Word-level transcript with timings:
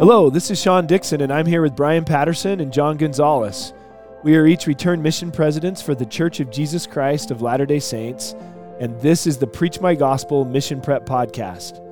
Hello, 0.00 0.30
this 0.30 0.50
is 0.50 0.58
Sean 0.58 0.86
Dixon, 0.86 1.20
and 1.20 1.30
I'm 1.30 1.44
here 1.44 1.60
with 1.60 1.76
Brian 1.76 2.06
Patterson 2.06 2.60
and 2.60 2.72
John 2.72 2.96
Gonzalez. 2.96 3.74
We 4.22 4.34
are 4.34 4.46
each 4.46 4.66
returned 4.66 5.02
mission 5.02 5.30
presidents 5.30 5.82
for 5.82 5.94
the 5.94 6.06
Church 6.06 6.40
of 6.40 6.50
Jesus 6.50 6.86
Christ 6.86 7.30
of 7.30 7.42
Latter 7.42 7.66
day 7.66 7.80
Saints, 7.80 8.34
and 8.80 8.98
this 9.02 9.26
is 9.26 9.36
the 9.36 9.46
Preach 9.46 9.78
My 9.78 9.94
Gospel 9.94 10.46
Mission 10.46 10.80
Prep 10.80 11.04
Podcast. 11.04 11.82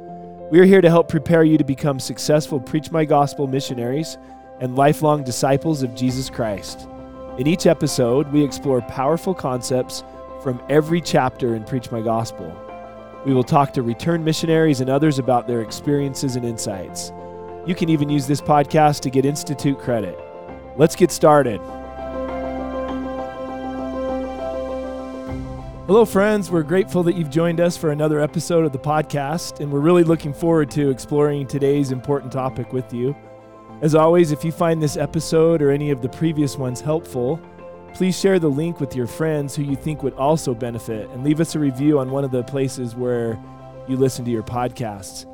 We 0.50 0.58
are 0.58 0.64
here 0.64 0.80
to 0.80 0.88
help 0.88 1.10
prepare 1.10 1.44
you 1.44 1.58
to 1.58 1.64
become 1.64 2.00
successful 2.00 2.58
Preach 2.58 2.90
My 2.90 3.04
Gospel 3.04 3.46
missionaries 3.46 4.16
and 4.58 4.74
lifelong 4.74 5.22
disciples 5.22 5.82
of 5.82 5.94
Jesus 5.94 6.30
Christ. 6.30 6.88
In 7.36 7.46
each 7.46 7.66
episode, 7.66 8.32
we 8.32 8.42
explore 8.42 8.80
powerful 8.80 9.34
concepts 9.34 10.02
from 10.42 10.62
every 10.70 11.02
chapter 11.02 11.56
in 11.56 11.62
Preach 11.62 11.92
My 11.92 12.00
Gospel. 12.00 12.58
We 13.26 13.34
will 13.34 13.44
talk 13.44 13.74
to 13.74 13.82
returned 13.82 14.24
missionaries 14.24 14.80
and 14.80 14.88
others 14.88 15.18
about 15.18 15.46
their 15.46 15.60
experiences 15.60 16.36
and 16.36 16.44
insights. 16.46 17.12
You 17.68 17.74
can 17.74 17.90
even 17.90 18.08
use 18.08 18.26
this 18.26 18.40
podcast 18.40 19.00
to 19.00 19.10
get 19.10 19.26
Institute 19.26 19.78
credit. 19.78 20.18
Let's 20.78 20.96
get 20.96 21.10
started. 21.10 21.60
Hello, 25.86 26.06
friends. 26.06 26.50
We're 26.50 26.62
grateful 26.62 27.02
that 27.02 27.14
you've 27.14 27.28
joined 27.28 27.60
us 27.60 27.76
for 27.76 27.90
another 27.90 28.20
episode 28.20 28.64
of 28.64 28.72
the 28.72 28.78
podcast, 28.78 29.60
and 29.60 29.70
we're 29.70 29.80
really 29.80 30.02
looking 30.02 30.32
forward 30.32 30.70
to 30.70 30.88
exploring 30.88 31.46
today's 31.46 31.92
important 31.92 32.32
topic 32.32 32.72
with 32.72 32.90
you. 32.94 33.14
As 33.82 33.94
always, 33.94 34.32
if 34.32 34.46
you 34.46 34.50
find 34.50 34.82
this 34.82 34.96
episode 34.96 35.60
or 35.60 35.70
any 35.70 35.90
of 35.90 36.00
the 36.00 36.08
previous 36.08 36.56
ones 36.56 36.80
helpful, 36.80 37.38
please 37.92 38.18
share 38.18 38.38
the 38.38 38.48
link 38.48 38.80
with 38.80 38.96
your 38.96 39.06
friends 39.06 39.54
who 39.54 39.62
you 39.62 39.76
think 39.76 40.02
would 40.02 40.14
also 40.14 40.54
benefit 40.54 41.10
and 41.10 41.22
leave 41.22 41.38
us 41.38 41.54
a 41.54 41.58
review 41.58 41.98
on 41.98 42.10
one 42.10 42.24
of 42.24 42.30
the 42.30 42.44
places 42.44 42.94
where 42.94 43.38
you 43.86 43.98
listen 43.98 44.24
to 44.24 44.30
your 44.30 44.42
podcasts. 44.42 45.26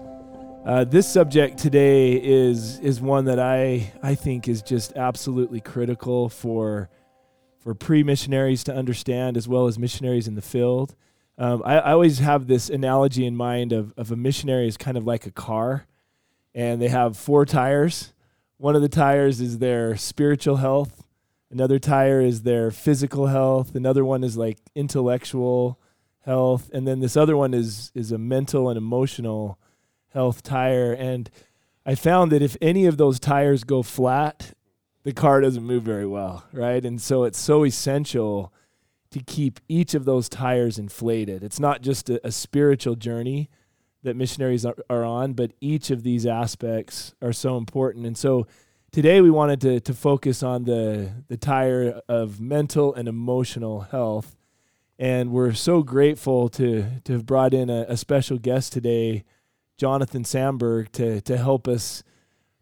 Uh, 0.65 0.83
this 0.83 1.07
subject 1.07 1.59
today 1.59 2.15
is 2.15 2.79
is 2.79 2.99
one 2.99 3.27
that 3.27 3.39
I 3.39 3.93
I 4.03 4.15
think 4.15 4.49
is 4.49 4.63
just 4.63 4.95
absolutely 4.97 5.61
critical 5.61 6.31
for 6.31 6.89
for 7.59 7.75
pre 7.75 8.03
missionaries 8.03 8.65
to 8.65 8.75
understand 8.75 9.37
as 9.37 9.47
well 9.47 9.67
as 9.67 9.79
missionaries 9.79 10.27
in 10.27 10.37
the 10.37 10.43
field. 10.43 10.95
Um, 11.37 11.61
I, 11.67 11.81
I, 11.81 11.93
always 11.93 12.21
have 12.21 12.47
this 12.47 12.71
analogy 12.71 13.27
in 13.27 13.37
mind 13.37 13.73
of, 13.73 13.93
of 13.99 14.11
a 14.11 14.17
missionary 14.17 14.67
is 14.67 14.79
kind 14.79 14.97
of 14.97 15.05
like 15.05 15.27
a 15.27 15.31
car, 15.31 15.87
and 16.55 16.81
they 16.81 16.89
have 16.89 17.19
four 17.19 17.45
tires. 17.45 18.15
One 18.57 18.75
of 18.75 18.81
the 18.81 18.89
tires 18.89 19.43
is 19.43 19.59
their 19.59 19.97
spiritual 19.97 20.57
health. 20.57 21.05
Another 21.51 21.79
tire 21.79 22.23
is 22.23 22.43
their 22.43 22.71
physical 22.71 23.27
health. 23.27 23.75
Another 23.75 24.05
one 24.05 24.25
is 24.25 24.39
like 24.39 24.59
intellectual 24.75 25.79
health, 26.21 26.71
and 26.73 26.89
then 26.89 27.01
this 27.01 27.19
other 27.19 27.37
one 27.37 27.53
is 27.53 27.93
is 27.95 28.13
a 28.13 28.19
mental 28.19 28.71
and 28.71 28.79
emotional 28.79 29.59
health 30.15 30.43
tire. 30.43 30.93
And 30.93 31.29
I 31.85 31.95
found 31.95 32.33
that 32.33 32.41
if 32.41 32.57
any 32.63 32.87
of 32.87 32.97
those 32.97 33.21
tires 33.21 33.65
go 33.65 33.83
flat, 33.83 34.55
the 35.03 35.13
car 35.13 35.41
doesn't 35.43 35.65
move 35.65 35.83
very 35.83 36.07
well, 36.07 36.45
right? 36.53 36.83
And 36.85 37.01
so 37.01 37.25
it's 37.25 37.39
so 37.39 37.65
essential 37.65 38.53
to 39.11 39.21
keep 39.21 39.61
each 39.69 39.95
of 39.95 40.07
those 40.07 40.29
tires 40.29 40.79
inflated. 40.79 41.45
It's 41.45 41.61
not 41.61 41.83
just 41.83 42.09
a, 42.11 42.27
a 42.27 42.33
spiritual 42.33 42.97
journey 42.97 43.51
that 44.03 44.17
missionaries 44.17 44.65
are, 44.65 44.77
are, 44.91 45.05
on, 45.05 45.35
but 45.35 45.53
each 45.61 45.91
of 45.91 46.03
these 46.03 46.27
aspects 46.27 47.15
are 47.23 47.33
so 47.33 47.57
important. 47.57 48.07
And 48.07 48.17
so 48.17 48.47
today 48.93 49.21
we 49.21 49.31
wanted 49.31 49.61
to, 49.63 49.81
to 49.81 49.95
focus 49.95 50.43
on 50.43 50.65
the, 50.65 51.11
the 51.29 51.37
tire 51.37 52.01
of 52.09 52.41
mental 52.41 52.95
and 52.95 53.09
emotional 53.09 53.83
health. 53.83 54.37
And 54.99 55.33
we're 55.33 55.53
so 55.53 55.83
grateful 55.83 56.49
to, 56.51 56.87
to 57.05 57.13
have 57.13 57.27
brought 57.27 57.55
in 57.55 57.71
a, 57.71 57.87
a 57.89 57.97
special 57.97 58.39
guest 58.39 58.73
today 58.73 59.25
Jonathan 59.77 60.25
Sandberg 60.25 60.93
to 60.93 61.21
to 61.23 61.37
help 61.37 61.69
us 61.69 62.03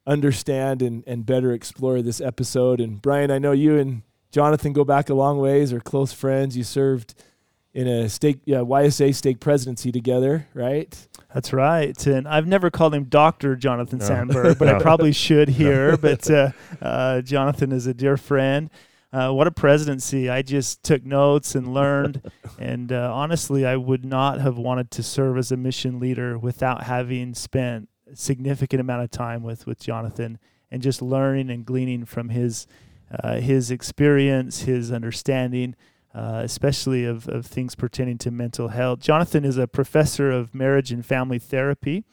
understand 0.07 0.83
and, 0.83 1.05
and 1.07 1.25
better 1.25 1.53
explore 1.53 2.03
this 2.03 2.21
episode. 2.21 2.81
And 2.81 3.01
Brian, 3.01 3.31
I 3.31 3.39
know 3.39 3.53
you 3.53 3.79
and 3.79 4.03
Jonathan 4.33 4.73
go 4.73 4.85
back 4.85 5.09
a 5.09 5.15
long 5.15 5.39
ways, 5.39 5.73
are 5.73 5.81
close 5.81 6.13
friends. 6.13 6.57
You 6.57 6.65
served 6.65 7.15
in 7.75 7.87
a 7.87 8.09
stake 8.09 8.41
yeah, 8.45 8.59
YSA 8.59 9.15
stake 9.15 9.41
presidency 9.41 9.93
together, 9.93 10.49
right? 10.55 11.07
That's 11.33 11.53
right. 11.53 12.07
And 12.07 12.29
I've 12.29 12.47
never 12.47 12.71
called 12.71 12.95
him 12.95 13.05
Dr. 13.05 13.57
Jonathan 13.57 13.99
no. 13.99 14.05
Sandberg, 14.05 14.59
but 14.59 14.67
no. 14.67 14.77
I 14.77 14.81
probably 14.81 15.13
should 15.13 15.49
here. 15.49 15.93
No. 15.93 15.97
but 15.97 16.31
uh, 16.31 16.51
uh, 16.81 17.21
Jonathan 17.23 17.73
is 17.73 17.87
a 17.87 17.95
dear 17.95 18.17
friend 18.17 18.71
uh, 19.13 19.31
what 19.31 19.47
a 19.47 19.51
presidency. 19.51 20.31
I 20.31 20.43
just 20.43 20.83
took 20.83 21.05
notes 21.05 21.55
and 21.55 21.75
learned. 21.75 22.31
and 22.59 22.91
uh, 22.91 23.11
honestly, 23.13 23.67
I 23.67 23.77
would 23.77 24.05
not 24.05 24.41
have 24.41 24.57
wanted 24.57 24.91
to 24.93 25.03
serve 25.03 25.37
as 25.37 25.53
a 25.53 25.57
mission 25.57 26.01
leader 26.01 26.39
without 26.39 26.85
having 26.85 27.35
spent 27.35 27.89
a 28.11 28.17
significant 28.17 28.81
amount 28.81 29.03
of 29.03 29.11
time 29.11 29.43
with, 29.43 29.67
with 29.67 29.79
Jonathan 29.81 30.39
and 30.71 30.83
just 30.83 31.03
learning 31.03 31.51
and 31.51 31.67
gleaning 31.67 32.07
from 32.07 32.31
his, 32.31 32.67
uh, 33.23 33.37
his 33.37 33.71
experience, 33.71 34.63
his 34.63 34.91
understanding. 34.91 35.75
Uh, 36.15 36.43
especially 36.45 37.07
of, 37.07 37.27
of 37.27 37.47
things 37.47 37.75
pertaining 37.75 38.19
to 38.19 38.31
mental 38.31 38.69
health. 38.69 39.01
Jonathan 39.01 39.47
is 39.47 39.57
a 39.57 39.67
professor 39.67 40.31
of 40.31 40.55
marriage 40.55 40.93
and 40.93 41.07
family 41.07 41.39
therapy 41.39 42.05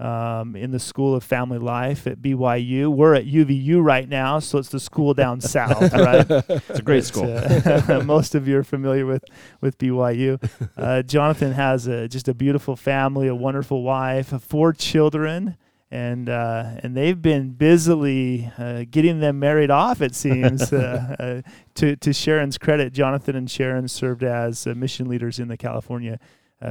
um, 0.00 0.56
in 0.56 0.70
the 0.70 0.78
School 0.78 1.14
of 1.14 1.22
Family 1.22 1.58
Life 1.58 2.06
at 2.06 2.22
BYU. 2.22 2.88
We're 2.88 3.14
at 3.14 3.26
UVU 3.26 3.84
right 3.84 4.08
now, 4.08 4.38
so 4.38 4.58
it's 4.58 4.70
the 4.70 4.80
school 4.80 5.12
down 5.12 5.40
south, 5.40 5.92
right? 5.92 6.26
It's 6.28 6.78
a 6.78 6.82
great 6.82 7.04
school. 7.04 7.30
Uh, 7.30 8.02
most 8.04 8.34
of 8.34 8.48
you 8.48 8.58
are 8.58 8.64
familiar 8.64 9.04
with 9.06 9.24
with 9.60 9.78
BYU. 9.78 10.40
Uh, 10.76 11.02
Jonathan 11.02 11.52
has 11.52 11.86
a, 11.86 12.08
just 12.08 12.26
a 12.28 12.32
beautiful 12.32 12.74
family, 12.74 13.28
a 13.28 13.34
wonderful 13.34 13.82
wife, 13.82 14.28
four 14.42 14.72
children. 14.72 15.56
And 15.90 16.28
uh, 16.28 16.78
and 16.82 16.96
they've 16.96 17.20
been 17.20 17.50
busily 17.50 18.50
uh, 18.56 18.84
getting 18.90 19.20
them 19.20 19.38
married 19.40 19.70
off. 19.70 20.00
It 20.00 20.14
seems. 20.14 20.72
Uh, 20.72 21.16
uh, 21.18 21.50
to 21.74 21.96
to 21.96 22.12
Sharon's 22.12 22.56
credit, 22.56 22.92
Jonathan 22.92 23.36
and 23.36 23.50
Sharon 23.50 23.88
served 23.88 24.22
as 24.22 24.66
mission 24.66 25.08
leaders 25.08 25.38
in 25.38 25.48
the 25.48 25.56
California 25.56 26.18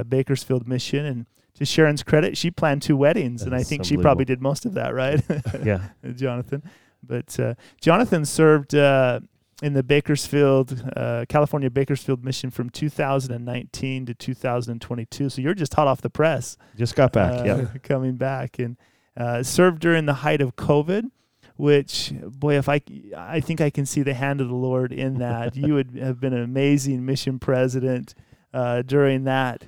Bakersfield 0.08 0.66
mission, 0.66 1.04
and 1.04 1.26
to 1.60 1.66
Sharon's 1.66 2.02
credit, 2.02 2.38
she 2.38 2.50
planned 2.50 2.80
two 2.80 2.96
weddings, 2.96 3.42
and 3.42 3.54
I 3.54 3.62
think 3.62 3.84
she 3.84 3.98
probably 3.98 4.24
did 4.24 4.40
most 4.40 4.64
of 4.64 4.74
that, 4.74 4.94
right? 4.94 5.22
yeah, 5.64 5.90
Jonathan. 6.16 6.62
But 7.02 7.38
uh, 7.38 7.54
Jonathan 7.80 8.24
served 8.24 8.74
uh, 8.74 9.20
in 9.62 9.74
the 9.74 9.82
Bakersfield, 9.82 10.82
uh, 10.96 11.26
California 11.28 11.68
Bakersfield 11.68 12.24
mission 12.24 12.50
from 12.50 12.70
2019 12.70 14.06
to 14.06 14.14
2022. 14.14 15.28
So 15.28 15.42
you're 15.42 15.52
just 15.52 15.74
hot 15.74 15.86
off 15.86 16.00
the 16.00 16.08
press. 16.08 16.56
Just 16.76 16.96
got 16.96 17.12
back, 17.12 17.44
yeah, 17.44 17.66
coming 17.82 18.16
back, 18.16 18.58
and 18.58 18.78
uh, 19.14 19.42
served 19.42 19.80
during 19.80 20.06
the 20.06 20.14
height 20.14 20.40
of 20.40 20.56
COVID. 20.56 21.10
Which 21.56 22.14
boy, 22.22 22.56
if 22.56 22.70
I 22.70 22.80
I 23.14 23.40
think 23.40 23.60
I 23.60 23.68
can 23.68 23.84
see 23.84 24.00
the 24.02 24.14
hand 24.14 24.40
of 24.40 24.48
the 24.48 24.54
Lord 24.54 24.92
in 24.92 25.18
that. 25.18 25.56
you 25.58 25.74
would 25.74 25.94
have 25.96 26.18
been 26.20 26.32
an 26.32 26.42
amazing 26.42 27.04
mission 27.04 27.38
president 27.38 28.14
uh, 28.54 28.80
during 28.80 29.24
that 29.24 29.64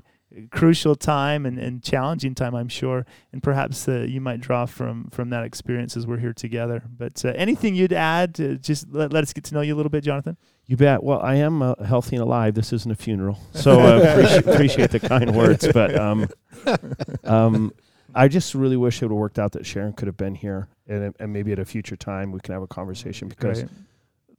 crucial 0.51 0.95
time 0.95 1.47
and, 1.47 1.59
and 1.59 1.83
challenging 1.83 2.35
time, 2.35 2.55
I'm 2.55 2.69
sure, 2.69 3.07
and 3.33 3.43
perhaps 3.43 3.89
uh, 3.89 4.07
you 4.09 4.21
might 4.21 4.41
draw 4.41 4.67
from 4.67 5.09
from 5.11 5.31
that 5.31 5.45
experience 5.45 5.97
as 5.97 6.07
we're 6.07 6.19
here 6.19 6.33
together. 6.33 6.83
But 6.89 7.25
uh, 7.25 7.33
anything 7.37 7.75
you'd 7.75 7.93
add? 7.93 8.35
To 8.37 8.57
just 8.57 8.93
let, 8.93 9.13
let 9.13 9.23
us 9.23 9.33
get 9.33 9.45
to 9.45 9.55
know 9.55 9.61
you 9.61 9.75
a 9.75 9.77
little 9.77 9.91
bit, 9.91 10.05
Jonathan. 10.05 10.37
You 10.67 10.77
bet. 10.77 11.03
Well, 11.03 11.21
I 11.21 11.37
am 11.37 11.63
uh, 11.63 11.75
healthy 11.85 12.17
and 12.17 12.23
alive. 12.23 12.55
This 12.55 12.73
isn't 12.73 12.91
a 12.91 12.97
funeral, 12.97 13.39
so 13.55 13.81
I 13.81 13.93
uh, 13.93 14.13
appreciate, 14.13 14.47
appreciate, 14.47 14.91
the 14.91 15.01
kind 15.01 15.35
words. 15.37 15.69
But 15.73 15.97
um, 15.97 16.29
um, 17.25 17.73
I 18.15 18.29
just 18.29 18.55
really 18.55 18.77
wish 18.77 19.03
it 19.03 19.07
would 19.07 19.13
have 19.13 19.19
worked 19.19 19.39
out 19.39 19.53
that 19.53 19.67
Sharon 19.67 19.93
could 19.93 20.07
have 20.07 20.17
been 20.17 20.35
here, 20.35 20.69
and, 20.87 21.15
and 21.19 21.33
maybe 21.33 21.53
at 21.53 21.59
a 21.59 21.65
future 21.65 21.97
time 21.97 22.33
we 22.33 22.41
can 22.41 22.53
have 22.55 22.63
a 22.63 22.67
conversation 22.67 23.29
because 23.29 23.65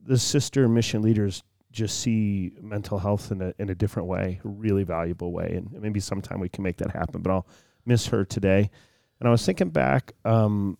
the 0.06 0.18
sister 0.18 0.68
mission 0.68 1.02
leaders 1.02 1.42
just 1.74 2.00
see 2.00 2.52
mental 2.62 2.98
health 2.98 3.32
in 3.32 3.42
a 3.42 3.52
in 3.58 3.68
a 3.68 3.74
different 3.74 4.08
way, 4.08 4.40
a 4.44 4.48
really 4.48 4.84
valuable 4.84 5.32
way, 5.32 5.54
and 5.56 5.70
maybe 5.82 6.00
sometime 6.00 6.40
we 6.40 6.48
can 6.48 6.62
make 6.62 6.78
that 6.78 6.90
happen. 6.90 7.20
But 7.20 7.32
I'll 7.32 7.46
miss 7.84 8.06
her 8.06 8.24
today. 8.24 8.70
And 9.20 9.28
I 9.28 9.30
was 9.30 9.44
thinking 9.44 9.70
back. 9.70 10.12
Um, 10.24 10.78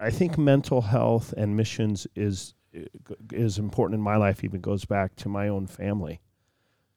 I 0.00 0.10
think 0.10 0.36
mental 0.36 0.82
health 0.82 1.32
and 1.36 1.56
missions 1.56 2.06
is 2.14 2.54
is 3.32 3.58
important 3.58 3.98
in 3.98 4.02
my 4.02 4.16
life. 4.16 4.44
Even 4.44 4.60
goes 4.60 4.84
back 4.84 5.16
to 5.16 5.28
my 5.28 5.48
own 5.48 5.66
family, 5.66 6.20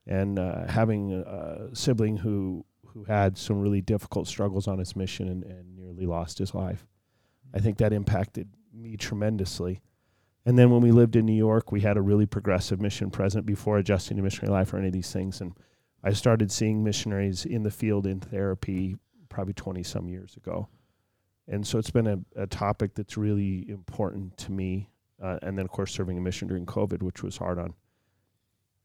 and 0.07 0.39
uh, 0.39 0.67
having 0.67 1.13
a 1.13 1.69
sibling 1.73 2.17
who 2.17 2.65
who 2.87 3.03
had 3.05 3.37
some 3.37 3.61
really 3.61 3.81
difficult 3.81 4.27
struggles 4.27 4.67
on 4.67 4.79
his 4.79 4.95
mission 4.95 5.29
and, 5.29 5.43
and 5.43 5.77
nearly 5.77 6.05
lost 6.05 6.39
his 6.39 6.53
life. 6.53 6.85
I 7.53 7.59
think 7.59 7.77
that 7.77 7.93
impacted 7.93 8.49
me 8.73 8.97
tremendously. 8.97 9.81
And 10.45 10.57
then 10.57 10.71
when 10.71 10.81
we 10.81 10.91
lived 10.91 11.15
in 11.15 11.25
New 11.25 11.33
York, 11.35 11.71
we 11.71 11.81
had 11.81 11.97
a 11.97 12.01
really 12.01 12.25
progressive 12.25 12.81
mission 12.81 13.11
present 13.11 13.45
before 13.45 13.77
adjusting 13.77 14.17
to 14.17 14.23
missionary 14.23 14.51
life 14.51 14.73
or 14.73 14.77
any 14.77 14.87
of 14.87 14.93
these 14.93 15.11
things. 15.11 15.39
And 15.39 15.53
I 16.03 16.13
started 16.13 16.51
seeing 16.51 16.83
missionaries 16.83 17.45
in 17.45 17.63
the 17.63 17.71
field 17.71 18.07
in 18.07 18.19
therapy 18.19 18.97
probably 19.29 19.53
20 19.53 19.83
some 19.83 20.09
years 20.09 20.35
ago. 20.35 20.67
And 21.47 21.65
so 21.65 21.77
it's 21.77 21.91
been 21.91 22.07
a, 22.07 22.19
a 22.35 22.47
topic 22.47 22.95
that's 22.95 23.17
really 23.17 23.69
important 23.69 24.37
to 24.37 24.51
me. 24.51 24.89
Uh, 25.21 25.37
and 25.43 25.57
then, 25.57 25.65
of 25.65 25.71
course, 25.71 25.93
serving 25.93 26.17
a 26.17 26.21
mission 26.21 26.47
during 26.47 26.65
COVID, 26.65 27.03
which 27.03 27.21
was 27.21 27.37
hard 27.37 27.59
on 27.59 27.75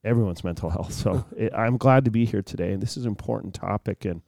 everyone's 0.04 0.44
mental 0.44 0.68
health. 0.68 0.92
So 0.92 1.24
it, 1.36 1.54
I'm 1.54 1.78
glad 1.78 2.04
to 2.04 2.10
be 2.10 2.26
here 2.26 2.42
today. 2.42 2.72
And 2.72 2.82
this 2.82 2.98
is 2.98 3.04
an 3.04 3.10
important 3.10 3.54
topic. 3.54 4.04
And 4.04 4.20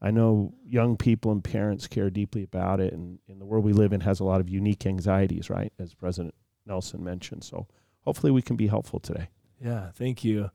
I 0.00 0.12
know 0.12 0.54
young 0.64 0.96
people 0.96 1.32
and 1.32 1.42
parents 1.42 1.88
care 1.88 2.08
deeply 2.08 2.44
about 2.44 2.78
it, 2.78 2.92
and 2.92 3.18
in 3.26 3.40
the 3.40 3.44
world 3.44 3.64
we 3.64 3.72
live 3.72 3.92
in 3.92 4.00
has 4.02 4.20
a 4.20 4.24
lot 4.24 4.40
of 4.40 4.48
unique 4.48 4.86
anxieties, 4.86 5.50
right? 5.50 5.72
As 5.80 5.92
President 5.92 6.34
Nelson 6.68 7.02
mentioned. 7.02 7.42
So 7.42 7.66
hopefully 8.02 8.30
we 8.30 8.42
can 8.42 8.56
be 8.56 8.68
helpful 8.68 9.00
today. 9.00 9.28
Yeah, 9.64 9.90
thank 9.94 10.22
you. 10.22 10.50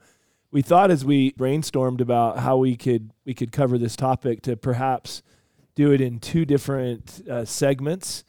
We 0.52 0.62
thought 0.62 0.92
as 0.92 1.04
we 1.04 1.32
brainstormed 1.34 2.00
about 2.00 2.40
how 2.40 2.58
we 2.58 2.78
could 2.78 3.12
we 3.26 3.34
could 3.34 3.52
cover 3.52 3.78
this 3.78 3.96
topic 3.96 4.44
to 4.44 4.56
perhaps 4.56 5.24
do 5.76 5.92
it 5.92 6.00
in 6.00 6.20
two 6.20 6.46
different 6.46 7.28
uh, 7.28 7.44
segments. 7.44 8.24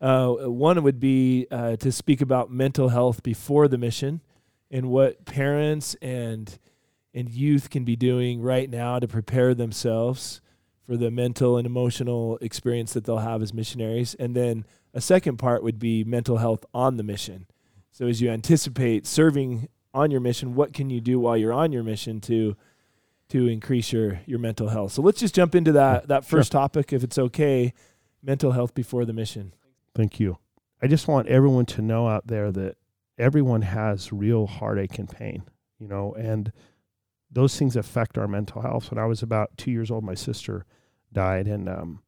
Uh, 0.00 0.32
one 0.32 0.82
would 0.82 1.00
be 1.00 1.46
uh, 1.50 1.76
to 1.76 1.90
speak 1.90 2.20
about 2.20 2.50
mental 2.50 2.90
health 2.90 3.22
before 3.22 3.66
the 3.66 3.78
mission 3.78 4.20
and 4.70 4.90
what 4.90 5.24
parents 5.24 5.96
and 6.00 6.58
and 7.12 7.28
youth 7.30 7.70
can 7.70 7.84
be 7.84 7.96
doing 7.96 8.40
right 8.40 8.70
now 8.70 8.98
to 8.98 9.08
prepare 9.08 9.54
themselves 9.54 10.40
for 10.86 10.96
the 10.96 11.10
mental 11.10 11.56
and 11.56 11.66
emotional 11.66 12.38
experience 12.40 12.92
that 12.92 13.04
they'll 13.04 13.18
have 13.18 13.42
as 13.42 13.54
missionaries. 13.54 14.14
And 14.14 14.34
then 14.36 14.64
a 14.92 15.00
second 15.00 15.36
part 15.38 15.62
would 15.62 15.78
be 15.78 16.04
mental 16.04 16.38
health 16.38 16.64
on 16.74 16.96
the 16.96 17.02
mission. 17.02 17.46
So 17.92 18.06
as 18.06 18.20
you 18.20 18.30
anticipate 18.30 19.06
serving 19.06 19.68
on 19.92 20.10
your 20.10 20.20
mission, 20.20 20.54
what 20.54 20.72
can 20.72 20.90
you 20.90 21.00
do 21.00 21.18
while 21.18 21.36
you're 21.36 21.52
on 21.52 21.72
your 21.72 21.82
mission 21.82 22.20
to 22.22 22.56
to 23.28 23.46
increase 23.46 23.92
your 23.92 24.20
your 24.26 24.38
mental 24.38 24.68
health? 24.68 24.92
So 24.92 25.02
let's 25.02 25.20
just 25.20 25.34
jump 25.34 25.54
into 25.54 25.72
that 25.72 26.08
that 26.08 26.24
first 26.24 26.52
sure. 26.52 26.60
topic 26.60 26.92
if 26.92 27.04
it's 27.04 27.18
okay, 27.18 27.72
mental 28.22 28.52
health 28.52 28.74
before 28.74 29.04
the 29.04 29.12
mission. 29.12 29.54
Thank 29.94 30.20
you. 30.20 30.38
I 30.82 30.86
just 30.86 31.08
want 31.08 31.28
everyone 31.28 31.66
to 31.66 31.82
know 31.82 32.08
out 32.08 32.26
there 32.26 32.50
that 32.52 32.76
everyone 33.18 33.62
has 33.62 34.12
real 34.12 34.46
heartache 34.46 34.98
and 34.98 35.08
pain, 35.08 35.42
you 35.78 35.86
know, 35.86 36.14
and 36.14 36.52
those 37.30 37.58
things 37.58 37.76
affect 37.76 38.16
our 38.16 38.26
mental 38.26 38.62
health. 38.62 38.90
When 38.90 38.98
I 38.98 39.04
was 39.04 39.22
about 39.22 39.56
two 39.56 39.70
years 39.70 39.90
old, 39.90 40.04
my 40.04 40.14
sister 40.14 40.64
died, 41.12 41.46
and 41.46 41.68
um, 41.68 42.02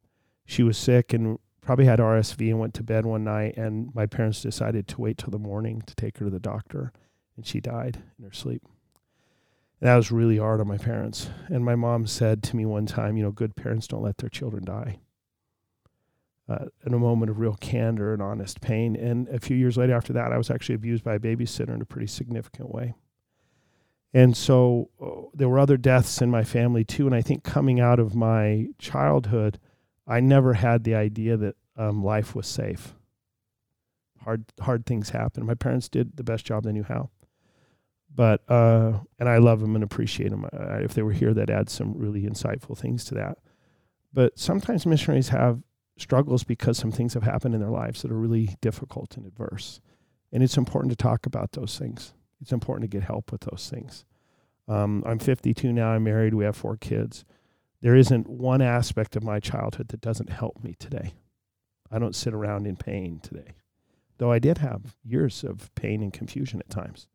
she 0.46 0.62
was 0.62 0.78
sick 0.78 1.12
and 1.12 1.38
probably 1.62 1.84
had 1.86 2.00
RSV 2.00 2.50
and 2.50 2.58
went 2.58 2.74
to 2.74 2.82
bed 2.82 3.06
one 3.06 3.24
night. 3.24 3.56
And 3.56 3.94
my 3.94 4.06
parents 4.06 4.42
decided 4.42 4.86
to 4.88 5.00
wait 5.00 5.16
till 5.16 5.30
the 5.30 5.38
morning 5.38 5.82
to 5.86 5.94
take 5.94 6.18
her 6.18 6.26
to 6.26 6.30
the 6.30 6.40
doctor, 6.40 6.92
and 7.36 7.46
she 7.46 7.60
died 7.60 8.02
in 8.18 8.24
her 8.24 8.32
sleep. 8.32 8.62
And 9.80 9.88
that 9.88 9.96
was 9.96 10.12
really 10.12 10.38
hard 10.38 10.60
on 10.60 10.68
my 10.68 10.78
parents. 10.78 11.30
And 11.48 11.64
my 11.64 11.74
mom 11.74 12.06
said 12.06 12.42
to 12.44 12.56
me 12.56 12.66
one 12.66 12.86
time, 12.86 13.16
you 13.16 13.22
know, 13.22 13.32
good 13.32 13.56
parents 13.56 13.86
don't 13.86 14.02
let 14.02 14.18
their 14.18 14.28
children 14.28 14.64
die. 14.64 14.98
Uh, 16.48 16.66
in 16.84 16.92
a 16.92 16.98
moment 16.98 17.30
of 17.30 17.38
real 17.38 17.54
candor 17.54 18.12
and 18.12 18.20
honest 18.20 18.60
pain. 18.60 18.96
And 18.96 19.28
a 19.28 19.38
few 19.38 19.56
years 19.56 19.76
later, 19.76 19.94
after 19.94 20.12
that, 20.12 20.32
I 20.32 20.38
was 20.38 20.50
actually 20.50 20.74
abused 20.74 21.04
by 21.04 21.14
a 21.14 21.18
babysitter 21.20 21.72
in 21.72 21.80
a 21.80 21.86
pretty 21.86 22.08
significant 22.08 22.74
way. 22.74 22.94
And 24.12 24.36
so 24.36 24.90
uh, 25.00 25.28
there 25.32 25.48
were 25.48 25.58
other 25.58 25.76
deaths 25.76 26.20
in 26.20 26.30
my 26.30 26.44
family 26.44 26.84
too. 26.84 27.06
And 27.06 27.14
I 27.14 27.22
think 27.22 27.44
coming 27.44 27.80
out 27.80 27.98
of 27.98 28.14
my 28.14 28.66
childhood, 28.78 29.58
I 30.06 30.20
never 30.20 30.54
had 30.54 30.84
the 30.84 30.94
idea 30.94 31.36
that 31.36 31.56
um, 31.76 32.04
life 32.04 32.34
was 32.34 32.46
safe. 32.46 32.94
Hard, 34.24 34.44
hard 34.60 34.86
things 34.86 35.10
happen. 35.10 35.46
My 35.46 35.54
parents 35.54 35.88
did 35.88 36.16
the 36.16 36.24
best 36.24 36.44
job 36.44 36.64
they 36.64 36.72
knew 36.72 36.84
how. 36.84 37.10
But, 38.14 38.42
uh, 38.48 39.00
and 39.18 39.28
I 39.28 39.38
love 39.38 39.60
them 39.60 39.74
and 39.74 39.82
appreciate 39.82 40.30
them. 40.30 40.46
If 40.52 40.94
they 40.94 41.02
were 41.02 41.12
here, 41.12 41.32
that 41.34 41.50
adds 41.50 41.72
some 41.72 41.94
really 41.96 42.22
insightful 42.22 42.76
things 42.76 43.04
to 43.06 43.14
that. 43.14 43.38
But 44.12 44.38
sometimes 44.38 44.84
missionaries 44.84 45.30
have 45.30 45.62
struggles 45.96 46.44
because 46.44 46.76
some 46.76 46.92
things 46.92 47.14
have 47.14 47.22
happened 47.22 47.54
in 47.54 47.60
their 47.60 47.70
lives 47.70 48.02
that 48.02 48.12
are 48.12 48.18
really 48.18 48.56
difficult 48.60 49.16
and 49.16 49.26
adverse. 49.26 49.80
And 50.30 50.42
it's 50.42 50.58
important 50.58 50.90
to 50.90 50.96
talk 50.96 51.24
about 51.26 51.52
those 51.52 51.78
things 51.78 52.12
it's 52.42 52.52
important 52.52 52.90
to 52.90 52.94
get 52.94 53.06
help 53.06 53.32
with 53.32 53.42
those 53.42 53.70
things. 53.70 54.04
Um, 54.68 55.02
I'm 55.06 55.20
52 55.20 55.72
now. 55.72 55.92
I'm 55.92 56.04
married. 56.04 56.34
We 56.34 56.44
have 56.44 56.56
four 56.56 56.76
kids. 56.76 57.24
There 57.82 57.96
isn't 57.96 58.28
one 58.28 58.62
aspect 58.62 59.16
of 59.16 59.24
my 59.24 59.40
childhood 59.40 59.88
that 59.88 60.00
doesn't 60.00 60.30
help 60.30 60.62
me 60.62 60.76
today. 60.78 61.14
I 61.90 61.98
don't 61.98 62.14
sit 62.14 62.32
around 62.32 62.66
in 62.66 62.76
pain 62.76 63.18
today, 63.20 63.56
though 64.18 64.30
I 64.30 64.38
did 64.38 64.58
have 64.58 64.96
years 65.04 65.42
of 65.42 65.74
pain 65.74 66.00
and 66.00 66.12
confusion 66.12 66.60
at 66.60 66.70
times. 66.70 67.08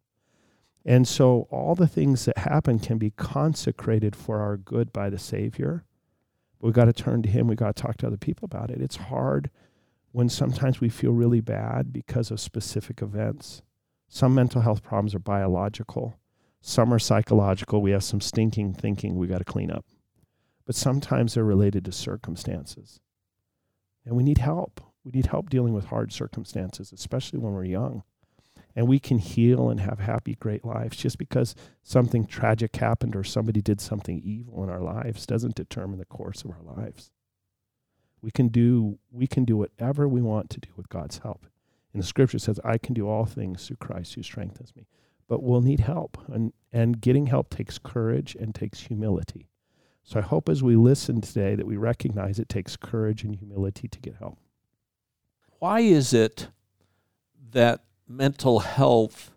And 0.86 1.08
so 1.08 1.48
all 1.52 1.74
the 1.74 1.88
things 1.88 2.26
that 2.26 2.38
happen 2.38 2.80
can 2.80 2.98
be 2.98 3.12
consecrated 3.12 4.14
for 4.16 4.42
our 4.42 4.58
good 4.58 4.92
by 4.92 5.10
the 5.10 5.18
Savior. 5.18 5.86
We've 6.60 6.74
got 6.74 6.86
to 6.86 6.94
turn 6.94 7.22
to 7.24 7.30
Him. 7.30 7.48
We've 7.48 7.58
got 7.58 7.76
to 7.76 7.82
talk 7.82 7.98
to 7.98 8.08
other 8.08 8.18
people 8.18 8.46
about 8.46 8.70
it. 8.70 8.82
It's 8.82 8.98
hard 8.98 9.50
when 10.12 10.28
sometimes 10.28 10.82
we 10.82 10.90
feel 10.90 11.12
really 11.12 11.42
bad 11.42 11.94
because 11.94 12.30
of 12.30 12.42
specific 12.42 13.02
events. 13.02 13.62
Some 14.10 14.36
mental 14.36 14.62
health 14.62 14.84
problems 14.84 15.16
are 15.16 15.20
biological, 15.20 16.20
some 16.60 16.94
are 16.94 17.00
psychological. 17.00 17.82
We 17.82 17.92
have 17.92 18.04
some 18.04 18.20
stinking 18.20 18.74
thinking 18.74 19.16
we 19.16 19.28
got 19.28 19.38
to 19.40 19.46
clean 19.46 19.72
up. 19.72 19.86
But 20.68 20.76
sometimes 20.76 21.34
they're 21.34 21.46
related 21.46 21.86
to 21.86 21.92
circumstances. 21.94 23.00
And 24.06 24.16
we 24.16 24.24
need 24.24 24.38
help. 24.38 24.82
We 25.04 25.12
need 25.12 25.28
help 25.28 25.50
dealing 25.50 25.74
with 25.74 25.86
hard 25.86 26.12
circumstances, 26.12 26.92
especially 26.92 27.40
when 27.40 27.54
we're 27.54 27.64
young. 27.64 28.04
And 28.76 28.88
we 28.88 29.00
can 29.00 29.18
heal 29.18 29.70
and 29.70 29.80
have 29.80 30.00
happy, 30.00 30.36
great 30.36 30.66
lives. 30.66 30.98
Just 30.98 31.18
because 31.18 31.56
something 31.84 32.28
tragic 32.28 32.76
happened 32.76 33.16
or 33.16 33.24
somebody 33.24 33.62
did 33.62 33.80
something 33.80 34.22
evil 34.24 34.62
in 34.64 34.70
our 34.70 34.82
lives 34.82 35.26
doesn't 35.26 35.56
determine 35.56 36.00
the 36.00 36.06
course 36.06 36.44
of 36.44 36.52
our 36.52 36.62
lives. 36.62 37.12
We 38.22 38.30
can 38.30 38.50
do 38.50 39.00
we 39.10 39.26
can 39.26 39.46
do 39.46 39.56
whatever 39.56 40.08
we 40.08 40.22
want 40.22 40.50
to 40.52 40.60
do 40.60 40.70
with 40.76 40.90
God's 40.90 41.20
help. 41.20 41.48
And 41.94 42.04
the 42.04 42.08
scripture 42.08 42.40
says, 42.40 42.60
I 42.66 42.78
can 42.78 42.94
do 42.94 43.08
all 43.08 43.26
things 43.26 43.66
through 43.66 43.78
Christ 43.78 44.16
who 44.16 44.22
strengthens 44.22 44.76
me. 44.76 44.86
But 45.30 45.42
we'll 45.42 45.62
need 45.62 45.80
help. 45.80 46.18
And, 46.28 46.52
and 46.72 47.02
getting 47.02 47.28
help 47.28 47.50
takes 47.50 47.80
courage 47.80 48.36
and 48.40 48.54
takes 48.54 48.82
humility. 48.82 49.50
So 50.08 50.20
I 50.20 50.24
hope 50.24 50.50
as 50.50 50.64
we 50.64 50.76
listen 50.76 51.22
today 51.22 51.54
that 51.56 51.68
we 51.68 51.78
recognize 51.78 52.40
it 52.40 52.50
takes 52.50 52.76
courage 52.76 53.24
and 53.24 53.36
humility 53.36 53.88
to 53.88 54.00
get 54.00 54.16
help. 54.16 54.40
Why 55.60 55.82
is 55.82 56.14
it 56.14 56.48
that 57.52 57.84
mental 58.08 58.60
health 58.60 59.32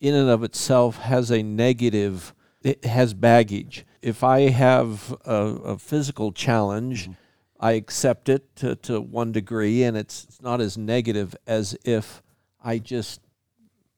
in 0.00 0.14
and 0.14 0.28
of 0.28 0.42
itself 0.42 0.98
has 0.98 1.30
a 1.30 1.42
negative, 1.42 2.34
it 2.62 2.84
has 2.84 3.14
baggage? 3.14 3.84
If 4.02 4.24
I 4.24 4.48
have 4.48 5.14
a, 5.24 5.34
a 5.34 5.78
physical 5.78 6.32
challenge, 6.32 7.04
mm-hmm 7.04 7.12
I 7.58 7.72
accept 7.72 8.28
it 8.28 8.54
to, 8.56 8.76
to 8.76 9.00
one 9.00 9.32
degree, 9.32 9.82
and 9.82 9.96
it's, 9.96 10.24
it's 10.24 10.42
not 10.42 10.60
as 10.60 10.76
negative 10.76 11.34
as 11.46 11.76
if 11.84 12.22
I 12.62 12.78
just, 12.78 13.20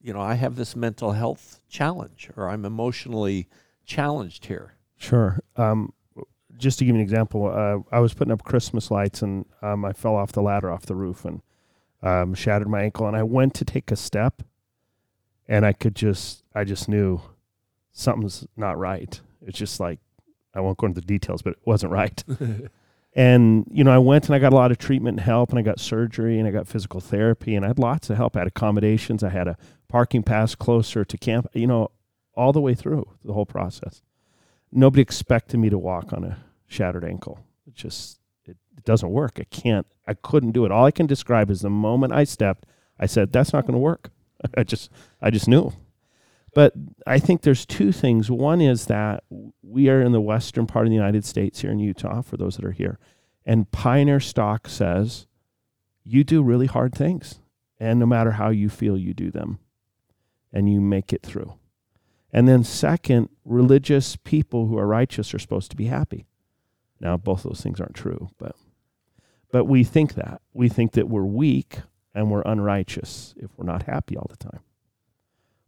you 0.00 0.12
know, 0.12 0.20
I 0.20 0.34
have 0.34 0.56
this 0.56 0.76
mental 0.76 1.12
health 1.12 1.60
challenge 1.68 2.30
or 2.36 2.48
I'm 2.48 2.64
emotionally 2.64 3.48
challenged 3.84 4.46
here. 4.46 4.74
Sure. 4.96 5.40
Um, 5.56 5.92
just 6.58 6.78
to 6.78 6.84
give 6.84 6.94
you 6.94 7.00
an 7.00 7.04
example, 7.04 7.46
uh, 7.46 7.78
I 7.94 8.00
was 8.00 8.14
putting 8.14 8.32
up 8.32 8.44
Christmas 8.44 8.90
lights 8.90 9.22
and 9.22 9.46
um, 9.62 9.84
I 9.84 9.92
fell 9.92 10.16
off 10.16 10.32
the 10.32 10.42
ladder 10.42 10.70
off 10.70 10.86
the 10.86 10.94
roof 10.94 11.24
and 11.24 11.40
um, 12.02 12.34
shattered 12.34 12.68
my 12.68 12.82
ankle. 12.82 13.06
And 13.06 13.16
I 13.16 13.22
went 13.22 13.54
to 13.54 13.64
take 13.64 13.90
a 13.90 13.96
step, 13.96 14.42
and 15.46 15.64
I 15.64 15.72
could 15.72 15.94
just, 15.94 16.42
I 16.54 16.64
just 16.64 16.88
knew 16.88 17.20
something's 17.92 18.46
not 18.56 18.78
right. 18.78 19.20
It's 19.46 19.58
just 19.58 19.80
like 19.80 20.00
I 20.54 20.60
won't 20.60 20.78
go 20.78 20.86
into 20.86 21.00
the 21.00 21.06
details, 21.06 21.42
but 21.42 21.54
it 21.54 21.60
wasn't 21.64 21.92
right. 21.92 22.22
And, 23.18 23.66
you 23.72 23.82
know, 23.82 23.90
I 23.90 23.98
went 23.98 24.26
and 24.26 24.34
I 24.36 24.38
got 24.38 24.52
a 24.52 24.56
lot 24.56 24.70
of 24.70 24.78
treatment 24.78 25.18
and 25.18 25.24
help 25.24 25.50
and 25.50 25.58
I 25.58 25.62
got 25.62 25.80
surgery 25.80 26.38
and 26.38 26.46
I 26.46 26.52
got 26.52 26.68
physical 26.68 27.00
therapy 27.00 27.56
and 27.56 27.64
I 27.64 27.68
had 27.68 27.78
lots 27.80 28.10
of 28.10 28.16
help. 28.16 28.36
I 28.36 28.40
had 28.40 28.46
accommodations. 28.46 29.24
I 29.24 29.30
had 29.30 29.48
a 29.48 29.56
parking 29.88 30.22
pass 30.22 30.54
closer 30.54 31.04
to 31.04 31.18
camp, 31.18 31.48
you 31.52 31.66
know, 31.66 31.90
all 32.34 32.52
the 32.52 32.60
way 32.60 32.76
through 32.76 33.08
the 33.24 33.32
whole 33.32 33.44
process. 33.44 34.02
Nobody 34.70 35.02
expected 35.02 35.58
me 35.58 35.68
to 35.68 35.78
walk 35.78 36.12
on 36.12 36.22
a 36.22 36.44
shattered 36.68 37.04
ankle. 37.04 37.40
It 37.66 37.74
just, 37.74 38.20
it, 38.44 38.56
it 38.76 38.84
doesn't 38.84 39.10
work. 39.10 39.38
I 39.40 39.44
can't, 39.44 39.86
I 40.06 40.14
couldn't 40.14 40.52
do 40.52 40.64
it. 40.64 40.70
All 40.70 40.84
I 40.84 40.90
can 40.90 41.06
describe 41.06 41.50
is 41.50 41.60
the 41.60 41.70
moment 41.70 42.12
I 42.12 42.24
stepped, 42.24 42.66
I 42.98 43.06
said, 43.06 43.32
that's 43.32 43.52
not 43.52 43.62
going 43.62 43.74
to 43.74 43.78
work. 43.78 44.10
I 44.56 44.62
just, 44.62 44.90
I 45.20 45.30
just 45.30 45.48
knew. 45.48 45.72
But 46.54 46.72
I 47.06 47.18
think 47.18 47.42
there's 47.42 47.66
two 47.66 47.92
things. 47.92 48.30
One 48.30 48.60
is 48.60 48.86
that 48.86 49.24
we 49.62 49.88
are 49.88 50.00
in 50.00 50.12
the 50.12 50.20
western 50.20 50.66
part 50.66 50.86
of 50.86 50.90
the 50.90 50.96
United 50.96 51.24
States 51.24 51.60
here 51.60 51.70
in 51.70 51.78
Utah, 51.78 52.22
for 52.22 52.36
those 52.36 52.56
that 52.56 52.64
are 52.64 52.72
here. 52.72 52.98
And 53.44 53.70
Pioneer 53.70 54.20
Stock 54.20 54.68
says 54.68 55.26
you 56.04 56.24
do 56.24 56.42
really 56.42 56.66
hard 56.66 56.94
things. 56.94 57.40
And 57.78 58.00
no 58.00 58.06
matter 58.06 58.32
how 58.32 58.48
you 58.48 58.68
feel, 58.68 58.96
you 58.96 59.14
do 59.14 59.30
them. 59.30 59.58
And 60.52 60.72
you 60.72 60.80
make 60.80 61.12
it 61.12 61.22
through. 61.22 61.54
And 62.32 62.48
then, 62.48 62.64
second, 62.64 63.28
religious 63.44 64.16
people 64.16 64.66
who 64.66 64.78
are 64.78 64.86
righteous 64.86 65.32
are 65.32 65.38
supposed 65.38 65.70
to 65.70 65.76
be 65.76 65.86
happy. 65.86 66.26
Now, 67.00 67.16
both 67.16 67.42
those 67.42 67.60
things 67.60 67.80
aren't 67.80 67.94
true, 67.94 68.30
but 68.38 68.56
but 69.50 69.64
we 69.64 69.82
think 69.82 70.14
that. 70.14 70.42
We 70.52 70.68
think 70.68 70.92
that 70.92 71.08
we're 71.08 71.24
weak 71.24 71.78
and 72.14 72.30
we're 72.30 72.42
unrighteous 72.42 73.34
if 73.38 73.50
we're 73.56 73.64
not 73.64 73.84
happy 73.84 74.16
all 74.16 74.26
the 74.28 74.36
time 74.36 74.60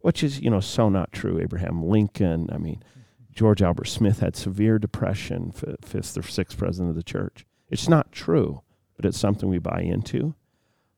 which 0.01 0.23
is, 0.23 0.41
you 0.41 0.49
know, 0.49 0.59
so 0.59 0.89
not 0.89 1.11
true. 1.11 1.39
Abraham 1.39 1.83
Lincoln, 1.83 2.49
I 2.51 2.57
mean, 2.57 2.83
George 3.31 3.61
Albert 3.61 3.87
Smith 3.87 4.19
had 4.19 4.35
severe 4.35 4.77
depression, 4.77 5.51
fifth 5.51 6.17
or 6.17 6.23
sixth 6.23 6.57
president 6.57 6.89
of 6.89 6.95
the 6.95 7.03
church. 7.03 7.45
It's 7.69 7.87
not 7.87 8.11
true, 8.11 8.61
but 8.95 9.05
it's 9.05 9.19
something 9.19 9.47
we 9.47 9.59
buy 9.59 9.81
into. 9.81 10.35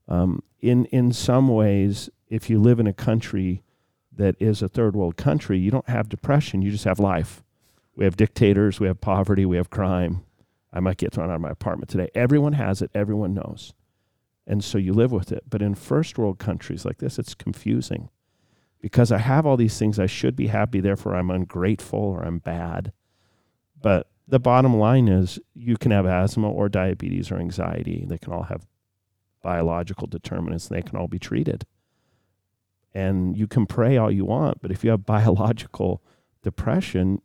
Um, 0.07 0.41
in, 0.59 0.85
in 0.85 1.13
some 1.13 1.47
ways, 1.47 2.09
if 2.27 2.49
you 2.49 2.59
live 2.59 2.79
in 2.79 2.87
a 2.87 2.93
country 2.93 3.63
that 4.15 4.35
is 4.39 4.61
a 4.61 4.67
third 4.67 4.95
world 4.95 5.17
country, 5.17 5.59
you 5.59 5.69
don't 5.69 5.87
have 5.89 6.09
depression, 6.09 6.61
you 6.61 6.71
just 6.71 6.85
have 6.85 6.99
life. 6.99 7.43
We 7.95 8.05
have 8.05 8.17
dictators, 8.17 8.79
we 8.79 8.87
have 8.87 9.01
poverty, 9.01 9.45
we 9.45 9.57
have 9.57 9.69
crime. 9.69 10.23
I 10.71 10.79
might 10.79 10.97
get 10.97 11.13
thrown 11.13 11.29
out 11.29 11.35
of 11.35 11.41
my 11.41 11.51
apartment 11.51 11.89
today. 11.89 12.09
Everyone 12.15 12.53
has 12.53 12.81
it, 12.81 12.89
everyone 12.95 13.33
knows. 13.33 13.73
And 14.47 14.63
so 14.63 14.77
you 14.77 14.93
live 14.93 15.11
with 15.11 15.31
it. 15.31 15.43
But 15.49 15.61
in 15.61 15.75
first 15.75 16.17
world 16.17 16.39
countries 16.39 16.85
like 16.85 16.97
this, 16.97 17.19
it's 17.19 17.35
confusing 17.35 18.09
because 18.81 19.11
I 19.11 19.19
have 19.19 19.45
all 19.45 19.55
these 19.55 19.77
things. 19.77 19.99
I 19.99 20.07
should 20.07 20.35
be 20.35 20.47
happy, 20.47 20.79
therefore 20.81 21.15
I'm 21.15 21.31
ungrateful 21.31 21.99
or 21.99 22.23
I'm 22.23 22.39
bad. 22.39 22.91
But 23.81 24.09
the 24.27 24.39
bottom 24.39 24.77
line 24.77 25.07
is 25.07 25.39
you 25.53 25.77
can 25.77 25.91
have 25.91 26.05
asthma 26.05 26.49
or 26.49 26.69
diabetes 26.69 27.31
or 27.31 27.37
anxiety. 27.37 28.05
They 28.07 28.17
can 28.17 28.33
all 28.33 28.43
have 28.43 28.65
biological 29.41 30.07
determinants 30.07 30.67
and 30.67 30.77
they 30.77 30.81
can 30.81 30.97
all 30.97 31.07
be 31.07 31.19
treated. 31.19 31.65
And 32.93 33.37
you 33.37 33.47
can 33.47 33.65
pray 33.65 33.97
all 33.97 34.11
you 34.11 34.25
want, 34.25 34.61
but 34.61 34.71
if 34.71 34.83
you 34.83 34.89
have 34.89 35.05
biological 35.05 36.01
depression, 36.41 37.21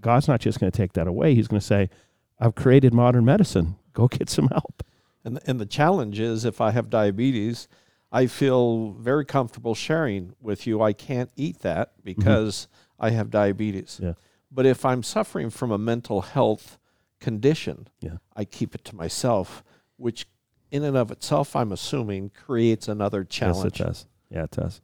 God's 0.00 0.28
not 0.28 0.40
just 0.40 0.60
going 0.60 0.70
to 0.70 0.76
take 0.76 0.92
that 0.94 1.06
away. 1.06 1.34
He's 1.34 1.48
going 1.48 1.60
to 1.60 1.66
say, 1.66 1.90
I've 2.38 2.54
created 2.54 2.94
modern 2.94 3.24
medicine. 3.24 3.76
Go 3.92 4.08
get 4.08 4.28
some 4.28 4.48
help. 4.48 4.82
And 5.24 5.36
the, 5.36 5.50
and 5.50 5.60
the 5.60 5.66
challenge 5.66 6.20
is 6.20 6.44
if 6.44 6.60
I 6.60 6.70
have 6.70 6.88
diabetes, 6.88 7.68
I 8.10 8.26
feel 8.26 8.92
very 8.92 9.24
comfortable 9.24 9.74
sharing 9.74 10.34
with 10.40 10.66
you. 10.66 10.80
I 10.80 10.92
can't 10.92 11.30
eat 11.36 11.60
that 11.60 11.92
because 12.02 12.68
mm-hmm. 12.98 13.06
I 13.06 13.10
have 13.10 13.30
diabetes. 13.30 14.00
Yeah. 14.02 14.14
But 14.50 14.64
if 14.66 14.84
I'm 14.84 15.02
suffering 15.02 15.50
from 15.50 15.70
a 15.70 15.78
mental 15.78 16.22
health 16.22 16.78
condition, 17.20 17.88
yeah. 18.00 18.18
I 18.34 18.44
keep 18.44 18.74
it 18.74 18.84
to 18.86 18.96
myself, 18.96 19.62
which 19.96 20.26
in 20.70 20.84
and 20.84 20.96
of 20.96 21.10
itself, 21.10 21.56
I'm 21.56 21.72
assuming, 21.72 22.30
creates 22.30 22.88
another 22.88 23.24
challenge. 23.24 23.78
Yes, 23.78 23.80
it 23.80 23.84
does. 23.84 24.06
Yeah, 24.30 24.44
it 24.44 24.50
does. 24.52 24.80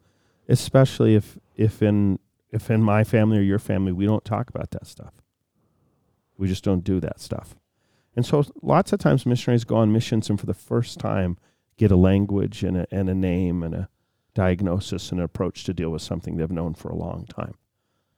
Especially 0.49 1.15
if 1.15 1.39
if 1.57 1.83
in 1.83 2.19
if 2.55 2.71
in 2.71 2.81
my 2.81 3.03
family 3.03 3.37
or 3.39 3.43
your 3.43 3.59
family 3.59 3.93
we 3.93 4.07
don't 4.07 4.25
talk 4.25 4.49
about 4.49 4.71
that 4.71 4.87
stuff. 4.87 5.15
We 6.39 6.49
just 6.49 6.65
don't 6.65 6.85
do 6.85 7.01
that 7.01 7.21
stuff. 7.21 7.57
And 8.17 8.25
so 8.25 8.45
lots 8.63 8.93
of 8.93 9.01
times 9.01 9.27
missionaries 9.27 9.65
go 9.65 9.77
on 9.77 9.93
missions 9.93 10.31
and 10.31 10.39
for 10.39 10.47
the 10.47 10.55
first 10.55 10.99
time 10.99 11.37
get 11.77 11.91
a 11.91 11.97
language 11.97 12.63
and 12.63 12.77
a, 12.77 12.87
and 12.93 13.09
a 13.11 13.15
name 13.15 13.63
and 13.65 13.75
a 13.75 13.89
diagnosis 14.35 15.11
and 15.11 15.19
an 15.19 15.25
approach 15.25 15.65
to 15.65 15.75
deal 15.75 15.91
with 15.91 16.03
something 16.03 16.37
they've 16.37 16.51
known 16.51 16.75
for 16.75 16.89
a 16.89 16.95
long 16.95 17.27
time, 17.27 17.55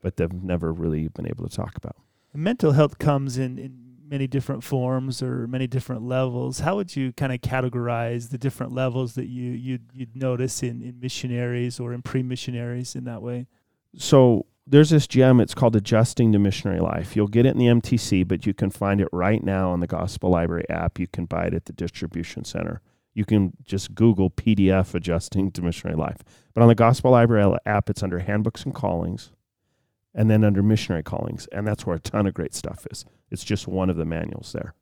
but 0.03 0.17
they've 0.17 0.33
never 0.33 0.73
really 0.73 1.09
been 1.09 1.27
able 1.27 1.49
to 1.49 1.55
talk 1.55 1.77
about. 1.77 1.97
Mental 2.35 2.73
health 2.73 2.99
comes 2.99 3.39
in, 3.39 3.59
in 3.59 3.87
many 4.07 4.27
different 4.27 4.63
forms 4.63 5.23
or 5.23 5.47
many 5.47 5.67
different 5.67 6.03
levels. 6.03 6.61
How 6.61 6.77
would 6.77 6.95
you 6.95 7.13
kind 7.15 7.33
of 7.33 7.41
categorize 7.41 8.29
the 8.29 8.39
different 8.39 8.73
levels 8.73 9.15
that 9.15 9.27
you 9.27 9.51
you'd, 9.53 9.91
you'd 9.95 10.15
notice 10.15 10.63
in, 10.63 10.83
in 10.83 11.01
missionaries 11.01 11.81
or 11.81 11.95
in 11.95 12.03
pre-missionaries 12.03 12.95
in 12.95 13.05
that 13.05 13.23
way? 13.23 13.47
So 13.95 14.47
there's 14.67 14.91
this 14.91 15.07
gem. 15.07 15.41
It's 15.41 15.55
called 15.55 15.77
Adjusting 15.77 16.33
to 16.33 16.39
Missionary 16.39 16.81
Life. 16.81 17.15
You'll 17.15 17.29
get 17.29 17.47
it 17.47 17.51
in 17.51 17.59
the 17.59 17.67
MTC, 17.67 18.27
but 18.27 18.47
you 18.47 18.55
can 18.55 18.71
find 18.71 19.01
it 19.01 19.09
right 19.13 19.43
now 19.43 19.71
on 19.71 19.81
the 19.81 19.87
Gospel 19.87 20.31
Library 20.31 20.69
app. 20.69 20.99
You 20.99 21.07
can 21.07 21.27
buy 21.27 21.47
it 21.47 21.55
at 21.55 21.67
the 21.67 21.73
distribution 21.73 22.45
center. 22.45 22.81
You 23.15 23.25
can 23.25 23.53
just 23.65 23.95
Google 23.95 24.31
PDF 24.31 24.95
Adjusting 24.95 25.53
to 25.53 25.63
Missionary 25.63 25.97
Life. 25.97 26.19
But 26.53 26.63
on 26.63 26.69
the 26.69 26.75
Gospel 26.75 27.13
Library 27.13 27.57
app, 27.65 27.89
it's 27.89 28.03
under 28.03 28.19
Handbooks 28.19 28.65
and 28.65 28.75
Callings 28.75 29.31
and 30.17 30.31
then 30.31 30.43
under 30.43 30.63
missionary 30.63 31.03
callings. 31.03 31.47
And 31.53 31.67
that's 31.67 31.87
where 31.87 31.97
a 31.97 32.01
ton 32.01 32.27
of 32.27 32.35
great 32.35 32.55
stuff 32.55 32.87
is. 32.91 33.05
It's 33.31 33.45
just 33.45 33.69
one 33.69 33.91
of 33.91 33.97
the 33.97 34.07
manuals 34.07 34.53
there. 34.53 34.75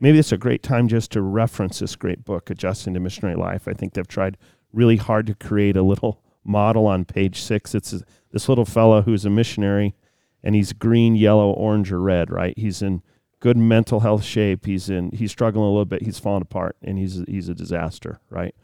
Maybe 0.00 0.18
it's 0.18 0.32
a 0.32 0.38
great 0.38 0.62
time 0.62 0.88
just 0.88 1.12
to 1.12 1.22
reference 1.22 1.78
this 1.78 1.94
great 1.94 2.24
book, 2.24 2.50
Adjusting 2.50 2.94
to 2.94 3.00
Missionary 3.00 3.36
Life. 3.36 3.68
I 3.68 3.74
think 3.74 3.92
they've 3.92 4.08
tried 4.08 4.38
really 4.72 4.96
hard 4.96 5.26
to 5.26 5.34
create 5.34 5.76
a 5.76 5.82
little 5.82 6.22
model 6.48 6.86
on 6.86 7.04
page 7.04 7.40
six. 7.40 7.74
It's 7.74 8.02
this 8.32 8.48
little 8.48 8.64
fellow 8.64 9.02
who's 9.02 9.24
a 9.24 9.30
missionary 9.30 9.94
and 10.42 10.54
he's 10.54 10.72
green, 10.72 11.14
yellow, 11.14 11.50
orange, 11.50 11.92
or 11.92 12.00
red, 12.00 12.30
right? 12.30 12.56
He's 12.56 12.82
in 12.82 13.02
good 13.40 13.56
mental 13.56 14.00
health 14.00 14.24
shape. 14.24 14.66
He's 14.66 14.88
in 14.90 15.10
he's 15.12 15.30
struggling 15.30 15.64
a 15.64 15.70
little 15.70 15.84
bit. 15.84 16.02
He's 16.02 16.18
falling 16.18 16.42
apart 16.42 16.76
and 16.82 16.98
he's 16.98 17.22
he's 17.28 17.48
a 17.48 17.54
disaster, 17.54 18.20
right? 18.30 18.54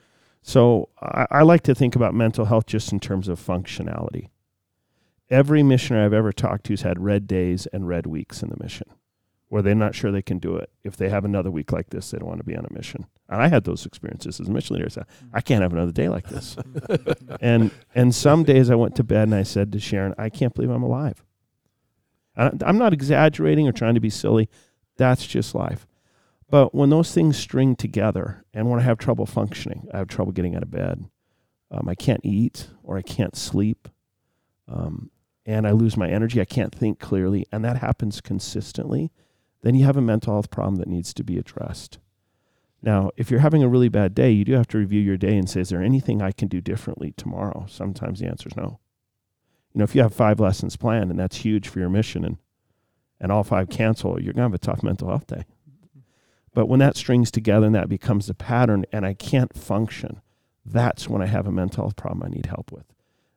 So 0.42 0.88
I, 1.00 1.26
I 1.30 1.42
like 1.42 1.62
to 1.62 1.74
think 1.74 1.94
about 1.94 2.14
mental 2.14 2.46
health 2.46 2.66
just 2.66 2.92
in 2.92 3.00
terms 3.00 3.28
of 3.28 3.38
functionality 3.38 4.28
every 5.30 5.62
missionary 5.62 6.04
I've 6.04 6.12
ever 6.12 6.32
talked 6.32 6.64
to 6.66 6.72
has 6.72 6.82
had 6.82 7.00
red 7.00 7.26
days 7.26 7.66
and 7.66 7.88
red 7.88 8.06
weeks 8.06 8.42
in 8.42 8.50
the 8.50 8.62
mission 8.62 8.88
where 9.48 9.62
they're 9.62 9.74
not 9.74 9.94
sure 9.94 10.10
they 10.10 10.22
can 10.22 10.38
do 10.38 10.56
it. 10.56 10.70
If 10.82 10.96
they 10.96 11.08
have 11.08 11.24
another 11.24 11.50
week 11.50 11.70
like 11.72 11.90
this, 11.90 12.10
they 12.10 12.18
don't 12.18 12.28
want 12.28 12.40
to 12.40 12.44
be 12.44 12.56
on 12.56 12.66
a 12.68 12.72
mission. 12.72 13.06
And 13.28 13.40
I 13.40 13.48
had 13.48 13.64
those 13.64 13.86
experiences 13.86 14.38
as 14.38 14.48
a 14.48 14.50
missionary. 14.50 14.84
I 14.84 14.88
said, 14.88 15.06
I 15.32 15.40
can't 15.40 15.62
have 15.62 15.72
another 15.72 15.92
day 15.92 16.08
like 16.08 16.28
this. 16.28 16.56
and 17.40 17.70
and 17.94 18.14
some 18.14 18.44
days 18.44 18.70
I 18.70 18.74
went 18.74 18.96
to 18.96 19.04
bed 19.04 19.28
and 19.28 19.34
I 19.34 19.44
said 19.44 19.72
to 19.72 19.80
Sharon, 19.80 20.14
I 20.18 20.28
can't 20.28 20.54
believe 20.54 20.70
I'm 20.70 20.82
alive. 20.82 21.24
I'm 22.36 22.78
not 22.78 22.92
exaggerating 22.92 23.68
or 23.68 23.72
trying 23.72 23.94
to 23.94 24.00
be 24.00 24.10
silly. 24.10 24.48
That's 24.96 25.26
just 25.26 25.54
life. 25.54 25.86
But 26.50 26.74
when 26.74 26.90
those 26.90 27.12
things 27.12 27.36
string 27.36 27.74
together, 27.76 28.44
and 28.52 28.68
when 28.68 28.80
I 28.80 28.82
have 28.82 28.98
trouble 28.98 29.26
functioning, 29.26 29.88
I 29.92 29.98
have 29.98 30.08
trouble 30.08 30.32
getting 30.32 30.54
out 30.54 30.62
of 30.62 30.70
bed, 30.70 31.04
um, 31.70 31.88
I 31.88 31.94
can't 31.94 32.20
eat 32.24 32.68
or 32.82 32.96
I 32.96 33.02
can't 33.02 33.36
sleep, 33.36 33.88
um, 34.68 35.10
and 35.46 35.66
I 35.66 35.72
lose 35.72 35.96
my 35.96 36.08
energy. 36.08 36.40
I 36.40 36.44
can't 36.44 36.74
think 36.74 36.98
clearly, 36.98 37.46
and 37.50 37.64
that 37.64 37.78
happens 37.78 38.20
consistently. 38.20 39.10
Then 39.62 39.74
you 39.74 39.84
have 39.84 39.96
a 39.96 40.02
mental 40.02 40.34
health 40.34 40.50
problem 40.50 40.76
that 40.76 40.88
needs 40.88 41.14
to 41.14 41.24
be 41.24 41.38
addressed. 41.38 41.98
Now, 42.84 43.10
if 43.16 43.30
you're 43.30 43.40
having 43.40 43.62
a 43.62 43.68
really 43.68 43.88
bad 43.88 44.14
day, 44.14 44.30
you 44.30 44.44
do 44.44 44.52
have 44.52 44.68
to 44.68 44.78
review 44.78 45.00
your 45.00 45.16
day 45.16 45.38
and 45.38 45.48
say, 45.48 45.62
is 45.62 45.70
there 45.70 45.82
anything 45.82 46.20
I 46.20 46.32
can 46.32 46.48
do 46.48 46.60
differently 46.60 47.14
tomorrow? 47.16 47.64
Sometimes 47.66 48.20
the 48.20 48.26
answer 48.26 48.50
is 48.50 48.56
no. 48.56 48.78
You 49.72 49.78
know, 49.78 49.84
if 49.84 49.94
you 49.94 50.02
have 50.02 50.12
five 50.12 50.38
lessons 50.38 50.76
planned 50.76 51.10
and 51.10 51.18
that's 51.18 51.38
huge 51.38 51.66
for 51.66 51.78
your 51.78 51.88
mission 51.88 52.26
and, 52.26 52.36
and 53.18 53.32
all 53.32 53.42
five 53.42 53.70
cancel, 53.70 54.20
you're 54.20 54.34
going 54.34 54.50
to 54.50 54.50
have 54.50 54.54
a 54.54 54.58
tough 54.58 54.82
mental 54.82 55.08
health 55.08 55.26
day. 55.26 55.46
But 56.52 56.66
when 56.66 56.78
that 56.80 56.98
strings 56.98 57.30
together 57.30 57.64
and 57.64 57.74
that 57.74 57.88
becomes 57.88 58.28
a 58.28 58.34
pattern 58.34 58.84
and 58.92 59.06
I 59.06 59.14
can't 59.14 59.56
function, 59.56 60.20
that's 60.62 61.08
when 61.08 61.22
I 61.22 61.26
have 61.26 61.46
a 61.46 61.52
mental 61.52 61.84
health 61.84 61.96
problem 61.96 62.22
I 62.22 62.34
need 62.34 62.46
help 62.46 62.70
with. 62.70 62.84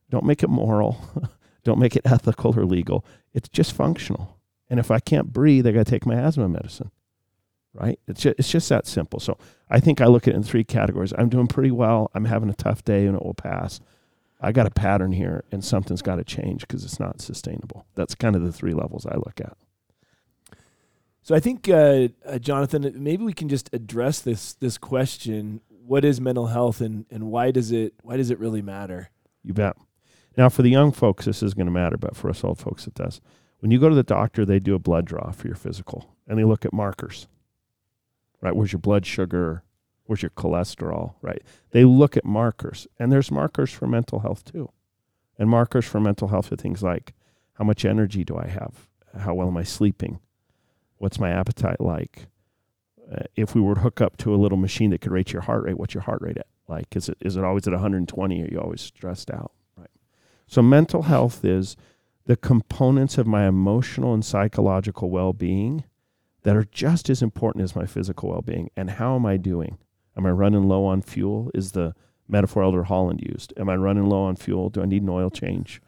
Don't 0.10 0.26
make 0.26 0.44
it 0.44 0.50
moral. 0.50 1.00
Don't 1.64 1.80
make 1.80 1.96
it 1.96 2.06
ethical 2.06 2.60
or 2.60 2.66
legal. 2.66 3.06
It's 3.34 3.48
just 3.48 3.72
functional. 3.72 4.38
And 4.70 4.78
if 4.78 4.92
I 4.92 5.00
can't 5.00 5.32
breathe, 5.32 5.66
I 5.66 5.72
got 5.72 5.86
to 5.86 5.92
take 5.92 6.06
my 6.06 6.16
asthma 6.16 6.50
medicine. 6.50 6.92
Right? 7.80 8.00
It's 8.08 8.22
just, 8.22 8.40
it's 8.40 8.50
just 8.50 8.70
that 8.70 8.88
simple. 8.88 9.20
So 9.20 9.38
I 9.70 9.80
think 9.80 10.02
I 10.02 10.08
look 10.08 10.28
at 10.28 10.34
it 10.34 10.38
in 10.38 10.44
three 10.44 10.64
categories. 10.64 11.14
I'm 11.18 11.30
doing 11.30 11.48
pretty 11.48 11.72
well. 11.72 12.10
I'm 12.16 12.26
having 12.26 12.50
a 12.50 12.54
tough 12.56 12.84
day 12.84 13.06
and 13.06 13.16
it 13.16 13.24
will 13.24 13.36
pass. 13.36 13.80
I 14.42 14.52
got 14.52 14.68
a 14.68 14.72
pattern 14.72 15.12
here 15.12 15.44
and 15.52 15.64
something's 15.64 16.02
got 16.02 16.16
to 16.16 16.24
change 16.24 16.62
because 16.62 16.84
it's 16.84 17.00
not 17.00 17.22
sustainable. 17.22 17.86
That's 17.96 18.16
kind 18.16 18.36
of 18.36 18.44
the 18.44 18.52
three 18.52 18.74
levels 18.74 19.06
I 19.06 19.16
look 19.16 19.40
at. 19.40 19.56
So 21.22 21.36
I 21.36 21.40
think, 21.40 21.68
uh, 21.68 22.08
uh, 22.26 22.40
Jonathan, 22.40 22.90
maybe 22.96 23.26
we 23.26 23.34
can 23.34 23.50
just 23.50 23.70
address 23.74 24.22
this 24.22 24.54
this 24.54 24.78
question: 24.78 25.60
What 25.68 26.06
is 26.06 26.22
mental 26.22 26.48
health, 26.48 26.80
and, 26.80 27.06
and 27.12 27.26
why 27.26 27.52
does 27.52 27.70
it 27.74 27.96
why 28.02 28.16
does 28.16 28.32
it 28.32 28.40
really 28.40 28.62
matter? 28.62 29.10
You 29.44 29.54
bet. 29.54 29.76
Now, 30.38 30.48
for 30.48 30.62
the 30.62 30.70
young 30.70 30.94
folks, 30.94 31.26
this 31.26 31.44
is 31.44 31.54
going 31.54 31.66
to 31.66 31.72
matter, 31.72 31.98
but 31.98 32.16
for 32.16 32.30
us 32.30 32.46
old 32.46 32.60
folks, 32.60 32.88
it 32.88 32.94
does. 32.94 33.20
When 33.60 33.72
you 33.72 33.80
go 33.80 33.90
to 33.90 33.96
the 33.96 34.04
doctor, 34.04 34.46
they 34.46 34.60
do 34.60 34.74
a 34.74 34.80
blood 34.80 35.04
draw 35.04 35.32
for 35.32 35.48
your 35.48 35.58
physical, 35.58 36.16
and 36.28 36.40
they 36.40 36.46
look 36.46 36.64
at 36.64 36.72
markers. 36.72 37.28
Right? 38.42 38.56
Where's 38.56 38.72
your 38.72 38.80
blood 38.80 39.06
sugar? 39.06 39.64
Where's 40.06 40.22
your 40.22 40.32
cholesterol? 40.32 41.16
Right? 41.22 41.42
They 41.72 41.86
look 41.86 42.16
at 42.18 42.26
markers, 42.26 42.88
and 43.00 43.12
there's 43.12 43.32
markers 43.32 43.72
for 43.72 43.88
mental 43.88 44.20
health 44.20 44.46
too, 44.46 44.72
and 45.38 45.50
markers 45.50 45.86
for 45.86 46.00
mental 46.00 46.30
health 46.30 46.52
are 46.52 46.56
things 46.56 46.84
like 46.84 47.14
how 47.54 47.66
much 47.66 47.86
energy 47.86 48.24
do 48.24 48.38
I 48.38 48.48
have? 48.48 48.88
How 49.18 49.34
well 49.34 49.48
am 49.48 49.58
I 49.58 49.64
sleeping? 49.64 50.20
What's 50.98 51.20
my 51.20 51.32
appetite 51.32 51.82
like? 51.82 52.28
Uh, 53.12 53.24
if 53.36 53.56
we 53.56 53.62
were 53.62 53.76
to 53.76 53.82
hook 53.82 54.02
up 54.02 54.18
to 54.18 54.34
a 54.34 54.38
little 54.38 54.58
machine 54.58 54.90
that 54.92 55.02
could 55.02 55.12
rate 55.12 55.32
your 55.32 55.44
heart 55.44 55.64
rate, 55.64 55.78
what's 55.78 55.94
your 55.94 56.04
heart 56.04 56.22
rate 56.22 56.38
at? 56.38 56.48
Like, 56.68 56.96
is 56.96 57.10
it 57.10 57.18
is 57.22 57.38
it 57.38 57.44
always 57.44 57.66
at 57.68 57.74
120? 57.74 58.44
Are 58.44 58.48
you 58.52 58.60
always 58.60 58.82
stressed 58.82 59.32
out? 59.32 59.52
Right. 59.78 59.90
So, 60.48 60.62
mental 60.62 61.04
health 61.04 61.46
is 61.46 61.78
the 62.26 62.36
components 62.36 63.18
of 63.18 63.26
my 63.26 63.48
emotional 63.48 64.14
and 64.14 64.24
psychological 64.24 65.10
well 65.10 65.34
being 65.34 65.86
that 66.48 66.56
are 66.56 66.64
just 66.72 67.10
as 67.10 67.22
important 67.22 67.62
as 67.62 67.76
my 67.76 67.86
physical 67.86 68.30
well 68.30 68.42
being. 68.42 68.70
And 68.78 68.92
how 68.92 69.18
am 69.18 69.26
I 69.26 69.36
doing? 69.36 69.78
Am 70.16 70.26
I 70.26 70.30
running 70.30 70.70
low 70.70 70.86
on 70.86 71.02
fuel? 71.02 71.52
Is 71.54 71.74
the 71.74 71.94
metaphor 72.26 72.64
Elder 72.64 72.84
Holland 72.84 73.20
used? 73.22 73.52
Am 73.58 73.68
I 73.68 73.76
running 73.76 74.06
low 74.06 74.22
on 74.22 74.38
fuel? 74.38 74.70
Do 74.70 74.82
I 74.82 74.86
need 74.86 75.02
an 75.02 75.10
oil 75.10 75.30
change? 75.30 75.82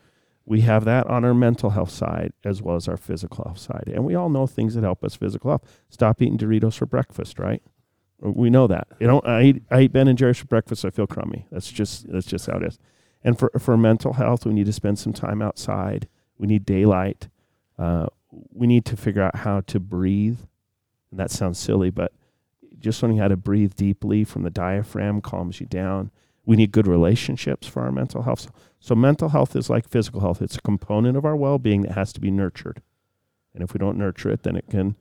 We 0.45 0.59
have 0.61 0.83
that 0.83 1.07
on 1.07 1.23
our 1.23 1.33
mental 1.33 1.69
health 1.69 1.91
side 1.91 2.33
as 2.43 2.61
well 2.61 2.75
as 2.75 2.89
our 2.89 2.97
physical 2.97 3.45
health 3.45 3.59
side. 3.59 3.85
And 3.87 4.03
we 4.03 4.15
all 4.15 4.27
know 4.27 4.47
things 4.47 4.75
that 4.75 4.83
help 4.83 5.01
us 5.01 5.15
physical 5.15 5.49
health. 5.49 5.63
Stop 5.87 6.21
eating 6.21 6.37
Doritos 6.37 6.73
for 6.77 6.85
breakfast, 6.85 7.39
right? 7.39 7.63
We 8.19 8.49
know 8.49 8.67
that. 8.67 8.89
You 8.99 9.07
know, 9.07 9.21
I 9.21 9.43
eat, 9.43 9.63
I 9.71 9.83
eat 9.83 9.93
Ben 9.93 10.09
and 10.09 10.17
Jerry's 10.17 10.39
for 10.39 10.47
breakfast. 10.47 10.83
I 10.83 10.89
feel 10.89 11.07
crummy. 11.07 11.47
That's 11.53 11.71
just 11.71 12.11
that's 12.11 12.27
just 12.27 12.47
how 12.47 12.57
it 12.57 12.63
is. 12.63 12.77
And 13.23 13.39
for, 13.39 13.49
for 13.57 13.77
mental 13.77 14.11
health, 14.11 14.45
we 14.45 14.51
need 14.51 14.65
to 14.65 14.73
spend 14.73 14.99
some 14.99 15.13
time 15.13 15.41
outside. 15.41 16.09
We 16.37 16.47
need 16.47 16.65
daylight. 16.65 17.29
Uh, 17.77 18.07
we 18.31 18.67
need 18.67 18.85
to 18.85 18.97
figure 18.97 19.21
out 19.21 19.37
how 19.37 19.61
to 19.61 19.79
breathe. 19.79 20.39
And 21.11 21.19
that 21.19 21.31
sounds 21.31 21.57
silly, 21.57 21.89
but 21.89 22.13
just 22.79 23.01
learning 23.01 23.17
how 23.17 23.27
to 23.27 23.37
breathe 23.37 23.73
deeply 23.75 24.23
from 24.23 24.43
the 24.43 24.49
diaphragm 24.49 25.21
calms 25.21 25.59
you 25.59 25.65
down. 25.65 26.11
We 26.45 26.55
need 26.55 26.71
good 26.71 26.87
relationships 26.87 27.67
for 27.67 27.81
our 27.83 27.91
mental 27.91 28.23
health. 28.23 28.41
So, 28.41 28.49
so 28.79 28.95
mental 28.95 29.29
health 29.29 29.55
is 29.55 29.69
like 29.69 29.87
physical 29.87 30.21
health. 30.21 30.41
It's 30.41 30.55
a 30.57 30.61
component 30.61 31.17
of 31.17 31.25
our 31.25 31.35
well-being 31.35 31.81
that 31.83 31.91
has 31.93 32.13
to 32.13 32.21
be 32.21 32.31
nurtured. 32.31 32.81
And 33.53 33.63
if 33.63 33.73
we 33.73 33.77
don't 33.77 33.97
nurture 33.97 34.29
it, 34.29 34.43
then 34.43 34.55
it 34.55 34.65
can 34.69 34.95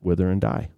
wither 0.00 0.30
and 0.30 0.40
die. 0.40 0.68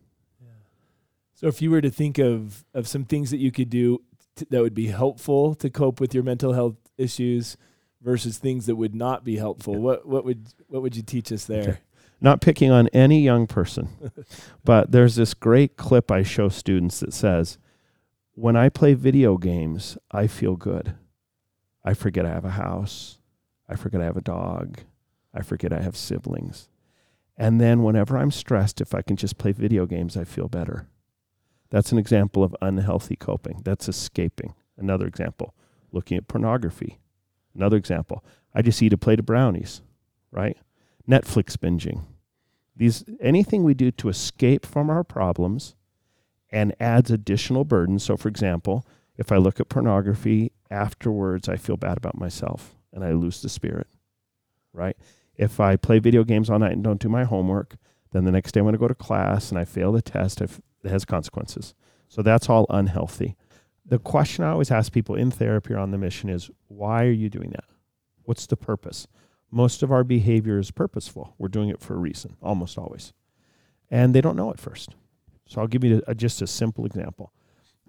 So 1.35 1.47
if 1.47 1.63
you 1.63 1.71
were 1.71 1.81
to 1.81 1.91
think 1.91 2.19
of 2.19 2.65
of 2.75 2.87
some 2.87 3.05
things 3.05 3.31
that 3.31 3.39
you 3.39 3.51
could 3.51 3.71
do 3.71 4.03
t- 4.37 4.47
that 4.51 4.61
would 4.61 4.75
be 4.75 4.89
helpful 4.89 5.55
to 5.55 5.71
cope 5.71 5.99
with 6.01 6.13
your 6.15 6.23
mental 6.23 6.53
health 6.53 6.77
issues 6.99 7.57
versus 8.03 8.37
things 8.39 8.67
that 8.67 8.77
would 8.77 8.95
not 8.95 9.25
be 9.25 9.37
helpful, 9.37 9.75
Yeah. 9.75 9.81
what 9.81 10.07
what 10.07 10.25
would 10.27 10.49
what 10.69 10.83
would 10.83 10.97
you 10.97 11.03
teach 11.03 11.33
us 11.33 11.47
there? 11.47 11.63
Okay. 11.63 11.79
Not 12.21 12.41
picking 12.41 12.71
on 12.71 12.89
any 12.89 13.21
young 13.21 13.47
person, 13.47 13.89
but 14.65 14.93
there's 14.93 15.17
this 15.17 15.35
great 15.35 15.77
clip 15.77 16.11
I 16.11 16.23
show 16.23 16.49
students 16.49 17.01
that 17.01 17.15
says, 17.15 17.59
When 18.35 18.57
I 18.57 18.69
play 18.69 18.95
video 18.95 19.39
games, 19.39 19.97
I 20.11 20.27
feel 20.27 20.57
good. 20.57 20.95
I 21.85 21.95
forget 21.95 22.27
I 22.27 22.31
have 22.31 22.45
a 22.45 22.51
house. 22.51 23.19
I 23.69 23.77
forget 23.77 24.01
I 24.01 24.05
have 24.05 24.17
a 24.17 24.23
dog. 24.23 24.81
I 25.33 25.43
forget 25.43 25.73
I 25.73 25.81
have 25.81 25.97
siblings. 25.97 26.69
And 27.37 27.61
then 27.61 27.83
whenever 27.83 28.19
I'm 28.19 28.31
stressed, 28.31 28.81
if 28.81 28.95
I 28.95 29.01
can 29.01 29.17
just 29.17 29.39
play 29.39 29.53
video 29.53 29.87
games, 29.87 30.17
I 30.17 30.25
feel 30.25 30.49
better. 30.49 30.89
That's 31.71 31.93
an 31.93 31.99
example 31.99 32.45
of 32.45 32.55
unhealthy 32.61 33.17
coping. 33.17 33.63
That's 33.65 33.89
escaping. 33.89 34.55
Another 34.77 35.07
example, 35.07 35.55
looking 35.93 36.19
at 36.19 36.29
pornography. 36.29 36.99
Another 37.55 37.77
example, 37.77 38.25
I 38.55 38.63
just 38.63 38.83
eat 38.83 38.93
a 38.93 38.99
plate 38.99 39.21
of 39.21 39.27
brownies, 39.27 39.81
right? 40.31 40.57
Netflix 41.09 41.57
binging. 41.57 42.05
These 42.81 43.05
anything 43.21 43.63
we 43.63 43.75
do 43.75 43.91
to 43.91 44.09
escape 44.09 44.65
from 44.65 44.89
our 44.89 45.05
problems 45.05 45.75
and 46.49 46.75
adds 46.81 47.11
additional 47.11 47.67
burden. 47.67 47.99
So 47.99 48.17
for 48.17 48.29
example, 48.29 48.87
if 49.19 49.31
I 49.31 49.37
look 49.37 49.61
at 49.61 49.69
pornography 49.69 50.53
afterwards 50.71 51.47
I 51.47 51.57
feel 51.57 51.77
bad 51.77 51.99
about 51.99 52.19
myself 52.19 52.75
and 52.91 53.05
I 53.05 53.13
lose 53.13 53.43
the 53.43 53.51
spirit. 53.51 53.87
Right? 54.73 54.97
If 55.37 55.61
I 55.61 55.77
play 55.77 55.99
video 55.99 56.25
games 56.25 56.49
all 56.49 56.59
night 56.59 56.73
and 56.73 56.83
don't 56.83 57.03
do 57.03 57.11
my 57.11 57.25
homework, 57.25 57.77
then 58.13 58.25
the 58.25 58.33
next 58.33 58.53
day 58.53 58.63
when 58.63 58.75
I 58.75 58.79
go 58.79 58.89
to 58.89 58.95
class 58.95 59.51
and 59.51 59.59
I 59.59 59.67
fail 59.67 59.93
the 59.93 60.01
test, 60.01 60.41
it 60.41 60.51
has 60.83 61.05
consequences. 61.05 61.75
So 62.09 62.23
that's 62.23 62.49
all 62.49 62.65
unhealthy. 62.71 63.37
The 63.85 63.99
question 63.99 64.43
I 64.43 64.53
always 64.53 64.71
ask 64.71 64.91
people 64.91 65.17
in 65.17 65.31
therapy 65.31 65.75
or 65.75 65.79
on 65.79 65.91
the 65.91 65.99
mission 65.99 66.31
is 66.31 66.51
why 66.69 67.05
are 67.05 67.11
you 67.11 67.29
doing 67.29 67.51
that? 67.51 67.65
What's 68.23 68.47
the 68.47 68.57
purpose? 68.57 69.07
Most 69.51 69.83
of 69.83 69.91
our 69.91 70.05
behavior 70.05 70.59
is 70.59 70.71
purposeful. 70.71 71.35
We're 71.39 71.49
doing 71.49 71.69
it 71.69 71.81
for 71.81 71.95
a 71.95 71.99
reason, 71.99 72.37
almost 72.43 72.79
always. 72.79 73.13
And 73.91 74.15
they 74.15 74.21
don't 74.21 74.37
know 74.37 74.51
it 74.51 74.61
first. 74.61 74.95
So 75.47 75.61
I'll 75.61 75.67
give 75.67 75.83
you 75.83 76.03
a, 76.07 76.15
just 76.15 76.43
a 76.43 76.47
simple 76.47 76.87
example. 76.87 77.33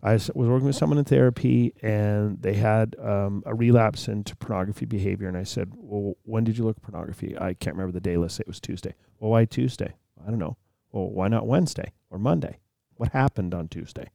I 0.03 0.13
was 0.13 0.31
working 0.33 0.65
with 0.65 0.75
someone 0.75 0.97
in 0.97 1.05
therapy 1.05 1.73
and 1.83 2.41
they 2.41 2.55
had 2.55 2.95
um, 2.99 3.43
a 3.45 3.53
relapse 3.53 4.07
into 4.07 4.35
pornography 4.35 4.87
behavior. 4.87 5.27
And 5.27 5.37
I 5.37 5.43
said, 5.43 5.71
Well, 5.75 6.15
when 6.23 6.43
did 6.43 6.57
you 6.57 6.63
look 6.63 6.77
at 6.77 6.83
pornography? 6.83 7.37
I 7.37 7.53
can't 7.53 7.75
remember 7.75 7.91
the 7.91 7.99
day. 7.99 8.17
Let's 8.17 8.33
say 8.33 8.41
it 8.41 8.47
was 8.47 8.59
Tuesday. 8.59 8.95
Well, 9.19 9.29
why 9.29 9.45
Tuesday? 9.45 9.93
I 10.25 10.31
don't 10.31 10.39
know. 10.39 10.57
Well, 10.91 11.09
why 11.09 11.27
not 11.27 11.45
Wednesday 11.45 11.93
or 12.09 12.17
Monday? 12.17 12.57
What 12.95 13.11
happened 13.11 13.53
on 13.53 13.67
Tuesday? 13.67 14.09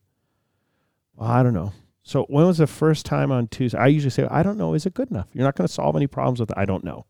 Well, 1.15 1.31
I 1.31 1.45
don't 1.45 1.55
know. 1.55 1.73
So 2.03 2.25
when 2.25 2.47
was 2.47 2.59
the 2.59 2.67
first 2.67 3.07
time 3.07 3.31
on 3.31 3.47
Tuesday? 3.47 3.79
I 3.79 3.87
usually 3.87 4.11
say, 4.11 4.27
I 4.31 4.43
don't 4.43 4.59
know. 4.59 4.75
Is 4.75 4.87
it 4.87 4.95
good 4.95 5.11
enough? 5.11 5.29
You're 5.33 5.45
not 5.45 5.57
going 5.57 5.67
to 5.67 5.73
solve 5.73 5.95
any 5.95 6.07
problems 6.07 6.41
with 6.41 6.51
it. 6.51 6.59
I 6.59 6.65
don't 6.65 6.85
know. 6.85 7.07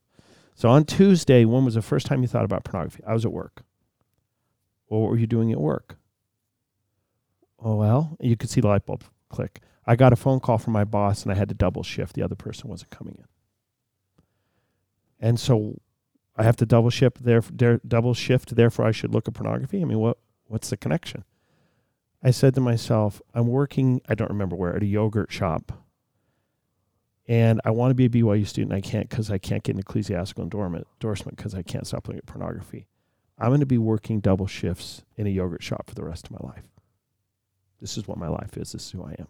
So 0.57 0.71
on 0.71 0.85
Tuesday, 0.85 1.45
when 1.45 1.67
was 1.67 1.75
the 1.75 1.83
first 1.83 2.07
time 2.07 2.23
you 2.23 2.29
thought 2.29 2.47
about 2.47 2.65
pornography? 2.65 3.05
I 3.07 3.13
was 3.13 3.27
at 3.27 3.33
work. 3.33 3.63
Well, 4.89 5.03
what 5.03 5.11
were 5.11 5.19
you 5.19 5.27
doing 5.27 5.53
at 5.53 5.61
work? 5.61 5.97
Oh, 7.63 7.77
well, 7.77 8.17
you 8.21 8.39
could 8.39 8.49
see 8.49 8.63
the 8.63 8.69
light 8.69 8.87
bulb 8.87 9.05
click. 9.29 9.61
I 9.87 9.97
got 9.97 10.15
a 10.15 10.17
phone 10.17 10.41
call 10.41 10.57
from 10.57 10.73
my 10.73 10.85
boss 10.85 11.23
and 11.23 11.31
I 11.31 11.35
had 11.35 11.51
to 11.51 11.55
double 11.55 11.83
shift. 11.83 12.15
The 12.15 12.23
other 12.23 12.35
person 12.35 12.71
wasn't 12.71 12.91
coming 12.91 13.17
in. 13.19 13.27
And 15.21 15.39
so 15.39 15.81
I 16.37 16.43
have 16.43 16.57
to 16.57 16.67
double 16.67 16.91
shift 16.91 17.23
there, 17.23 17.43
there 17.53 17.79
double 17.87 18.15
shift, 18.15 18.57
therefore 18.57 18.87
I 18.87 18.93
should 18.93 19.13
look 19.13 19.29
at 19.29 19.35
pornography. 19.35 19.83
I 19.83 19.85
mean, 19.85 19.99
what 19.99 20.19
what's 20.47 20.71
the 20.71 20.77
connection? 20.79 21.25
I 22.23 22.31
said 22.31 22.55
to 22.55 22.61
myself, 22.63 23.21
I'm 23.35 23.47
working, 23.47 24.01
I 24.09 24.15
don't 24.15 24.31
remember 24.31 24.57
where, 24.57 24.75
at 24.75 24.83
a 24.83 24.87
yogurt 24.87 25.31
shop 25.31 25.86
and 27.29 27.61
I 27.65 27.71
want 27.71 27.91
to 27.91 27.95
be 27.95 28.07
a 28.07 28.09
BYU 28.09 28.47
student. 28.47 28.73
I 28.73 28.81
can't 28.81 29.09
because 29.09 29.31
I 29.31 29.39
can't 29.39 29.63
get 29.63 29.75
an 29.75 29.81
ecclesiastical 29.81 30.45
endorsement 30.45 31.37
because 31.37 31.55
I 31.55 31.63
can't 31.63 31.87
stop 31.87 32.07
looking 32.07 32.19
at 32.19 32.27
pornography. 32.27 32.87
I'm 33.39 33.49
going 33.49 33.61
to 33.61 33.67
be 33.67 33.79
working 33.79 34.21
double 34.21 34.47
shifts 34.47 35.03
in 35.17 35.27
a 35.27 35.31
yogurt 35.31 35.63
shop 35.63 35.89
for 35.89 35.95
the 35.95 36.05
rest 36.05 36.27
of 36.27 36.33
my 36.33 36.49
life. 36.49 36.65
This 37.81 37.99
is 37.99 38.09
what 38.09 38.19
my 38.19 38.29
life 38.29 38.57
is. 38.57 38.73
This 38.73 38.87
is 38.87 38.91
who 38.93 39.05
I 39.05 39.15
am. 39.19 39.29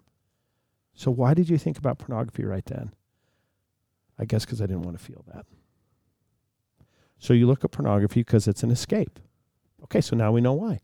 So 0.94 1.10
why 1.10 1.34
did 1.34 1.48
you 1.48 1.58
think 1.58 1.78
about 1.78 1.98
pornography 1.98 2.44
right 2.44 2.64
then? 2.64 2.92
I 4.18 4.24
guess 4.24 4.44
because 4.44 4.62
I 4.62 4.66
didn't 4.66 4.82
want 4.82 4.98
to 4.98 5.04
feel 5.04 5.24
that. 5.34 5.44
So 7.18 7.32
you 7.32 7.46
look 7.46 7.64
at 7.64 7.72
pornography 7.72 8.20
because 8.20 8.46
it's 8.46 8.62
an 8.62 8.70
escape. 8.70 9.18
Okay, 9.84 10.00
so 10.00 10.16
now 10.16 10.32
we 10.32 10.40
know 10.40 10.52
why. 10.52 10.80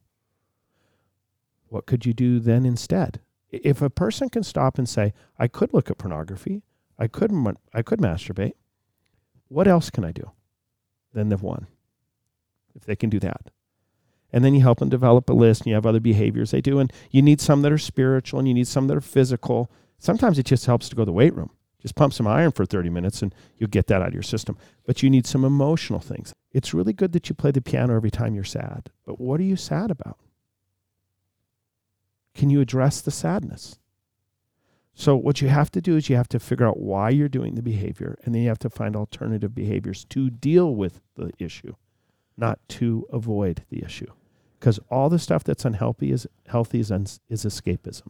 What 1.69 1.87
could 1.87 2.05
you 2.05 2.13
do 2.13 2.41
then 2.41 2.67
instead? 2.67 3.21
If 3.51 3.81
a 3.81 3.91
person 3.91 4.29
can 4.29 4.43
stop 4.43 4.79
and 4.79 4.89
say, 4.89 5.13
I 5.39 5.47
could 5.47 5.73
look 5.73 5.91
at 5.91 5.99
pornography, 5.99 6.63
I 7.03 7.09
could 7.09 7.33
I 7.75 7.83
could 7.83 7.99
masturbate. 7.99 8.53
What 9.49 9.67
else 9.67 9.91
can 9.91 10.05
I 10.05 10.13
do? 10.13 10.31
Then 11.13 11.31
they've 11.31 11.43
won. 11.43 11.67
If 12.77 12.85
they 12.85 12.95
can 12.95 13.11
do 13.11 13.19
that. 13.19 13.51
And 14.33 14.45
then 14.45 14.55
you 14.55 14.61
help 14.61 14.79
them 14.79 14.89
develop 14.89 15.29
a 15.29 15.33
list 15.33 15.63
and 15.63 15.67
you 15.67 15.75
have 15.75 15.85
other 15.85 15.99
behaviors 15.99 16.53
they 16.53 16.61
do. 16.61 16.79
And 16.79 16.93
you 17.11 17.21
need 17.21 17.41
some 17.41 17.63
that 17.63 17.73
are 17.73 17.77
spiritual 17.77 18.39
and 18.39 18.47
you 18.47 18.55
need 18.55 18.69
some 18.69 18.87
that 18.87 18.97
are 18.97 19.01
physical. 19.01 19.69
Sometimes 19.99 20.39
it 20.39 20.47
just 20.47 20.67
helps 20.67 20.89
to 20.91 20.95
go 20.95 21.03
to 21.03 21.07
the 21.07 21.13
weight 21.13 21.35
room. 21.35 21.51
Just 21.81 21.97
pump 21.97 22.13
some 22.13 22.29
iron 22.29 22.53
for 22.53 22.65
30 22.65 22.89
minutes 22.89 23.21
and 23.21 23.35
you'll 23.59 23.69
get 23.69 23.89
that 23.89 24.01
out 24.01 24.09
of 24.09 24.15
your 24.15 24.23
system. 24.23 24.57
But 24.87 25.03
you 25.03 25.11
need 25.11 25.27
some 25.27 25.45
emotional 25.45 25.99
things. 25.99 26.33
It's 26.53 26.73
really 26.73 26.93
good 26.93 27.11
that 27.15 27.29
you 27.29 27.35
play 27.35 27.51
the 27.51 27.61
piano 27.61 27.97
every 27.97 28.13
time 28.13 28.37
you're 28.37 28.45
sad. 28.45 28.91
But 29.05 29.21
what 29.21 29.41
are 29.41 29.45
you 29.45 29.57
sad 29.57 29.91
about? 29.91 30.21
Can 32.33 32.49
you 32.49 32.61
address 32.61 33.01
the 33.01 33.11
sadness? 33.11 33.81
So 34.95 35.17
what 35.17 35.41
you 35.41 35.49
have 35.49 35.71
to 35.73 35.81
do 35.81 35.97
is 35.97 36.09
you 36.11 36.17
have 36.17 36.29
to 36.29 36.39
figure 36.39 36.67
out 36.67 36.79
why 36.79 37.11
you're 37.11 37.29
doing 37.29 37.55
the 37.55 37.63
behavior 37.63 38.19
and 38.25 38.35
then 38.35 38.43
you 38.43 38.49
have 38.49 38.59
to 38.61 38.71
find 38.71 38.95
alternative 38.95 39.55
behaviors 39.55 40.05
to 40.11 40.29
deal 40.31 40.75
with 40.75 41.01
the 41.17 41.31
issue, 41.39 41.75
not 42.37 42.59
to 42.71 43.07
avoid 43.11 43.65
the 43.71 43.83
issue. 43.83 44.11
Because 44.61 44.79
all 44.91 45.09
the 45.09 45.19
stuff 45.19 45.43
that's 45.45 45.65
unhealthy 45.65 46.13
is 46.13 46.27
healthy 46.47 46.79
is, 46.81 46.93
un, 46.93 47.07
is 47.29 47.45
escapism. 47.45 48.09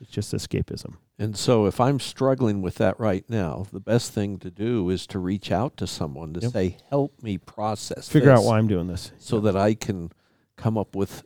It's 0.00 0.10
just 0.10 0.32
escapism. 0.32 0.94
And 1.18 1.36
so 1.36 1.66
if 1.66 1.80
I'm 1.80 1.98
struggling 1.98 2.62
with 2.62 2.76
that 2.76 2.98
right 3.00 3.28
now, 3.28 3.66
the 3.72 3.80
best 3.80 4.12
thing 4.12 4.38
to 4.38 4.50
do 4.50 4.88
is 4.90 5.04
to 5.08 5.18
reach 5.18 5.50
out 5.50 5.76
to 5.78 5.86
someone 5.88 6.32
to 6.34 6.40
Yep. 6.40 6.52
say, 6.52 6.76
help 6.88 7.20
me 7.20 7.36
process 7.38 8.08
Figure 8.08 8.30
out 8.30 8.44
why 8.44 8.56
I'm 8.58 8.68
doing 8.68 8.86
this. 8.86 9.10
so 9.18 9.40
that 9.40 9.56
I 9.56 9.74
can 9.74 10.12
come 10.56 10.78
up 10.78 10.94
with 10.94 11.24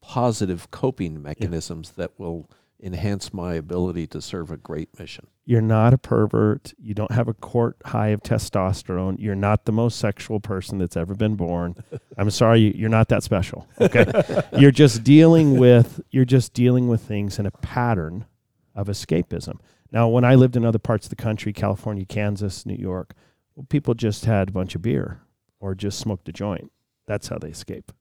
positive 0.00 0.70
coping 0.72 1.22
mechanisms 1.22 1.92
that 1.92 2.10
will 2.18 2.50
enhance 2.82 3.32
my 3.32 3.54
ability 3.54 4.06
to 4.08 4.20
serve 4.20 4.50
a 4.50 4.56
great 4.56 4.98
mission. 4.98 5.28
You're 5.44 5.60
not 5.62 5.94
a 5.94 5.98
pervert. 5.98 6.74
You 6.78 6.94
don't 6.94 7.12
have 7.12 7.28
a 7.28 7.34
court 7.34 7.76
high 7.84 8.08
of 8.08 8.22
testosterone. 8.22 9.16
You're 9.20 9.34
not 9.36 9.64
the 9.64 9.72
most 9.72 9.98
sexual 9.98 10.40
person 10.40 10.78
that's 10.78 10.96
ever 10.96 11.14
been 11.14 11.36
born. 11.36 11.76
I'm 12.18 12.30
sorry, 12.30 12.60
you- 12.60 12.72
you're 12.74 12.88
not 12.88 13.08
that 13.08 13.22
special. 13.22 13.68
Okay, 13.80 14.04
you're 14.58 14.70
just 14.72 15.04
dealing 15.04 15.58
with 15.58 16.00
you're 16.10 16.24
just 16.24 16.52
dealing 16.54 16.88
with 16.88 17.02
things 17.02 17.38
in 17.38 17.46
a 17.46 17.50
pattern 17.52 18.26
of 18.74 18.88
escapism. 18.88 19.58
Now, 19.92 20.08
when 20.08 20.24
I 20.24 20.34
lived 20.34 20.56
in 20.56 20.64
other 20.64 20.78
parts 20.78 21.06
of 21.06 21.10
the 21.10 21.16
country, 21.16 21.52
California, 21.52 22.04
Kansas, 22.06 22.64
New 22.66 22.74
York, 22.76 23.14
well, 23.54 23.66
people 23.68 23.94
just 23.94 24.24
had 24.24 24.48
a 24.48 24.52
bunch 24.52 24.74
of 24.74 24.82
beer 24.82 25.20
or 25.60 25.74
just 25.74 25.98
smoked 25.98 26.28
a 26.28 26.32
joint. 26.32 26.72
That's 27.06 27.28
how 27.28 27.38
they 27.38 27.50
escape, 27.50 27.92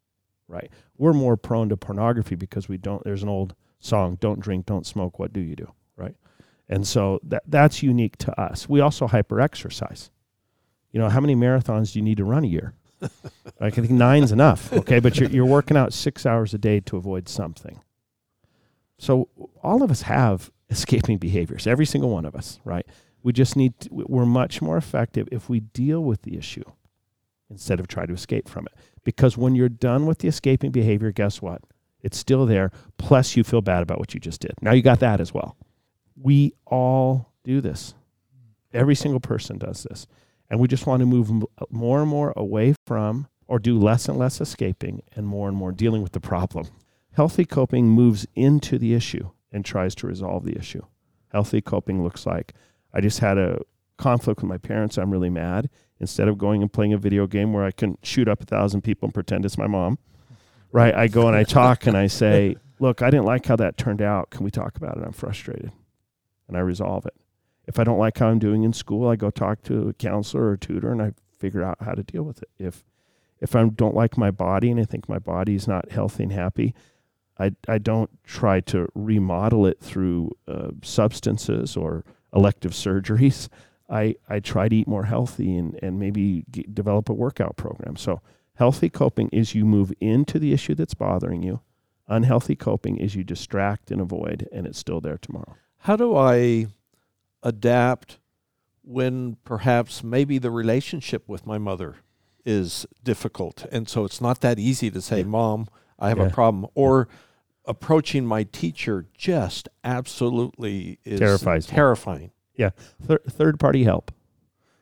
right? 0.48 0.72
We're 0.98 1.14
more 1.14 1.36
prone 1.38 1.70
to 1.70 1.78
pornography 1.78 2.36
because 2.36 2.70
we 2.70 2.78
don't. 2.78 3.04
There's 3.04 3.24
an 3.24 3.30
old 3.30 3.54
song, 3.82 4.18
"Don't 4.22 4.40
drink, 4.40 4.66
don't 4.66 4.86
smoke. 4.86 5.20
What 5.20 5.34
do 5.34 5.42
you 5.42 5.56
do?" 5.56 5.74
Right? 5.98 6.16
And 6.70 6.88
so 6.88 7.20
that 7.24 7.44
that's 7.46 7.84
unique 7.84 8.18
to 8.20 8.42
us. 8.42 8.70
We 8.70 8.80
also 8.80 9.08
hyper 9.08 9.42
exercise. 9.42 10.10
You 10.92 11.00
know, 11.00 11.10
how 11.10 11.20
many 11.20 11.36
marathons 11.36 11.92
do 11.92 12.00
you 12.00 12.04
need 12.04 12.18
to 12.18 12.24
run 12.24 12.46
a 12.46 12.48
year? 12.48 12.74
like 13.60 13.78
I 13.78 13.82
think 13.82 13.92
nine's 13.92 14.32
enough. 14.32 14.72
Okay, 14.72 15.00
but 15.00 15.20
you're 15.20 15.30
you're 15.30 15.46
working 15.46 15.76
out 15.76 15.92
six 15.94 16.26
hours 16.26 16.54
a 16.54 16.58
day 16.58 16.80
to 16.82 16.98
avoid 16.98 17.28
something. 17.28 17.82
So 18.98 19.30
all 19.64 19.84
of 19.84 19.92
us 19.92 20.04
have 20.04 20.52
escaping 20.70 21.18
behaviors. 21.18 21.68
Every 21.68 21.86
single 21.86 22.10
one 22.10 22.26
of 22.26 22.36
us, 22.36 22.60
right? 22.64 22.86
We 23.24 23.34
just 23.34 23.56
need. 23.56 23.80
To, 23.82 23.90
we're 23.92 24.26
much 24.26 24.62
more 24.62 24.78
effective 24.78 25.28
if 25.32 25.50
we 25.50 25.60
deal 25.60 26.04
with 26.04 26.22
the 26.22 26.38
issue 26.38 26.64
instead 27.50 27.80
of 27.80 27.88
try 27.88 28.06
to 28.06 28.14
escape 28.14 28.48
from 28.48 28.66
it. 28.66 28.74
Because 29.04 29.38
when 29.38 29.56
you're 29.56 29.70
done 29.70 30.06
with 30.06 30.20
the 30.20 30.28
escaping 30.28 30.72
behavior, 30.72 31.12
guess 31.12 31.42
what? 31.42 31.62
It's 32.02 32.18
still 32.18 32.46
there. 32.46 32.72
Plus, 32.98 33.36
you 33.36 33.44
feel 33.44 33.62
bad 33.62 33.84
about 33.84 34.00
what 34.00 34.14
you 34.14 34.20
just 34.20 34.42
did. 34.42 34.54
Now 34.62 34.74
you 34.74 34.82
got 34.82 35.00
that 35.00 35.22
as 35.22 35.34
well. 35.34 35.58
We 36.16 36.54
all 36.66 37.34
do 37.44 37.62
this. 37.62 37.94
Every 38.74 38.96
single 38.96 39.20
person 39.20 39.58
does 39.58 39.84
this. 39.84 40.08
And 40.50 40.60
we 40.60 40.68
just 40.68 40.86
want 40.86 41.00
to 41.02 41.06
move 41.06 41.32
more 41.70 42.02
and 42.02 42.10
more 42.10 42.34
away 42.36 42.76
from 42.86 43.28
or 43.48 43.60
do 43.60 43.78
less 43.78 44.08
and 44.08 44.18
less 44.18 44.40
escaping 44.42 45.02
and 45.16 45.28
more 45.28 45.48
and 45.48 45.58
more 45.58 45.72
dealing 45.72 46.02
with 46.02 46.12
the 46.12 46.20
problem. 46.20 46.68
Healthy 47.14 47.46
coping 47.46 47.88
moves 47.88 48.26
into 48.36 48.78
the 48.78 48.94
issue 48.94 49.30
and 49.52 49.66
tries 49.66 49.96
to 49.96 50.08
resolve 50.08 50.46
the 50.46 50.58
issue. 50.58 50.84
Healthy 51.30 51.62
coping 51.62 52.04
looks 52.04 52.26
like 52.26 52.54
I 52.94 53.02
just 53.02 53.20
had 53.20 53.38
a 53.38 53.60
conflict 53.98 54.42
with 54.42 54.50
my 54.50 54.58
parents. 54.58 54.98
I'm 54.98 55.12
really 55.12 55.30
mad. 55.30 55.70
Instead 56.00 56.28
of 56.28 56.38
going 56.38 56.62
and 56.62 56.72
playing 56.72 56.94
a 56.94 56.98
video 56.98 57.28
game 57.28 57.54
where 57.54 57.64
I 57.64 57.72
can 57.72 57.98
shoot 58.02 58.28
up 58.28 58.42
a 58.42 58.46
thousand 58.46 58.82
people 58.82 59.08
and 59.08 59.14
pretend 59.14 59.46
it's 59.46 59.58
my 59.58 59.68
mom, 59.68 60.00
right? 60.72 60.94
I 60.94 61.08
go 61.08 61.28
and 61.28 61.36
I 61.36 61.44
talk 61.44 61.86
and 61.86 61.98
I 61.98 62.08
say, 62.08 62.56
look, 62.80 63.02
I 63.02 63.10
didn't 63.10 63.26
like 63.26 63.46
how 63.46 63.56
that 63.58 63.78
turned 63.78 64.02
out. 64.02 64.30
Can 64.30 64.44
we 64.44 64.52
talk 64.52 64.76
about 64.78 64.98
it? 64.98 65.04
I'm 65.04 65.14
frustrated. 65.14 65.72
And 66.48 66.58
I 66.58 66.62
resolve 66.62 67.06
it. 67.06 67.16
If 67.68 67.80
I 67.80 67.84
don't 67.84 68.00
like 68.00 68.18
how 68.18 68.28
I'm 68.28 68.40
doing 68.40 68.64
in 68.64 68.74
school, 68.74 69.08
I 69.08 69.16
go 69.16 69.30
talk 69.30 69.64
to 69.64 69.90
a 69.90 69.94
counselor 69.94 70.44
or 70.44 70.54
a 70.54 70.58
tutor 70.58 70.92
and 70.92 71.02
I 71.02 71.14
figure 71.38 71.64
out 71.64 71.78
how 71.82 71.94
to 71.94 72.04
deal 72.04 72.24
with 72.24 72.42
it. 72.42 72.50
If 72.58 72.84
if 73.40 73.56
I 73.56 73.68
don't 73.68 73.96
like 73.96 74.18
my 74.18 74.30
body 74.30 74.70
and 74.70 74.80
I 74.80 74.84
think 74.84 75.10
my 75.10 75.18
body 75.18 75.56
is 75.56 75.68
not 75.68 75.92
healthy 75.92 76.24
and 76.24 76.32
happy, 76.32 76.76
I, 77.40 77.54
I 77.68 77.80
don't 77.80 78.12
try 78.24 78.60
to 78.62 78.88
remodel 78.94 79.66
it 79.66 79.80
through 79.82 80.32
uh, 80.48 80.70
substances 80.84 81.76
or 81.76 82.06
elective 82.34 82.72
surgeries. 82.72 83.50
I, 83.90 84.16
I 84.30 84.40
try 84.40 84.70
to 84.70 84.76
eat 84.76 84.88
more 84.88 85.06
healthy 85.06 85.58
and, 85.58 85.78
and 85.82 86.00
maybe 86.00 86.46
get, 86.50 86.74
develop 86.74 87.10
a 87.10 87.14
workout 87.14 87.58
program. 87.58 87.98
So, 87.98 88.22
healthy 88.62 88.90
coping 88.92 89.28
is 89.30 89.56
you 89.56 89.66
move 89.66 89.92
into 90.00 90.38
the 90.38 90.54
issue 90.54 90.76
that's 90.76 90.94
bothering 90.94 91.42
you. 91.42 91.62
Unhealthy 92.08 92.56
coping 92.56 92.98
is 92.98 93.16
you 93.16 93.24
distract 93.24 93.90
and 93.90 94.00
avoid, 94.00 94.48
and 94.52 94.68
it's 94.68 94.78
still 94.78 95.02
there 95.02 95.18
tomorrow. 95.18 95.56
How 95.80 95.96
do 95.96 96.16
I 96.16 96.68
adapt 97.42 98.20
when 98.84 99.38
perhaps 99.44 100.04
maybe 100.04 100.38
the 100.38 100.52
relationship 100.52 101.28
with 101.28 101.48
my 101.48 101.58
mother 101.58 101.96
is 102.46 102.86
difficult? 103.04 103.66
And 103.72 103.90
so 103.90 104.06
it's 104.06 104.22
not 104.22 104.42
that 104.42 104.60
easy 104.60 104.92
to 104.92 105.02
say, 105.02 105.24
Mom, 105.24 105.66
I 105.98 106.10
have 106.10 106.20
Yeah. 106.20 106.28
a 106.28 106.30
problem. 106.30 106.68
Or 106.76 107.08
approaching 107.66 108.28
my 108.28 108.44
teacher 108.44 109.08
just 109.18 109.70
absolutely 109.84 111.00
is 111.04 111.20
Terrifies 111.20 111.68
me. 111.68 111.74
terrifying. 111.76 112.32
Thir- 113.02 113.24
third 113.28 113.60
party 113.60 113.86
help. 113.86 114.12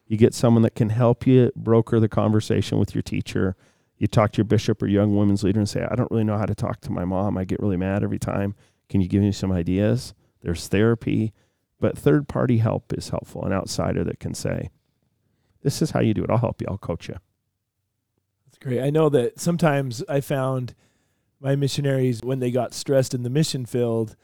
You 0.06 0.18
get 0.18 0.34
someone 0.34 0.64
that 0.64 0.76
can 0.76 0.90
help 0.90 1.26
you 1.26 1.50
broker 1.56 1.98
the 2.02 2.10
conversation 2.10 2.78
with 2.78 2.94
your 2.94 3.02
teacher. 3.04 3.56
You 4.00 4.08
talk 4.08 4.32
to 4.32 4.38
your 4.38 4.46
bishop 4.46 4.82
or 4.82 4.88
young 4.88 5.16
women's 5.16 5.44
leader 5.44 5.60
and 5.60 5.68
say, 5.70 5.86
I 5.90 5.96
don't 5.96 6.10
really 6.10 6.24
know 6.24 6.38
how 6.38 6.46
to 6.46 6.56
talk 6.56 6.80
to 6.82 6.92
my 6.92 7.06
mom. 7.06 7.38
I 7.38 7.44
get 7.44 7.60
really 7.60 7.78
mad 7.78 8.02
every 8.04 8.18
time. 8.20 8.56
Can 8.88 9.02
you 9.02 9.08
give 9.08 9.22
me 9.22 9.32
some 9.32 9.52
ideas? 9.52 10.14
There's 10.42 10.68
therapy, 10.70 11.34
but 11.80 11.98
third 11.98 12.28
party 12.30 12.58
help 12.60 12.94
is 12.94 13.10
helpful. 13.10 13.44
An 13.46 13.52
outsider 13.54 14.04
that 14.06 14.20
can 14.20 14.34
say, 14.34 14.70
This 15.62 15.82
is 15.82 15.92
how 15.92 16.00
you 16.00 16.14
do 16.14 16.24
it. 16.24 16.30
I'll 16.30 16.38
help 16.38 16.62
you. 16.62 16.68
I'll 16.70 16.78
coach 16.78 17.10
you. 17.10 17.16
That's 18.46 18.58
great. 18.58 18.82
I 18.82 18.90
know 18.90 19.10
that 19.10 19.40
sometimes 19.40 20.02
I 20.08 20.22
found 20.22 20.74
my 21.42 21.56
missionaries 21.58 22.22
when 22.24 22.40
they 22.40 22.52
got 22.52 22.74
stressed 22.74 23.14
in 23.14 23.24
the 23.24 23.30
mission 23.30 23.66
field, 23.66 24.16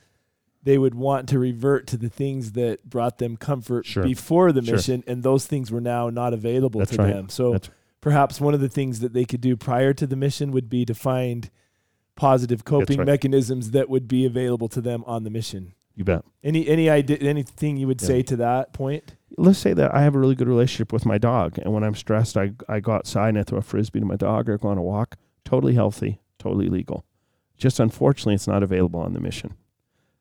they 0.64 0.78
would 0.78 0.96
want 0.96 1.28
to 1.30 1.38
revert 1.40 1.86
to 1.88 1.98
the 1.98 2.10
things 2.10 2.54
that 2.54 2.90
brought 2.90 3.18
them 3.20 3.36
comfort 3.38 3.86
Sure. 3.86 4.04
before 4.04 4.52
the 4.54 4.64
Sure. 4.64 4.76
mission, 4.76 5.04
and 5.06 5.22
those 5.22 5.46
things 5.46 5.72
were 5.72 5.82
now 5.82 6.10
not 6.10 6.34
available 6.34 6.80
That's 6.80 6.92
to 6.92 6.98
right. 6.98 7.14
them. 7.14 7.30
So 7.30 7.52
That's- 7.52 7.70
perhaps 8.06 8.40
one 8.40 8.54
of 8.54 8.60
the 8.60 8.70
things 8.70 9.00
that 9.00 9.14
they 9.14 9.26
could 9.26 9.42
do 9.42 9.58
prior 9.58 9.92
to 9.92 10.06
the 10.06 10.16
mission 10.16 10.52
would 10.52 10.70
be 10.70 10.86
to 10.86 10.94
find 10.94 11.50
positive 12.16 12.64
coping 12.64 13.00
right. 13.00 13.08
mechanisms 13.08 13.72
that 13.72 13.90
would 13.90 14.08
be 14.08 14.28
available 14.28 14.68
to 14.70 14.80
them 14.80 15.04
on 15.08 15.24
the 15.24 15.30
mission. 15.32 15.74
You 15.96 16.04
bet. 16.04 16.24
Any 16.44 16.68
any 16.68 16.88
idea 16.88 17.18
anything 17.18 17.78
you 17.78 17.88
would 17.88 18.00
Yeah. 18.00 18.08
say 18.08 18.22
to 18.22 18.36
that 18.36 18.74
point? 18.74 19.16
let's 19.38 19.58
say 19.58 19.74
that 19.74 19.94
I 19.94 20.04
have 20.04 20.14
a 20.14 20.20
really 20.20 20.36
good 20.36 20.48
relationship 20.48 20.94
with 20.94 21.04
my 21.04 21.18
dog, 21.18 21.58
and 21.58 21.74
when 21.74 21.84
I'm 21.84 21.96
stressed, 21.96 22.38
I 22.38 22.52
I 22.70 22.80
go 22.80 22.92
outside 22.92 23.30
and 23.30 23.40
I 23.40 23.44
throw 23.44 23.58
a 23.58 23.64
frisbee 23.64 24.02
to 24.02 24.06
my 24.06 24.18
dog 24.18 24.50
or 24.50 24.60
go 24.60 24.68
on 24.68 24.78
a 24.78 24.84
walk. 24.84 25.18
Totally 25.44 25.74
healthy, 25.74 26.22
totally 26.38 26.70
legal. 26.70 27.06
Just 27.58 27.80
unfortunately, 27.80 28.36
it's 28.36 28.48
not 28.48 28.62
available 28.62 29.00
on 29.00 29.14
the 29.14 29.20
mission. 29.20 29.56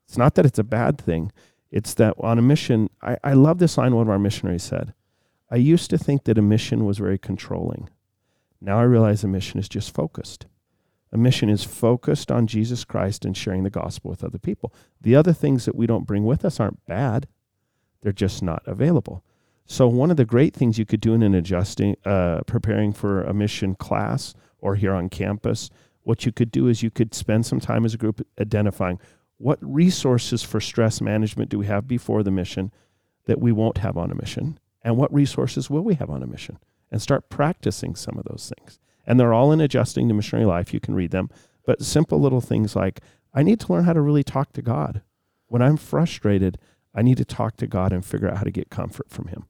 It's 0.09 0.16
not 0.16 0.37
that 0.37 0.47
it's 0.47 0.59
a 0.59 0.64
bad 0.64 0.97
thing. 0.99 1.33
It's 1.70 1.92
that 1.94 2.14
on 2.18 2.38
a 2.38 2.42
mission, 2.42 2.88
I, 3.03 3.18
I 3.23 3.35
love 3.35 3.59
this 3.59 3.77
line 3.77 3.94
one 3.94 4.07
of 4.07 4.11
our 4.11 4.18
missionaries 4.18 4.62
said. 4.62 4.94
I 5.54 5.58
used 5.58 5.88
to 5.90 5.98
think 5.98 6.24
that 6.24 6.36
a 6.36 6.42
mission 6.42 6.84
was 6.84 6.98
very 6.98 7.16
controlling. 7.16 7.88
Now 8.60 8.80
I 8.80 8.82
realize 8.82 9.22
a 9.22 9.28
mission 9.28 9.60
is 9.60 9.68
just 9.68 9.94
focused. 9.94 10.46
A 11.12 11.16
mission 11.16 11.48
is 11.48 11.62
focused 11.62 12.32
on 12.32 12.48
Jesus 12.48 12.84
Christ 12.84 13.24
and 13.24 13.36
sharing 13.36 13.62
the 13.62 13.70
gospel 13.70 14.10
with 14.10 14.24
other 14.24 14.40
people. 14.40 14.74
The 15.00 15.14
other 15.14 15.32
things 15.32 15.64
that 15.64 15.76
we 15.76 15.86
don't 15.86 16.08
bring 16.08 16.24
with 16.24 16.44
us 16.44 16.58
aren't 16.58 16.84
bad 16.86 17.28
they're 18.00 18.12
just 18.12 18.42
not 18.42 18.64
available. 18.66 19.22
So 19.64 19.86
one 19.86 20.10
of 20.10 20.16
the 20.16 20.24
great 20.24 20.54
things 20.54 20.76
you 20.76 20.84
could 20.84 21.00
do 21.00 21.14
in 21.14 21.22
an 21.22 21.36
adjusting, 21.36 21.96
uh, 22.04 22.40
preparing 22.48 22.92
for 22.92 23.22
a 23.22 23.32
mission 23.32 23.76
class 23.76 24.34
or 24.58 24.74
here 24.74 24.92
on 24.92 25.08
campus, 25.08 25.70
what 26.02 26.26
you 26.26 26.32
could 26.32 26.50
do 26.50 26.66
is 26.66 26.82
you 26.82 26.90
could 26.90 27.14
spend 27.14 27.46
some 27.46 27.60
time 27.60 27.84
as 27.84 27.94
a 27.94 27.96
group 27.96 28.26
identifying 28.40 28.98
what 29.38 29.60
resources 29.62 30.42
for 30.42 30.60
stress 30.60 31.00
management 31.00 31.48
do 31.48 31.60
we 31.60 31.66
have 31.66 31.86
before 31.86 32.24
the 32.24 32.32
mission 32.32 32.72
that 33.26 33.40
we 33.40 33.52
won't 33.52 33.78
have 33.78 33.96
on 33.96 34.10
a 34.10 34.16
mission, 34.16 34.58
and 34.85 34.97
what 34.97 35.12
resources 35.12 35.70
will 35.70 35.83
we 35.83 35.94
have 35.94 36.11
on 36.11 36.23
a 36.23 36.27
mission, 36.27 36.59
and 36.92 37.03
start 37.03 37.31
practicing 37.31 37.97
some 37.97 38.18
of 38.18 38.25
those 38.25 38.53
things. 38.57 38.79
And 39.07 39.18
they're 39.18 39.35
all 39.35 39.51
in 39.51 39.61
adjusting 39.61 40.07
to 40.09 40.14
missionary 40.14 40.47
life. 40.47 40.73
You 40.73 40.81
can 40.81 40.94
read 40.94 41.11
them, 41.11 41.31
but 41.66 41.83
simple 41.83 42.20
little 42.20 42.40
things 42.40 42.77
like 42.77 43.01
I 43.33 43.42
need 43.42 43.61
to 43.61 43.73
learn 43.73 43.85
how 43.85 43.94
to 43.94 44.01
really 44.01 44.23
talk 44.23 44.53
to 44.53 44.62
God. 44.62 45.03
When 45.49 45.62
I'm 45.62 45.77
frustrated, 45.77 46.59
I 46.94 47.03
need 47.03 47.16
to 47.16 47.25
talk 47.25 47.57
to 47.57 47.66
God 47.66 47.92
and 47.92 48.05
figure 48.05 48.31
out 48.31 48.37
how 48.37 48.44
to 48.44 48.51
get 48.51 48.70
comfort 48.70 49.11
from 49.11 49.29
Him. 49.29 49.47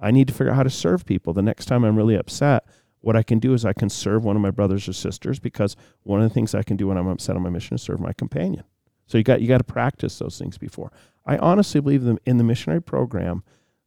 I 0.00 0.10
need 0.10 0.28
to 0.28 0.34
figure 0.34 0.50
out 0.50 0.56
how 0.56 0.62
to 0.62 0.70
serve 0.70 1.04
people. 1.04 1.32
The 1.32 1.42
next 1.42 1.66
time 1.66 1.84
I'm 1.84 1.96
really 1.96 2.16
upset, 2.16 2.64
what 3.00 3.16
I 3.16 3.22
can 3.22 3.38
do 3.38 3.54
is 3.54 3.64
I 3.64 3.72
can 3.72 3.88
serve 3.88 4.24
one 4.24 4.36
of 4.36 4.42
my 4.42 4.50
brothers 4.50 4.88
or 4.88 4.92
sisters 4.92 5.38
because 5.38 5.76
one 6.02 6.20
of 6.20 6.28
the 6.28 6.34
things 6.34 6.54
I 6.54 6.62
can 6.62 6.76
do 6.76 6.88
when 6.88 6.98
I'm 6.98 7.06
upset 7.06 7.36
on 7.36 7.42
my 7.42 7.50
mission 7.50 7.74
is 7.74 7.82
serve 7.82 8.00
my 8.00 8.12
companion. 8.12 8.64
So 9.06 9.18
you 9.18 9.24
got 9.24 9.40
you 9.40 9.48
got 9.48 9.58
to 9.58 9.64
practice 9.64 10.18
those 10.18 10.38
things 10.38 10.58
before. 10.58 10.92
I 11.26 11.36
honestly 11.38 11.80
believe 11.80 12.04
them 12.04 12.18
in 12.24 12.38
the 12.38 12.44
missionary 12.44 12.82
program, 12.82 13.42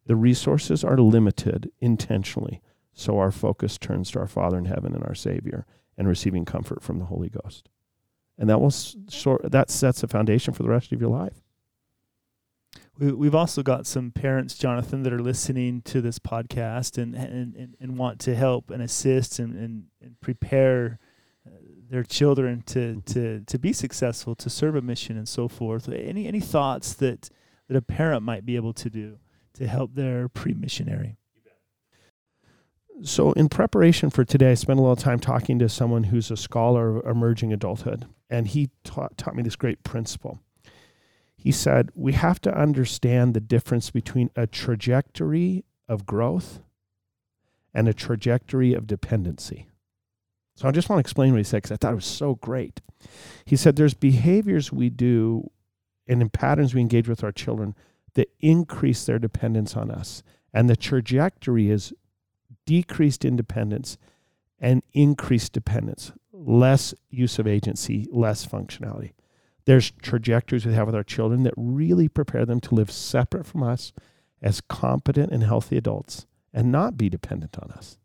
the 0.05 0.15
resources 0.15 0.83
are 0.83 0.97
limited 0.97 1.71
intentionally, 1.79 2.61
so 2.93 3.17
our 3.17 3.31
focus 3.31 3.77
turns 3.77 4.11
to 4.11 4.19
our 4.19 4.27
Father 4.27 4.57
in 4.57 4.65
heaven 4.65 4.93
and 4.93 5.03
our 5.03 5.15
Savior 5.15 5.65
and 5.97 6.07
receiving 6.07 6.45
comfort 6.45 6.81
from 6.81 6.99
the 6.99 7.05
Holy 7.05 7.29
Ghost, 7.29 7.69
and 8.37 8.49
that 8.49 8.59
will 8.59 8.71
sort 8.71 9.49
that 9.51 9.69
sets 9.69 10.03
a 10.03 10.07
foundation 10.07 10.53
for 10.53 10.63
the 10.63 10.69
rest 10.69 10.91
of 10.91 10.99
your 10.99 11.09
life. 11.09 11.41
We, 12.97 13.11
we've 13.11 13.35
also 13.35 13.63
got 13.63 13.87
some 13.87 14.11
parents, 14.11 14.55
Jonathan, 14.55 15.03
that 15.03 15.13
are 15.13 15.21
listening 15.21 15.81
to 15.83 16.01
this 16.01 16.19
podcast 16.19 16.97
and 17.01 17.15
and, 17.15 17.75
and, 17.79 17.97
want 17.97 18.19
to 18.21 18.35
help 18.35 18.69
and 18.69 18.83
assist 18.83 19.39
and, 19.39 19.55
and, 19.55 19.85
and 20.01 20.19
prepare 20.19 20.99
uh, 21.47 21.51
their 21.89 22.03
children 22.03 22.61
to, 22.67 23.01
to, 23.05 23.41
to 23.41 23.59
be 23.59 23.73
successful, 23.73 24.35
to 24.35 24.49
serve 24.49 24.75
a 24.75 24.81
mission 24.81 25.17
and 25.17 25.27
so 25.27 25.47
forth. 25.47 25.87
Any 25.89 26.27
any 26.27 26.39
thoughts 26.39 26.93
that, 26.95 27.29
that 27.67 27.77
a 27.77 27.81
parent 27.81 28.23
might 28.23 28.45
be 28.45 28.55
able 28.55 28.73
to 28.73 28.89
do 28.89 29.17
to 29.53 29.67
help 29.67 29.95
their 29.95 30.27
pre-missionary? 30.27 31.15
So, 33.01 33.33
in 33.33 33.49
preparation 33.49 34.09
for 34.09 34.23
today, 34.23 34.51
I 34.51 34.53
spent 34.53 34.77
a 34.79 34.81
little 34.81 34.95
time 34.95 35.19
talking 35.19 35.57
to 35.59 35.67
someone 35.67 36.05
who's 36.05 36.29
a 36.29 36.37
scholar 36.37 36.97
of 36.97 37.05
emerging 37.05 37.51
adulthood, 37.51 38.05
and 38.29 38.47
he 38.47 38.69
taught, 38.83 39.17
taught 39.17 39.35
me 39.35 39.43
this 39.43 39.55
great 39.55 39.83
principle. 39.83 40.39
He 41.35 41.51
said, 41.51 41.89
We 41.95 42.13
have 42.13 42.39
to 42.41 42.55
understand 42.55 43.33
the 43.33 43.41
difference 43.41 43.89
between 43.89 44.29
a 44.35 44.45
trajectory 44.45 45.65
of 45.89 46.05
growth 46.05 46.59
and 47.73 47.87
a 47.87 47.93
trajectory 47.93 48.73
of 48.73 48.87
dependency. 48.87 49.67
So, 50.55 50.67
I 50.67 50.71
just 50.71 50.87
want 50.87 50.99
to 50.99 51.01
explain 51.01 51.31
what 51.31 51.39
he 51.39 51.43
said 51.43 51.63
because 51.63 51.71
I 51.71 51.77
thought 51.77 51.93
it 51.93 51.95
was 51.95 52.05
so 52.05 52.35
great. 52.35 52.79
He 53.43 53.55
said, 53.55 53.75
There's 53.75 53.95
behaviors 53.95 54.71
we 54.71 54.91
do 54.91 55.49
and 56.07 56.21
in 56.21 56.29
patterns 56.29 56.73
we 56.73 56.81
engage 56.81 57.07
with 57.07 57.23
our 57.23 57.31
children 57.31 57.75
that 58.15 58.29
increase 58.39 59.05
their 59.05 59.19
dependence 59.19 59.75
on 59.75 59.91
us. 59.91 60.23
And 60.53 60.69
the 60.69 60.75
trajectory 60.75 61.69
is 61.69 61.93
decreased 62.65 63.25
independence 63.25 63.97
and 64.59 64.83
increased 64.93 65.53
dependence, 65.53 66.11
less 66.31 66.93
use 67.09 67.39
of 67.39 67.47
agency, 67.47 68.07
less 68.11 68.45
functionality. 68.45 69.11
There's 69.65 69.91
trajectories 69.91 70.65
we 70.65 70.73
have 70.73 70.87
with 70.87 70.95
our 70.95 71.03
children 71.03 71.43
that 71.43 71.53
really 71.57 72.07
prepare 72.07 72.45
them 72.45 72.59
to 72.61 72.75
live 72.75 72.91
separate 72.91 73.45
from 73.45 73.63
us 73.63 73.93
as 74.41 74.61
competent 74.61 75.31
and 75.31 75.43
healthy 75.43 75.77
adults 75.77 76.25
and 76.53 76.71
not 76.71 76.97
be 76.97 77.09
dependent 77.09 77.57
on 77.57 77.71
us. 77.71 77.97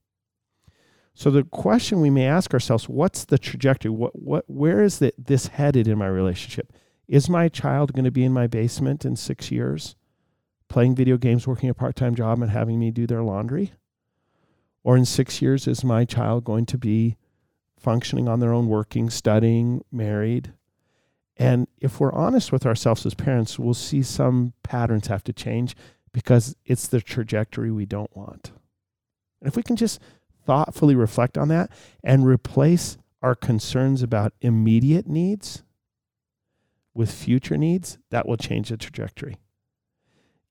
So 1.14 1.30
the 1.30 1.42
question 1.42 2.00
we 2.00 2.10
may 2.10 2.26
ask 2.26 2.54
ourselves, 2.54 2.88
what's 2.88 3.24
the 3.24 3.38
trajectory? 3.38 3.90
What 3.90 4.16
what 4.16 4.44
where 4.46 4.84
is 4.84 5.00
the, 5.00 5.12
this 5.18 5.48
headed 5.48 5.88
in 5.88 5.98
my 5.98 6.06
relationship? 6.06 6.72
Is 7.08 7.28
my 7.28 7.48
child 7.48 7.92
going 7.92 8.04
to 8.04 8.12
be 8.12 8.22
in 8.22 8.32
my 8.32 8.46
basement 8.46 9.04
in 9.04 9.16
6 9.16 9.50
years 9.50 9.96
playing 10.68 10.94
video 10.94 11.16
games, 11.16 11.46
working 11.46 11.68
a 11.68 11.74
part-time 11.74 12.14
job 12.14 12.40
and 12.42 12.50
having 12.50 12.78
me 12.78 12.90
do 12.90 13.06
their 13.06 13.22
laundry? 13.22 13.72
Or 14.84 14.96
in 14.96 15.04
six 15.04 15.42
years, 15.42 15.66
is 15.66 15.84
my 15.84 16.04
child 16.04 16.44
going 16.44 16.66
to 16.66 16.78
be 16.78 17.16
functioning 17.78 18.28
on 18.28 18.40
their 18.40 18.52
own, 18.52 18.68
working, 18.68 19.10
studying, 19.10 19.84
married? 19.90 20.52
And 21.36 21.68
if 21.78 22.00
we're 22.00 22.12
honest 22.12 22.52
with 22.52 22.66
ourselves 22.66 23.06
as 23.06 23.14
parents, 23.14 23.58
we'll 23.58 23.74
see 23.74 24.02
some 24.02 24.54
patterns 24.62 25.06
have 25.06 25.24
to 25.24 25.32
change 25.32 25.76
because 26.12 26.56
it's 26.64 26.88
the 26.88 27.00
trajectory 27.00 27.70
we 27.70 27.86
don't 27.86 28.14
want. 28.16 28.52
And 29.40 29.48
if 29.48 29.56
we 29.56 29.62
can 29.62 29.76
just 29.76 30.00
thoughtfully 30.44 30.94
reflect 30.94 31.38
on 31.38 31.48
that 31.48 31.70
and 32.02 32.26
replace 32.26 32.98
our 33.22 33.34
concerns 33.34 34.02
about 34.02 34.32
immediate 34.40 35.06
needs 35.06 35.62
with 36.94 37.12
future 37.12 37.56
needs, 37.56 37.98
that 38.10 38.26
will 38.26 38.36
change 38.36 38.70
the 38.70 38.76
trajectory. 38.76 39.36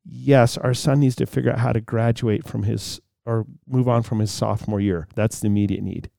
Yes, 0.09 0.57
our 0.57 0.73
son 0.73 1.01
needs 1.01 1.15
to 1.17 1.25
figure 1.25 1.51
out 1.51 1.59
how 1.59 1.73
to 1.73 1.81
graduate 1.81 2.47
from 2.47 2.63
his 2.63 3.01
or 3.25 3.45
move 3.67 3.89
on 3.89 4.03
from 4.03 4.19
his 4.19 4.31
sophomore 4.31 4.79
year. 4.79 5.07
That's 5.15 5.41
the 5.41 5.47
immediate 5.47 5.83
need. 5.83 6.09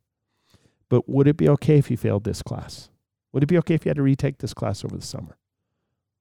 But 0.90 1.08
would 1.08 1.26
it 1.26 1.38
be 1.38 1.48
okay 1.48 1.78
if 1.78 1.86
he 1.86 1.96
failed 1.96 2.24
this 2.24 2.42
class? 2.42 2.90
Would 3.32 3.42
it 3.42 3.46
be 3.46 3.58
okay 3.58 3.74
if 3.74 3.84
he 3.84 3.88
had 3.88 3.96
to 3.96 4.02
retake 4.02 4.38
this 4.38 4.52
class 4.52 4.84
over 4.84 4.96
the 4.96 5.04
summer? 5.04 5.38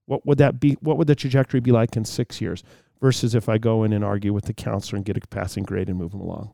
What 0.06 0.26
would 0.26 0.38
that 0.38 0.62
be? 0.62 0.78
What 0.80 0.98
would 0.98 1.08
the 1.08 1.16
trajectory 1.16 1.60
be 1.60 1.74
like 1.74 1.98
in 1.98 2.06
six 2.06 2.40
years 2.40 2.64
versus 3.02 3.36
if 3.36 3.50
I 3.50 3.58
go 3.58 3.84
in 3.84 3.92
and 3.92 4.04
argue 4.04 4.32
with 4.32 4.46
the 4.46 4.54
counselor 4.54 4.96
and 4.98 5.06
get 5.06 5.18
a 5.18 5.28
passing 5.28 5.64
grade 5.64 5.90
and 5.90 5.98
move 5.98 6.14
him 6.14 6.22
along? 6.22 6.54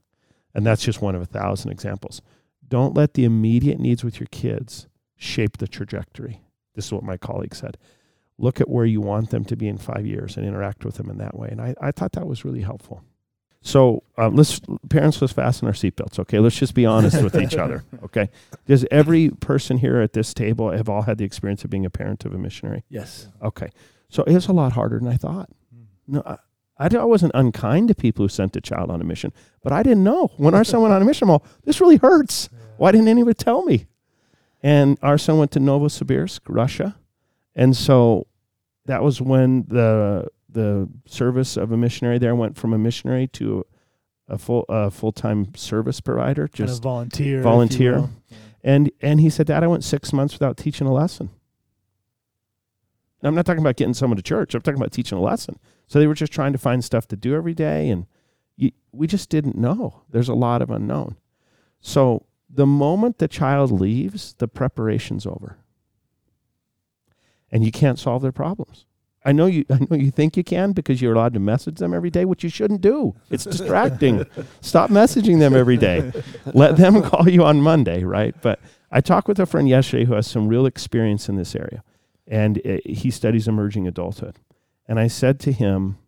And 0.55 0.65
that's 0.65 0.83
just 0.83 1.01
one 1.01 1.13
of 1.15 1.21
a 1.21 1.25
thousand 1.25 1.71
examples. 1.71 2.21
Don't 2.67 2.95
let 2.95 3.13
the 3.13 3.25
immediate 3.25 3.79
needs 3.79 4.03
with 4.03 4.19
your 4.19 4.27
kids 4.31 4.87
shape 5.15 5.57
the 5.57 5.67
trajectory. 5.67 6.41
This 6.73 6.85
is 6.85 6.91
what 6.93 7.03
my 7.03 7.17
colleague 7.17 7.53
said. 7.53 7.77
Look 8.37 8.59
at 8.59 8.69
where 8.69 8.85
you 8.85 9.01
want 9.01 9.29
them 9.29 9.45
to 9.45 9.55
be 9.55 9.67
in 9.67 9.77
five 9.77 10.05
years 10.05 10.37
and 10.37 10.45
interact 10.45 10.83
with 10.85 10.95
them 10.95 11.09
in 11.09 11.17
that 11.19 11.37
way. 11.37 11.49
And 11.51 11.61
I, 11.61 11.75
I 11.79 11.91
thought 11.91 12.13
that 12.13 12.27
was 12.27 12.43
really 12.43 12.61
helpful. 12.61 13.03
So 13.61 14.03
um, 14.17 14.35
let's 14.35 14.59
parents 14.89 15.21
let's 15.21 15.33
fasten 15.33 15.67
our 15.67 15.73
seatbelts. 15.73 16.19
Okay, 16.19 16.39
let's 16.39 16.57
just 16.57 16.73
be 16.73 16.85
honest 16.85 17.23
with 17.23 17.35
each 17.35 17.55
other. 17.55 17.83
Okay, 18.03 18.29
does 18.67 18.85
every 18.91 19.29
person 19.29 19.77
here 19.77 20.01
at 20.01 20.11
this 20.11 20.33
table 20.33 20.69
have 20.71 20.89
all 20.89 21.03
had 21.03 21.17
the 21.17 21.23
experience 21.23 21.63
of 21.63 21.69
being 21.69 21.85
a 21.85 21.89
parent 21.89 22.25
of 22.25 22.33
a 22.33 22.37
missionary? 22.37 22.83
Yes. 22.89 23.29
Okay, 23.41 23.69
so 24.09 24.23
it's 24.27 24.47
a 24.47 24.53
lot 24.53 24.73
harder 24.73 24.99
than 24.99 25.07
I 25.07 25.15
thought. 25.15 25.49
No, 26.05 26.21
I, 26.77 26.89
I 26.93 27.03
wasn't 27.05 27.31
unkind 27.33 27.87
to 27.87 27.95
people 27.95 28.25
who 28.25 28.29
sent 28.29 28.57
a 28.57 28.61
child 28.61 28.91
on 28.91 28.99
a 28.99 29.05
mission, 29.05 29.31
but 29.63 29.71
I 29.71 29.81
didn't 29.81 30.03
know 30.03 30.31
when 30.35 30.53
our 30.53 30.65
son 30.65 30.81
went 30.81 30.93
on 30.93 31.01
a 31.01 31.05
mission. 31.05 31.29
Well, 31.29 31.45
this 31.63 31.79
really 31.79 31.97
hurts. 31.97 32.49
Why 32.77 32.91
didn't 32.91 33.07
anybody 33.07 33.35
tell 33.35 33.63
me? 33.63 33.85
And 34.61 34.97
our 35.01 35.17
son 35.17 35.37
went 35.37 35.51
to 35.51 35.59
Novosibirsk, 35.59 36.41
Russia, 36.47 36.97
and 37.55 37.75
so 37.75 38.27
that 38.85 39.03
was 39.03 39.21
when 39.21 39.65
the 39.67 40.27
the 40.49 40.87
service 41.07 41.57
of 41.57 41.71
a 41.71 41.77
missionary 41.77 42.17
there 42.19 42.35
went 42.35 42.57
from 42.57 42.73
a 42.73 42.77
missionary 42.77 43.27
to 43.27 43.65
a 44.27 44.37
full 44.37 44.65
a 44.69 44.89
full 44.91 45.11
time 45.11 45.53
service 45.55 45.99
provider, 46.01 46.47
Kind 46.47 46.61
of 46.61 46.67
just 46.69 46.83
volunteer. 46.83 47.41
volunteer. 47.41 48.09
and 48.63 48.91
and 49.01 49.19
he 49.19 49.29
said, 49.29 49.47
Dad, 49.47 49.63
I 49.63 49.67
went 49.67 49.83
six 49.83 50.13
months 50.13 50.33
without 50.33 50.57
teaching 50.57 50.87
a 50.87 50.93
lesson. 50.93 51.29
Now, 53.21 53.29
I'm 53.29 53.35
not 53.35 53.45
talking 53.45 53.61
about 53.61 53.77
getting 53.77 53.93
someone 53.93 54.17
to 54.17 54.23
church. 54.23 54.53
I'm 54.53 54.61
talking 54.61 54.79
about 54.79 54.91
teaching 54.91 55.17
a 55.17 55.21
lesson. 55.21 55.57
So 55.87 55.97
they 55.99 56.07
were 56.07 56.13
just 56.13 56.33
trying 56.33 56.51
to 56.51 56.57
find 56.59 56.83
stuff 56.83 57.07
to 57.09 57.15
do 57.15 57.33
every 57.35 57.53
day, 57.53 57.89
and 57.89 58.05
you, 58.57 58.71
we 58.91 59.07
just 59.07 59.29
didn't 59.29 59.55
know. 59.57 60.01
There's 60.09 60.29
a 60.29 60.33
lot 60.33 60.61
of 60.61 60.69
unknown. 60.69 61.15
So 61.79 62.25
the 62.49 62.65
moment 62.65 63.19
the 63.19 63.27
child 63.29 63.71
leaves, 63.71 64.35
the 64.39 64.47
preparation's 64.47 65.25
over, 65.25 65.57
and 67.53 67.63
you 67.63 67.71
can't 67.71 67.99
solve 67.99 68.23
their 68.23 68.31
problems. 68.31 68.85
I 69.23 69.31
know 69.31 69.45
you. 69.45 69.63
I 69.69 69.77
know 69.89 69.95
you 69.95 70.11
think 70.11 70.35
you 70.35 70.43
can 70.43 70.73
because 70.73 71.01
you're 71.01 71.13
allowed 71.13 71.33
to 71.35 71.39
message 71.39 71.77
them 71.77 71.93
every 71.93 72.09
day, 72.09 72.25
which 72.25 72.43
you 72.43 72.49
shouldn't 72.49 72.81
do. 72.81 73.15
It's 73.29 73.45
distracting. 73.45 74.25
Stop 74.59 74.89
messaging 74.89 75.39
them 75.39 75.55
every 75.55 75.77
day. 75.77 76.11
Let 76.53 76.75
them 76.75 77.01
call 77.09 77.29
you 77.29 77.45
on 77.45 77.61
Monday, 77.61 78.03
right? 78.03 78.35
But 78.41 78.59
I 78.91 78.99
talked 78.99 79.29
with 79.29 79.39
a 79.39 79.45
friend 79.45 79.69
yesterday 79.69 80.05
who 80.05 80.13
has 80.13 80.27
some 80.27 80.49
real 80.49 80.65
experience 80.65 81.29
in 81.29 81.37
this 81.37 81.55
area, 81.55 81.83
and 82.27 82.59
uh, 82.65 82.79
he 82.85 83.09
studies 83.11 83.47
emerging 83.47 83.87
adulthood. 83.87 84.39
And 84.87 84.99
I 84.99 85.07
said 85.07 85.39
to 85.41 85.53
him, 85.53 85.99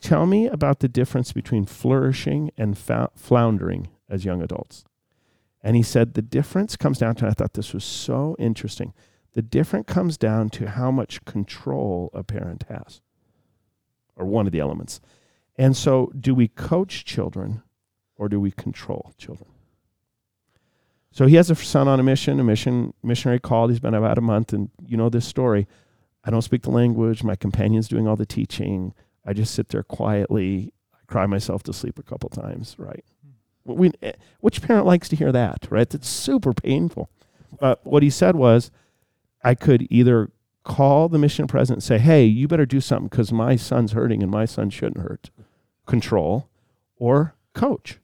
"Tell 0.00 0.26
me 0.26 0.48
about 0.48 0.80
the 0.80 0.88
difference 0.88 1.32
between 1.32 1.66
flourishing 1.66 2.50
and 2.56 2.76
fou- 2.76 3.10
floundering 3.14 3.88
as 4.08 4.24
young 4.24 4.42
adults." 4.42 4.84
And 5.62 5.76
he 5.76 5.82
said 5.84 6.14
the 6.14 6.22
difference 6.22 6.76
comes 6.76 6.98
down 6.98 7.14
to. 7.16 7.26
I 7.28 7.32
thought 7.32 7.52
this 7.52 7.72
was 7.72 7.84
so 7.84 8.34
interesting. 8.40 8.94
The 9.34 9.42
difference 9.42 9.86
comes 9.86 10.18
down 10.18 10.50
to 10.50 10.70
how 10.70 10.90
much 10.90 11.24
control 11.24 12.10
a 12.12 12.22
parent 12.22 12.64
has, 12.68 13.00
or 14.16 14.26
one 14.26 14.46
of 14.46 14.52
the 14.52 14.60
elements. 14.60 15.00
And 15.56 15.76
so, 15.76 16.12
do 16.18 16.34
we 16.34 16.48
coach 16.48 17.04
children, 17.04 17.62
or 18.16 18.28
do 18.28 18.40
we 18.40 18.50
control 18.50 19.14
children? 19.18 19.48
So 21.12 21.26
he 21.26 21.36
has 21.36 21.50
a 21.50 21.54
son 21.54 21.88
on 21.88 22.00
a 22.00 22.02
mission. 22.02 22.40
A 22.40 22.44
mission 22.44 22.94
missionary 23.02 23.38
called. 23.38 23.70
He's 23.70 23.80
been 23.80 23.94
about 23.94 24.18
a 24.18 24.22
month, 24.22 24.52
and 24.52 24.70
you 24.86 24.96
know 24.96 25.10
this 25.10 25.26
story. 25.26 25.68
I 26.24 26.30
don't 26.30 26.42
speak 26.42 26.62
the 26.62 26.70
language. 26.70 27.22
My 27.22 27.36
companion's 27.36 27.88
doing 27.88 28.08
all 28.08 28.16
the 28.16 28.26
teaching. 28.26 28.94
I 29.26 29.34
just 29.34 29.54
sit 29.54 29.68
there 29.68 29.82
quietly. 29.82 30.72
I 30.94 30.98
cry 31.06 31.26
myself 31.26 31.62
to 31.64 31.72
sleep 31.72 31.98
a 31.98 32.02
couple 32.02 32.30
times. 32.30 32.76
Right? 32.78 33.04
We, 33.64 33.92
eh, 34.02 34.12
which 34.40 34.62
parent 34.62 34.86
likes 34.86 35.08
to 35.10 35.16
hear 35.16 35.32
that? 35.32 35.66
Right? 35.70 35.88
That's 35.88 36.08
super 36.08 36.54
painful. 36.54 37.10
But 37.60 37.86
what 37.86 38.02
he 38.02 38.08
said 38.08 38.34
was, 38.34 38.70
I 39.42 39.54
could 39.54 39.86
either 39.90 40.30
call 40.64 41.08
the 41.08 41.18
mission 41.18 41.46
president 41.46 41.78
and 41.78 41.82
say, 41.82 41.98
"Hey, 41.98 42.24
you 42.24 42.46
better 42.46 42.66
do 42.66 42.80
something 42.80 43.08
because 43.08 43.32
my 43.32 43.56
son's 43.56 43.92
hurting 43.92 44.22
and 44.22 44.30
my 44.30 44.44
son 44.44 44.70
shouldn't 44.70 45.04
hurt." 45.04 45.30
Control, 45.86 46.48
or 46.96 47.34
coach. 47.54 47.98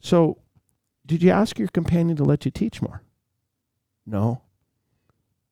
So 0.00 0.38
did 1.04 1.22
you 1.22 1.30
ask 1.30 1.58
your 1.58 1.68
companion 1.68 2.16
to 2.16 2.24
let 2.24 2.44
you 2.44 2.50
teach 2.50 2.80
more? 2.80 3.02
No. 4.06 4.42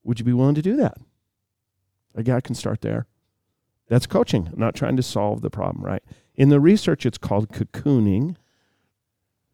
Would 0.04 0.18
you 0.18 0.24
be 0.24 0.32
willing 0.32 0.54
to 0.54 0.62
do 0.62 0.76
that? 0.76 0.96
A 2.14 2.22
guy 2.22 2.40
can 2.40 2.54
start 2.54 2.80
there. 2.80 3.06
That's 3.88 4.06
coaching. 4.06 4.48
I'm 4.52 4.58
not 4.58 4.74
trying 4.74 4.96
to 4.96 5.02
solve 5.02 5.40
the 5.40 5.50
problem, 5.50 5.84
right? 5.84 6.02
In 6.34 6.48
the 6.48 6.60
research, 6.60 7.04
it's 7.04 7.18
called 7.18 7.50
cocooning 7.50 8.36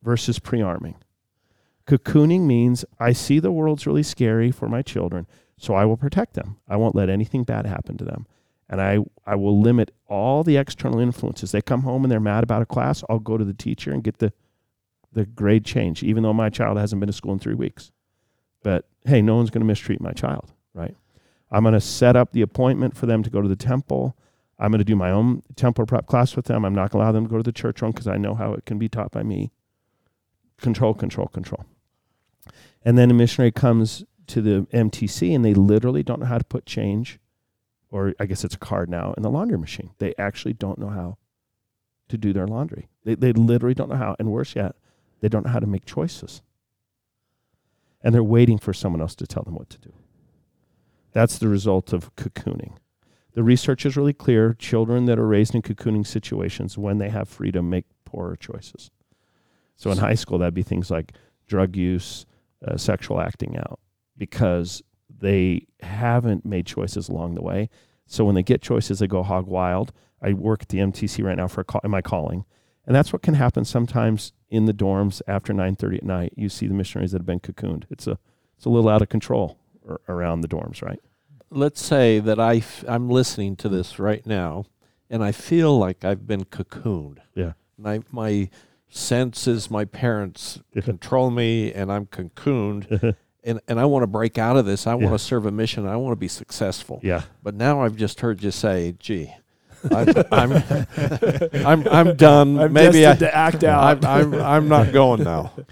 versus 0.02 0.38
pre 0.38 0.60
arming. 0.60 0.96
Cocooning 1.87 2.42
means 2.42 2.84
I 2.98 3.12
see 3.12 3.38
the 3.38 3.52
world's 3.52 3.87
really 3.87 4.02
scary 4.02 4.50
for 4.50 4.68
my 4.68 4.82
children, 4.82 5.26
so 5.59 5.75
I 5.75 5.85
will 5.85 5.97
protect 5.97 6.35
them. 6.35 6.57
I 6.69 6.77
won't 6.77 6.95
let 6.95 7.09
anything 7.09 7.45
bad 7.45 7.67
happen 7.67 7.97
to 7.99 8.05
them. 8.05 8.27
And 8.69 8.81
I, 8.81 8.99
I 9.27 9.35
will 9.37 9.61
limit 9.61 9.93
all 10.09 10.43
the 10.43 10.57
external 10.57 10.99
influences. 10.99 11.53
They 11.53 11.61
come 11.61 11.83
home 11.83 12.05
and 12.05 12.11
they're 12.11 12.21
mad 12.21 12.45
about 12.45 12.62
a 12.62 12.67
class, 12.67 13.05
I'll 13.09 13.19
go 13.19 13.37
to 13.37 13.45
the 13.45 13.55
teacher 13.55 13.93
and 13.93 14.03
get 14.03 14.19
the 14.19 14.33
the 15.14 15.25
grade 15.25 15.64
change, 15.64 16.03
even 16.03 16.23
though 16.23 16.33
my 16.33 16.51
child 16.51 16.77
hasn't 16.77 17.01
been 17.01 17.07
to 17.07 17.12
school 17.12 17.33
in 17.33 17.38
three 17.38 17.55
weeks. 17.55 17.93
But 18.62 18.87
hey, 19.05 19.23
no 19.23 19.37
one's 19.37 19.51
going 19.51 19.61
to 19.61 19.67
mistreat 19.67 20.01
my 20.01 20.12
child, 20.12 20.53
right? 20.75 20.97
I'm 21.51 21.62
going 21.62 21.75
to 21.75 21.81
set 21.81 22.17
up 22.17 22.33
the 22.33 22.43
appointment 22.43 22.97
for 22.97 23.07
them 23.07 23.23
to 23.23 23.31
go 23.31 23.40
to 23.40 23.49
the 23.49 23.57
temple. 23.57 24.17
I'm 24.59 24.71
going 24.71 24.79
to 24.79 24.85
do 24.85 24.97
my 24.97 25.11
own 25.11 25.43
temple 25.57 25.87
prep 25.87 26.07
class 26.07 26.37
with 26.37 26.47
them. 26.47 26.64
I'm 26.64 26.75
not 26.75 26.90
going 26.90 27.01
to 27.01 27.05
allow 27.05 27.12
them 27.12 27.27
to 27.27 27.31
go 27.31 27.37
to 27.37 27.43
the 27.43 27.53
church 27.53 27.81
one 27.81 27.93
because 27.93 28.09
I 28.09 28.17
know 28.17 28.35
how 28.35 28.55
it 28.55 28.64
can 28.67 28.79
be 28.79 28.88
taught 28.88 29.12
by 29.12 29.23
me. 29.23 29.53
Control, 30.61 30.95
control, 30.95 31.29
control. 31.29 31.64
And 32.85 32.99
then 32.99 33.11
a 33.11 33.14
missionary 33.14 33.53
comes 33.53 34.05
to 34.28 34.40
the 34.40 34.66
MTC 34.72 35.34
and 35.34 35.44
they 35.44 35.54
literally 35.54 36.02
don't 36.02 36.20
know 36.20 36.26
how 36.26 36.38
to 36.38 36.44
put 36.44 36.66
change, 36.66 37.18
or 37.90 38.14
I 38.18 38.26
guess 38.26 38.44
it's 38.44 38.54
a 38.54 38.58
card 38.58 38.88
now, 38.88 39.14
in 39.16 39.22
the 39.22 39.30
laundry 39.30 39.58
machine. 39.58 39.90
They 39.98 40.14
actually 40.18 40.54
don't 40.54 40.78
know 40.78 40.88
how 40.88 41.18
to 42.08 42.18
do 42.18 42.32
their 42.32 42.46
laundry. 42.46 42.88
They, 43.04 43.14
they 43.14 43.32
literally 43.32 43.74
don't 43.74 43.90
know 43.90 43.96
how. 43.96 44.16
And 44.18 44.30
worse 44.30 44.56
yet, 44.56 44.76
they 45.20 45.28
don't 45.28 45.46
know 45.46 45.52
how 45.52 45.60
to 45.60 45.66
make 45.66 45.84
choices. 45.84 46.42
And 48.02 48.14
they're 48.14 48.22
waiting 48.22 48.58
for 48.58 48.72
someone 48.72 49.00
else 49.00 49.14
to 49.16 49.26
tell 49.26 49.42
them 49.42 49.54
what 49.54 49.70
to 49.70 49.78
do. 49.78 49.92
That's 51.12 51.38
the 51.38 51.48
result 51.48 51.92
of 51.92 52.14
cocooning. 52.16 52.76
The 53.34 53.42
research 53.42 53.87
is 53.87 53.96
really 53.96 54.12
clear. 54.12 54.54
Children 54.54 55.06
that 55.06 55.18
are 55.18 55.26
raised 55.26 55.54
in 55.54 55.62
cocooning 55.62 56.06
situations, 56.06 56.76
when 56.76 56.98
they 56.98 57.08
have 57.08 57.28
freedom, 57.28 57.70
make 57.70 57.87
poorer 58.04 58.37
choices. 58.37 58.90
So 59.76 59.90
in 59.90 59.98
high 59.98 60.14
school, 60.14 60.38
that'd 60.38 60.54
be 60.54 60.62
things 60.62 60.90
like 60.90 61.12
drug 61.46 61.76
use, 61.76 62.26
uh, 62.66 62.76
sexual 62.76 63.20
acting 63.20 63.56
out, 63.58 63.80
because 64.16 64.83
they 65.09 65.66
haven't 65.81 66.44
made 66.44 66.66
choices 66.66 67.09
along 67.09 67.35
the 67.35 67.42
way. 67.42 67.68
So 68.07 68.24
when 68.24 68.35
they 68.35 68.42
get 68.42 68.62
choices, 68.62 68.98
they 68.98 69.07
go 69.07 69.22
hog 69.22 69.46
wild. 69.46 69.92
I 70.22 70.33
work 70.33 70.62
at 70.62 70.68
the 70.68 70.79
MTC 70.79 71.24
right 71.24 71.37
now 71.37 71.48
for 71.48 71.61
a 71.61 71.64
call, 71.64 71.81
my 71.85 72.00
calling, 72.03 72.44
and 72.87 72.94
that's 72.94 73.12
what 73.12 73.22
can 73.22 73.35
happen 73.35 73.64
sometimes 73.64 74.33
in 74.50 74.66
the 74.66 74.72
dorms 74.74 75.20
after 75.27 75.53
9:30 75.53 75.96
at 75.98 76.03
night. 76.05 76.33
You 76.37 76.48
see 76.48 76.66
the 76.66 76.74
missionaries 76.74 77.12
that 77.12 77.18
have 77.20 77.27
been 77.27 77.40
cocooned. 77.40 77.85
It's 77.90 78.07
a 78.07 78.18
it's 78.57 78.64
a 78.64 78.70
little 78.70 78.88
out 78.90 79.03
of 79.03 79.09
control 79.09 79.59
ar- 79.88 80.00
around 80.09 80.40
the 80.42 80.48
dorms, 80.48 80.83
right? 80.83 81.00
Let's 81.50 81.83
say 81.83 82.20
that 82.20 82.38
I 82.40 82.57
f- 82.57 82.85
I'm 82.88 83.09
listening 83.11 83.57
to 83.57 83.68
this 83.68 83.98
right 83.98 84.24
now, 84.27 84.64
and 85.11 85.22
I 85.24 85.33
feel 85.33 85.79
like 85.79 86.05
I've 86.05 86.27
been 86.27 86.44
cocooned. 86.44 87.18
Yeah. 87.35 87.53
My 87.79 88.00
my 88.11 88.48
sense 88.88 89.46
is 89.46 89.70
my 89.70 89.85
parents 89.85 90.61
Yeah. 90.74 90.83
control 90.92 91.31
me, 91.31 91.72
and 91.72 91.90
I'm 91.92 92.07
cocooned, 92.07 93.14
and 93.44 93.61
and 93.68 93.78
I 93.78 93.85
want 93.85 94.02
to 94.02 94.07
break 94.07 94.38
out 94.38 94.57
of 94.57 94.66
this. 94.66 94.87
I 94.87 94.90
Yeah. 94.90 94.96
want 94.96 95.12
to 95.12 95.18
serve 95.18 95.46
a 95.46 95.50
mission. 95.50 95.87
I 95.87 95.96
want 95.96 96.12
to 96.12 96.16
be 96.16 96.28
successful. 96.28 97.00
yeah. 97.02 97.22
But 97.42 97.54
now 97.54 97.83
I've 97.83 97.96
just 97.96 98.20
heard 98.20 98.42
you 98.42 98.50
say, 98.50 98.94
"Gee, 98.98 99.33
I'm 99.90 100.09
I'm, 100.33 100.62
I'm, 101.66 101.88
I'm 101.88 102.16
done. 102.16 102.59
I'm 102.59 102.72
Maybe 102.72 103.07
I, 103.07 103.14
to 103.16 103.35
act 103.35 103.64
out. 103.64 104.04
I'm, 104.04 104.35
I'm 104.35 104.40
I'm 104.42 104.68
not 104.68 104.92
going 104.92 105.22
now." 105.24 105.52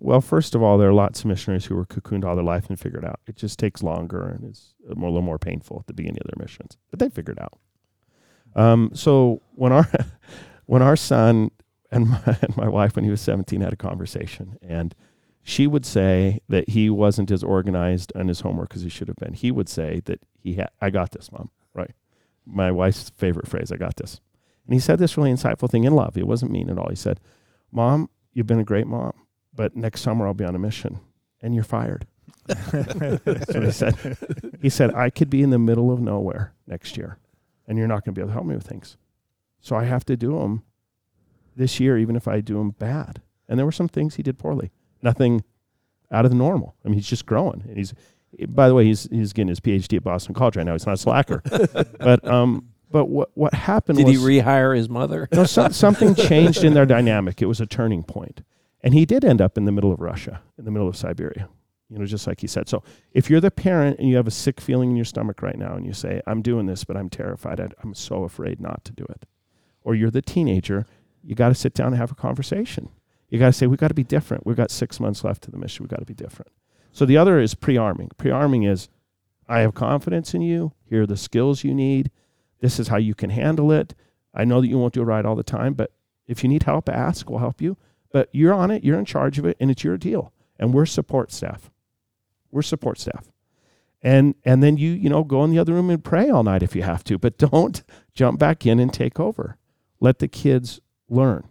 Well, 0.00 0.20
first 0.20 0.54
of 0.54 0.62
all, 0.62 0.78
there 0.78 0.88
are 0.88 0.94
lots 0.94 1.20
of 1.20 1.26
missionaries 1.26 1.64
who 1.64 1.74
were 1.74 1.84
cocooned 1.84 2.24
all 2.24 2.36
their 2.36 2.44
life 2.44 2.68
and 2.68 2.78
figured 2.78 3.04
out. 3.04 3.20
It 3.26 3.36
just 3.36 3.58
takes 3.58 3.82
longer 3.82 4.28
and 4.28 4.48
is 4.50 4.74
a 4.90 4.94
more, 4.94 5.08
a 5.08 5.12
little 5.12 5.24
more 5.24 5.38
painful 5.38 5.78
at 5.80 5.86
the 5.86 5.92
beginning 5.92 6.20
of 6.24 6.30
their 6.30 6.42
missions, 6.42 6.76
but 6.90 6.98
they 7.00 7.08
figured 7.08 7.38
out. 7.40 7.58
Um, 8.54 8.90
so 8.94 9.42
when 9.54 9.72
our 9.72 9.88
when 10.66 10.82
our 10.82 10.94
son 10.96 11.50
and 11.90 12.08
my, 12.10 12.20
and 12.42 12.56
my 12.56 12.68
wife, 12.68 12.94
when 12.96 13.04
he 13.04 13.10
was 13.10 13.20
seventeen, 13.20 13.60
had 13.60 13.72
a 13.72 13.76
conversation, 13.76 14.56
and 14.62 14.94
she 15.48 15.66
would 15.66 15.86
say 15.86 16.40
that 16.48 16.70
he 16.70 16.90
wasn't 16.90 17.30
as 17.30 17.42
organized 17.42 18.12
on 18.14 18.28
his 18.28 18.40
homework 18.40 18.74
as 18.74 18.82
he 18.82 18.88
should 18.88 19.08
have 19.08 19.16
been. 19.16 19.34
He 19.34 19.50
would 19.50 19.68
say 19.68 20.00
that 20.04 20.20
he 20.38 20.54
had, 20.54 20.70
"I 20.80 20.90
got 20.90 21.12
this, 21.12 21.32
mom." 21.32 21.50
Right? 21.74 21.92
My 22.44 22.70
wife's 22.70 23.10
favorite 23.10 23.48
phrase, 23.48 23.72
"I 23.72 23.76
got 23.76 23.96
this." 23.96 24.20
And 24.66 24.74
he 24.74 24.80
said 24.80 24.98
this 24.98 25.16
really 25.16 25.32
insightful 25.32 25.70
thing 25.70 25.84
in 25.84 25.94
love. 25.94 26.16
It 26.16 26.26
wasn't 26.26 26.52
mean 26.52 26.68
at 26.68 26.78
all. 26.78 26.88
He 26.88 26.96
said, 26.96 27.20
"Mom, 27.72 28.10
you've 28.32 28.46
been 28.46 28.60
a 28.60 28.64
great 28.64 28.86
mom." 28.86 29.12
but 29.58 29.74
next 29.74 30.02
summer 30.02 30.24
I'll 30.24 30.34
be 30.34 30.44
on 30.44 30.54
a 30.54 30.58
mission 30.58 31.00
and 31.42 31.52
you're 31.52 31.64
fired. 31.64 32.06
That's 32.46 33.52
what 33.52 33.64
he 33.64 33.70
said. 33.72 34.16
He 34.62 34.70
said, 34.70 34.94
I 34.94 35.10
could 35.10 35.28
be 35.28 35.42
in 35.42 35.50
the 35.50 35.58
middle 35.58 35.92
of 35.92 36.00
nowhere 36.00 36.54
next 36.66 36.96
year, 36.96 37.18
and 37.66 37.76
you're 37.76 37.88
not 37.88 38.04
going 38.04 38.14
to 38.14 38.18
be 38.18 38.22
able 38.22 38.28
to 38.28 38.34
help 38.34 38.46
me 38.46 38.54
with 38.54 38.66
things. 38.66 38.96
So 39.60 39.74
I 39.74 39.84
have 39.84 40.04
to 40.06 40.16
do 40.16 40.38
them 40.38 40.62
this 41.56 41.80
year, 41.80 41.98
even 41.98 42.14
if 42.14 42.28
I 42.28 42.40
do 42.40 42.54
them 42.54 42.70
bad. 42.70 43.20
And 43.48 43.58
there 43.58 43.66
were 43.66 43.72
some 43.72 43.88
things 43.88 44.14
he 44.14 44.22
did 44.22 44.38
poorly. 44.38 44.70
Nothing 45.02 45.44
out 46.10 46.24
of 46.24 46.30
the 46.30 46.36
normal. 46.36 46.74
I 46.84 46.88
mean, 46.88 46.94
he's 46.94 47.08
just 47.08 47.26
growing. 47.26 47.64
And 47.68 47.76
he's, 47.76 47.94
by 48.48 48.68
the 48.68 48.74
way, 48.74 48.84
he's 48.84 49.08
he's 49.10 49.32
getting 49.32 49.48
his 49.48 49.60
PhD 49.60 49.98
at 49.98 50.04
Boston 50.04 50.34
College 50.34 50.56
right 50.56 50.66
now. 50.66 50.72
He's 50.72 50.86
not 50.86 50.94
a 50.94 50.98
slacker. 50.98 51.42
but 51.98 52.26
um, 52.26 52.68
but 52.90 53.06
what 53.06 53.30
what 53.34 53.54
happened 53.54 53.98
Did 53.98 54.06
was 54.06 54.16
he 54.16 54.40
rehire 54.40 54.76
his 54.76 54.88
mother? 54.88 55.28
no, 55.32 55.44
some, 55.44 55.72
something 55.84 56.14
changed 56.14 56.64
in 56.64 56.74
their 56.74 56.86
dynamic. 56.86 57.42
It 57.42 57.46
was 57.46 57.60
a 57.60 57.66
turning. 57.66 58.04
And 58.82 58.94
he 58.94 59.04
did 59.04 59.24
end 59.24 59.40
up 59.40 59.58
in 59.58 59.64
the 59.64 59.72
middle 59.72 59.92
of 59.92 60.00
Russia, 60.00 60.40
in 60.56 60.64
the 60.64 60.70
middle 60.70 60.88
of 60.88 60.96
Siberia, 60.96 61.48
you 61.90 61.98
know, 61.98 62.06
just 62.06 62.26
like 62.26 62.40
he 62.40 62.46
said. 62.46 62.68
So 62.68 62.82
if 63.12 63.28
you're 63.28 63.40
the 63.40 63.50
parent 63.50 63.98
and 63.98 64.08
you 64.08 64.16
have 64.16 64.26
a 64.26 64.32
sick 64.32 64.60
feeling 64.60 64.90
in 64.90 64.96
your 64.96 65.04
stomach 65.04 65.42
right 65.42 65.58
now 65.58 65.74
and 65.74 65.84
you 65.84 65.92
say, 65.92 66.22
I'm 66.26 66.42
doing 66.42 66.66
this, 66.66 66.84
but 66.84 66.96
I'm 66.96 67.10
terrified, 67.10 67.60
I, 67.60 67.68
I'm 67.82 67.94
so 67.94 68.24
afraid 68.24 68.60
not 68.60 68.84
to 68.84 68.92
do 68.92 69.04
it. 69.10 69.26
Or 69.82 69.94
you're 69.94 70.10
the 70.10 70.22
teenager, 70.22 70.86
you 71.22 71.34
got 71.34 71.48
to 71.48 71.54
sit 71.54 71.74
down 71.74 71.88
and 71.88 71.96
have 71.96 72.12
a 72.12 72.14
conversation. 72.14 72.90
You 73.28 73.38
got 73.38 73.46
to 73.46 73.52
say, 73.52 73.66
we've 73.66 73.78
got 73.78 73.88
to 73.88 73.94
be 73.94 74.04
different. 74.04 74.46
We've 74.46 74.56
got 74.56 74.70
six 74.70 75.00
months 75.00 75.22
left 75.22 75.42
to 75.42 75.50
the 75.50 75.58
mission. 75.58 75.84
We've 75.84 75.90
got 75.90 76.00
to 76.00 76.06
be 76.06 76.14
different. 76.14 76.50
So 76.92 77.04
the 77.04 77.16
other 77.16 77.38
is 77.38 77.54
pre 77.54 77.76
arming. 77.76 78.10
Pre 78.16 78.30
arming 78.30 78.62
is, 78.64 78.88
I 79.48 79.60
have 79.60 79.74
confidence 79.74 80.34
in 80.34 80.42
you. 80.42 80.72
Here 80.88 81.02
are 81.02 81.06
the 81.06 81.16
skills 81.16 81.64
you 81.64 81.74
need. 81.74 82.10
This 82.60 82.80
is 82.80 82.88
how 82.88 82.96
you 82.96 83.14
can 83.14 83.30
handle 83.30 83.70
it. 83.70 83.94
I 84.34 84.44
know 84.44 84.60
that 84.60 84.68
you 84.68 84.78
won't 84.78 84.94
do 84.94 85.02
it 85.02 85.06
right 85.06 85.24
all 85.24 85.36
the 85.36 85.42
time, 85.42 85.74
but 85.74 85.92
if 86.26 86.42
you 86.42 86.48
need 86.48 86.64
help, 86.64 86.88
ask. 86.88 87.28
We'll 87.28 87.38
help 87.38 87.60
you. 87.60 87.76
But 88.12 88.28
you're 88.32 88.54
on 88.54 88.70
it. 88.70 88.84
You're 88.84 88.98
in 88.98 89.04
charge 89.04 89.38
of 89.38 89.44
it, 89.44 89.56
and 89.60 89.70
it's 89.70 89.84
your 89.84 89.96
deal. 89.96 90.32
And 90.58 90.74
we're 90.74 90.86
support 90.86 91.32
staff. 91.32 91.70
We're 92.50 92.62
support 92.62 92.98
staff. 92.98 93.26
And 94.02 94.36
and 94.44 94.62
then 94.62 94.76
you 94.76 94.92
you 94.92 95.08
know 95.08 95.24
go 95.24 95.42
in 95.44 95.50
the 95.50 95.58
other 95.58 95.74
room 95.74 95.90
and 95.90 96.02
pray 96.02 96.30
all 96.30 96.44
night 96.44 96.62
if 96.62 96.76
you 96.76 96.82
have 96.82 97.02
to, 97.04 97.18
but 97.18 97.36
don't 97.50 97.82
jump 98.14 98.38
back 98.38 98.64
in 98.64 98.78
and 98.78 98.92
take 98.92 99.18
over. 99.18 99.56
Let 100.00 100.18
the 100.20 100.28
kids 100.28 100.80
learn. 101.08 101.44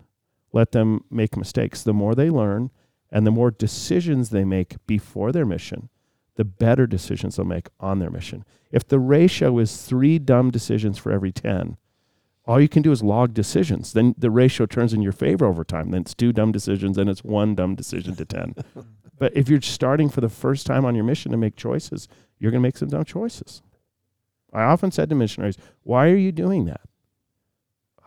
Let 0.57 0.71
them 0.71 1.03
make 1.11 1.37
mistakes. 1.37 1.83
The 1.83 1.93
more 1.93 2.15
they 2.15 2.31
learn, 2.31 2.71
and 3.11 3.27
the 3.27 3.31
more 3.31 3.51
decisions 3.51 4.31
they 4.31 4.43
make 4.43 4.75
before 4.87 5.31
their 5.31 5.45
mission, 5.45 5.89
the 6.33 6.45
better 6.45 6.87
decisions 6.87 7.35
they'll 7.35 7.45
make 7.45 7.67
on 7.79 7.99
their 7.99 8.09
mission. 8.09 8.43
If 8.71 8.87
the 8.87 8.97
ratio 8.97 9.59
is 9.59 9.83
three 9.83 10.17
dumb 10.17 10.49
decisions 10.49 10.97
for 10.97 11.11
every 11.11 11.31
10, 11.31 11.77
all 12.47 12.59
you 12.59 12.67
can 12.67 12.81
do 12.81 12.91
is 12.91 13.03
log 13.03 13.35
decisions. 13.35 13.93
Then 13.93 14.15
the 14.17 14.31
ratio 14.31 14.65
turns 14.65 14.93
in 14.93 15.03
your 15.03 15.11
favor 15.11 15.45
over 15.45 15.63
time. 15.63 15.91
Then 15.91 16.01
it's 16.01 16.15
two 16.15 16.33
dumb 16.33 16.51
decisions, 16.51 16.95
then 16.97 17.07
it's 17.07 17.23
one 17.23 17.53
dumb 17.53 17.75
decision 17.75 18.15
to 18.15 18.25
10. 18.25 18.55
but 19.19 19.37
if 19.37 19.49
you're 19.49 19.61
starting 19.61 20.09
for 20.09 20.21
the 20.21 20.27
first 20.27 20.65
time 20.65 20.85
on 20.85 20.95
your 20.95 21.03
mission 21.03 21.29
to 21.33 21.37
make 21.37 21.55
choices, 21.55 22.07
you're 22.39 22.49
going 22.49 22.63
to 22.63 22.67
make 22.67 22.77
some 22.77 22.89
dumb 22.89 23.05
choices. 23.05 23.61
I 24.51 24.63
often 24.63 24.89
said 24.89 25.09
to 25.09 25.15
missionaries, 25.15 25.57
Why 25.83 26.07
are 26.07 26.15
you 26.15 26.31
doing 26.31 26.65
that? 26.65 26.81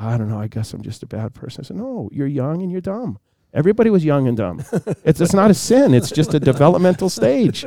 I 0.00 0.16
don't 0.16 0.30
know. 0.30 0.40
I 0.40 0.48
guess 0.48 0.72
I'm 0.72 0.82
just 0.82 1.02
a 1.02 1.06
bad 1.06 1.34
person. 1.34 1.62
I 1.62 1.68
said, 1.68 1.76
No, 1.76 2.08
you're 2.10 2.26
young 2.26 2.62
and 2.62 2.72
you're 2.72 2.80
dumb. 2.80 3.18
Everybody 3.52 3.90
was 3.90 4.04
young 4.04 4.26
and 4.26 4.36
dumb. 4.36 4.64
it's, 5.04 5.20
it's 5.20 5.34
not 5.34 5.50
a 5.50 5.54
sin, 5.54 5.92
it's 5.92 6.10
just 6.10 6.32
a 6.34 6.40
developmental 6.40 7.10
stage. 7.10 7.66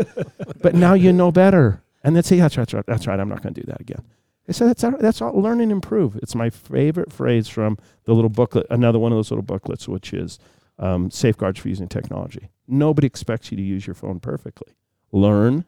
But 0.62 0.74
now 0.74 0.93
you 0.93 1.13
know 1.13 1.32
better. 1.32 1.84
And 2.04 2.15
then 2.15 2.24
say, 2.24 2.38
That's 2.38 2.58
right, 2.58 2.63
that's 2.63 2.74
right, 2.74 2.86
that's 2.88 3.08
right. 3.08 3.19
I'm 3.19 3.30
not 3.30 3.43
going 3.43 3.54
to 3.54 3.62
do 3.62 3.67
that 3.67 3.80
again. 3.80 4.04
I 4.48 4.52
said, 4.52 4.67
that's 4.67 4.84
all, 4.84 4.91
that's 5.00 5.22
all. 5.22 5.41
Learn 5.41 5.62
and 5.62 5.72
improve. 5.72 6.17
It's 6.17 6.36
my 6.36 6.50
favorite 6.50 7.13
phrase 7.13 7.48
from 7.48 7.78
the 8.04 8.13
little 8.13 8.30
booklet, 8.30 8.67
another 8.69 9.00
one 9.00 9.13
of 9.13 9.17
those 9.17 9.32
little 9.32 9.43
booklets, 9.43 9.88
which 9.88 10.13
is 10.13 10.38
um, 10.80 11.10
safeguards 11.10 11.62
for 11.62 11.69
using 11.69 11.88
technology. 11.88 12.50
Nobody 12.67 13.08
expects 13.08 13.52
you 13.52 13.58
to 13.58 13.63
use 13.63 13.88
your 13.88 13.93
phone 13.93 14.19
perfectly. 14.19 14.74
Learn 15.13 15.65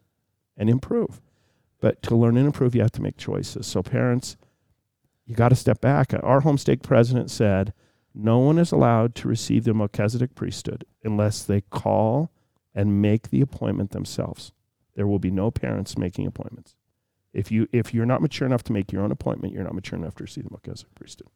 and 0.58 0.70
improve. 0.70 1.22
But 1.80 2.02
to 2.04 2.16
learn 2.16 2.36
and 2.36 2.48
improve, 2.48 2.76
you 2.76 2.82
have 2.82 2.92
to 2.94 3.02
make 3.02 3.16
choices. 3.16 3.66
So, 3.68 3.82
parents, 3.82 4.36
you 5.26 5.36
got 5.36 5.50
to 5.50 5.56
step 5.56 5.82
back. 5.82 6.14
Our 6.22 6.42
home 6.42 6.58
stake 6.58 6.84
president 6.84 7.32
said, 7.32 7.74
no 8.14 8.40
one 8.40 8.58
is 8.58 8.72
allowed 8.72 9.14
to 9.16 9.28
receive 9.28 9.66
the 9.66 9.74
Melchizedek 9.74 10.36
priesthood 10.36 10.86
unless 11.04 11.44
they 11.44 11.62
call 11.62 12.32
and 12.74 13.02
make 13.02 13.30
the 13.30 13.42
appointment 13.42 13.92
themselves. 13.92 14.54
There 14.96 15.08
will 15.08 15.20
be 15.20 15.32
no 15.32 15.52
parents 15.52 15.98
making 15.98 16.26
appointments. 16.26 16.76
If 17.34 17.52
you 17.52 17.68
if 17.74 17.94
you're 17.94 18.06
not 18.06 18.22
mature 18.22 18.46
enough 18.46 18.64
to 18.64 18.74
make 18.74 18.94
your 18.94 19.02
own 19.02 19.12
appointment, 19.12 19.54
you're 19.54 19.66
not 19.66 19.76
mature 19.76 20.00
enough 20.00 20.16
to 20.16 20.24
receive 20.24 20.46
the 20.46 20.52
Melchizedek 20.52 20.96
priesthood. 20.96 21.28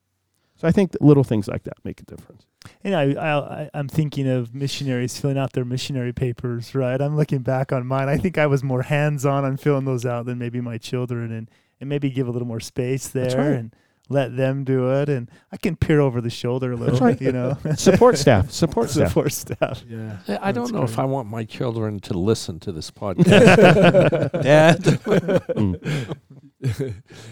So 0.56 0.68
I 0.68 0.72
think 0.72 0.92
that 0.92 1.02
little 1.02 1.26
things 1.26 1.48
like 1.48 1.64
that 1.64 1.78
make 1.84 2.00
a 2.00 2.06
difference. 2.06 2.46
And 2.84 2.96
I, 2.96 3.04
I, 3.12 3.70
I'm 3.74 3.88
thinking 3.88 4.28
of 4.28 4.54
missionaries 4.54 5.20
filling 5.20 5.38
out 5.38 5.54
their 5.54 5.66
missionary 5.66 6.14
papers, 6.14 6.76
right? 6.76 7.02
I'm 7.02 7.18
looking 7.18 7.40
back 7.40 7.72
on 7.72 7.86
mine. 7.86 8.10
I 8.10 8.18
think 8.18 8.38
I 8.38 8.46
was 8.46 8.64
more 8.64 8.84
hands 8.84 9.26
on 9.26 9.44
on 9.44 9.58
filling 9.58 9.86
those 9.86 10.06
out 10.06 10.26
than 10.26 10.38
maybe 10.38 10.62
my 10.62 10.78
children, 10.78 11.32
and, 11.32 11.50
and 11.80 11.90
maybe 11.90 12.10
give 12.10 12.28
a 12.28 12.32
little 12.32 12.48
more 12.48 12.60
space 12.60 13.08
there 13.08 13.38
right. 13.38 13.58
and 13.60 13.76
let 14.10 14.36
them 14.36 14.64
do 14.64 14.92
it. 14.92 15.08
And 15.08 15.30
I 15.52 15.58
can 15.58 15.76
peer 15.76 16.00
over 16.00 16.20
the 16.20 16.30
shoulder 16.30 16.72
a 16.74 16.76
little, 16.76 17.00
right. 17.00 17.20
you 17.22 17.32
know. 17.32 17.58
Support 17.76 18.18
staff, 18.18 18.52
support 18.52 18.90
staff. 18.92 19.10
Support 19.10 19.32
staff. 19.32 19.84
Yeah. 19.88 20.18
I 20.42 20.52
don't 20.52 20.64
That's 20.66 20.72
know 20.74 20.84
if. 20.84 21.00
I 21.00 21.06
want 21.06 21.30
my 21.30 21.44
children 21.44 22.00
to 22.02 22.14
listen 22.14 22.60
to 22.62 22.72
this 22.72 22.92
podcast. 23.00 24.44
Dad. 24.44 24.80
Mm. 24.82 26.16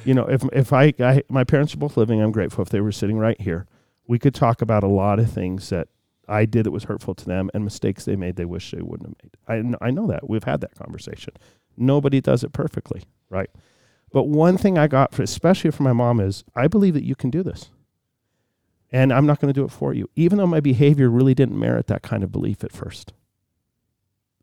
you 0.05 0.13
know, 0.13 0.25
if 0.29 0.43
if 0.53 0.71
I, 0.71 0.93
I 0.99 1.23
my 1.29 1.43
parents 1.43 1.73
are 1.73 1.77
both 1.77 1.97
living, 1.97 2.21
I'm 2.21 2.31
grateful. 2.31 2.61
If 2.61 2.69
they 2.69 2.81
were 2.81 2.91
sitting 2.91 3.17
right 3.17 3.39
here, 3.41 3.67
we 4.07 4.19
could 4.19 4.35
talk 4.35 4.61
about 4.61 4.83
a 4.83 4.87
lot 4.87 5.19
of 5.19 5.31
things 5.31 5.69
that 5.69 5.89
I 6.29 6.45
did 6.45 6.65
that 6.65 6.71
was 6.71 6.85
hurtful 6.85 7.15
to 7.15 7.25
them 7.25 7.49
and 7.53 7.63
mistakes 7.63 8.05
they 8.05 8.15
made 8.15 8.35
they 8.35 8.45
wish 8.45 8.71
they 8.71 8.81
wouldn't 8.81 9.17
have 9.47 9.57
made. 9.57 9.81
I 9.81 9.87
I 9.87 9.91
know 9.91 10.07
that 10.07 10.29
we've 10.29 10.43
had 10.43 10.61
that 10.61 10.75
conversation. 10.75 11.33
Nobody 11.75 12.21
does 12.21 12.43
it 12.43 12.53
perfectly, 12.53 13.03
right? 13.29 13.49
But 14.11 14.23
one 14.23 14.57
thing 14.57 14.77
I 14.77 14.87
got, 14.87 15.13
for, 15.13 15.23
especially 15.23 15.71
from 15.71 15.83
my 15.83 15.93
mom, 15.93 16.19
is 16.19 16.43
I 16.55 16.67
believe 16.67 16.93
that 16.93 17.03
you 17.03 17.15
can 17.15 17.29
do 17.29 17.43
this, 17.43 17.69
and 18.91 19.11
I'm 19.11 19.25
not 19.25 19.39
going 19.39 19.53
to 19.53 19.59
do 19.59 19.65
it 19.65 19.71
for 19.71 19.93
you, 19.93 20.09
even 20.15 20.37
though 20.37 20.47
my 20.47 20.61
behavior 20.61 21.09
really 21.09 21.33
didn't 21.33 21.59
merit 21.59 21.87
that 21.87 22.03
kind 22.03 22.23
of 22.23 22.31
belief 22.31 22.63
at 22.63 22.71
first. 22.71 23.13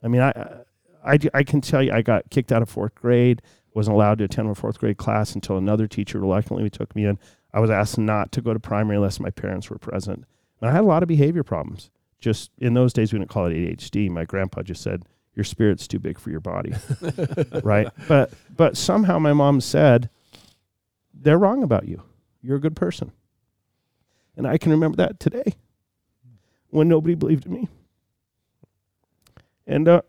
I 0.02 0.08
mean, 0.08 0.20
I 0.20 0.62
I, 1.04 1.18
I 1.34 1.42
can 1.42 1.60
tell 1.60 1.82
you, 1.82 1.92
I 1.92 2.02
got 2.02 2.30
kicked 2.30 2.50
out 2.50 2.62
of 2.62 2.68
fourth 2.68 2.94
grade 2.94 3.42
wasn't 3.74 3.94
allowed 3.94 4.18
to 4.18 4.24
attend 4.24 4.48
my 4.48 4.54
fourth 4.54 4.78
grade 4.78 4.96
class 4.96 5.34
until 5.34 5.58
another 5.58 5.86
teacher 5.86 6.20
reluctantly 6.20 6.70
took 6.70 6.94
me 6.94 7.04
in. 7.04 7.18
I 7.52 7.60
was 7.60 7.70
asked 7.70 7.98
not 7.98 8.32
to 8.32 8.40
go 8.40 8.54
to 8.54 8.60
primary 8.60 8.96
unless 8.96 9.20
my 9.20 9.30
parents 9.30 9.68
were 9.68 9.78
present. 9.78 10.24
And 10.60 10.70
I 10.70 10.72
had 10.72 10.82
a 10.82 10.86
lot 10.86 11.02
of 11.02 11.08
behavior 11.08 11.42
problems. 11.42 11.90
Just 12.20 12.52
in 12.58 12.74
those 12.74 12.92
days, 12.92 13.12
we 13.12 13.18
didn't 13.18 13.30
call 13.30 13.46
it 13.46 13.52
ADHD. 13.52 14.08
My 14.08 14.24
grandpa 14.24 14.62
just 14.62 14.82
said, 14.82 15.04
Your 15.34 15.44
spirit's 15.44 15.88
too 15.88 15.98
big 15.98 16.18
for 16.18 16.30
your 16.30 16.40
body. 16.40 16.74
right? 17.62 17.88
But 18.06 18.32
but 18.54 18.76
somehow 18.76 19.18
my 19.18 19.32
mom 19.32 19.60
said, 19.60 20.10
They're 21.12 21.38
wrong 21.38 21.62
about 21.62 21.88
you. 21.88 22.02
You're 22.42 22.56
a 22.56 22.60
good 22.60 22.76
person. 22.76 23.12
And 24.36 24.46
I 24.46 24.58
can 24.58 24.72
remember 24.72 24.96
that 24.96 25.20
today 25.20 25.54
when 26.70 26.88
nobody 26.88 27.14
believed 27.14 27.46
in 27.46 27.52
me. 27.52 27.68
And 29.66 29.88
uh, 29.88 30.02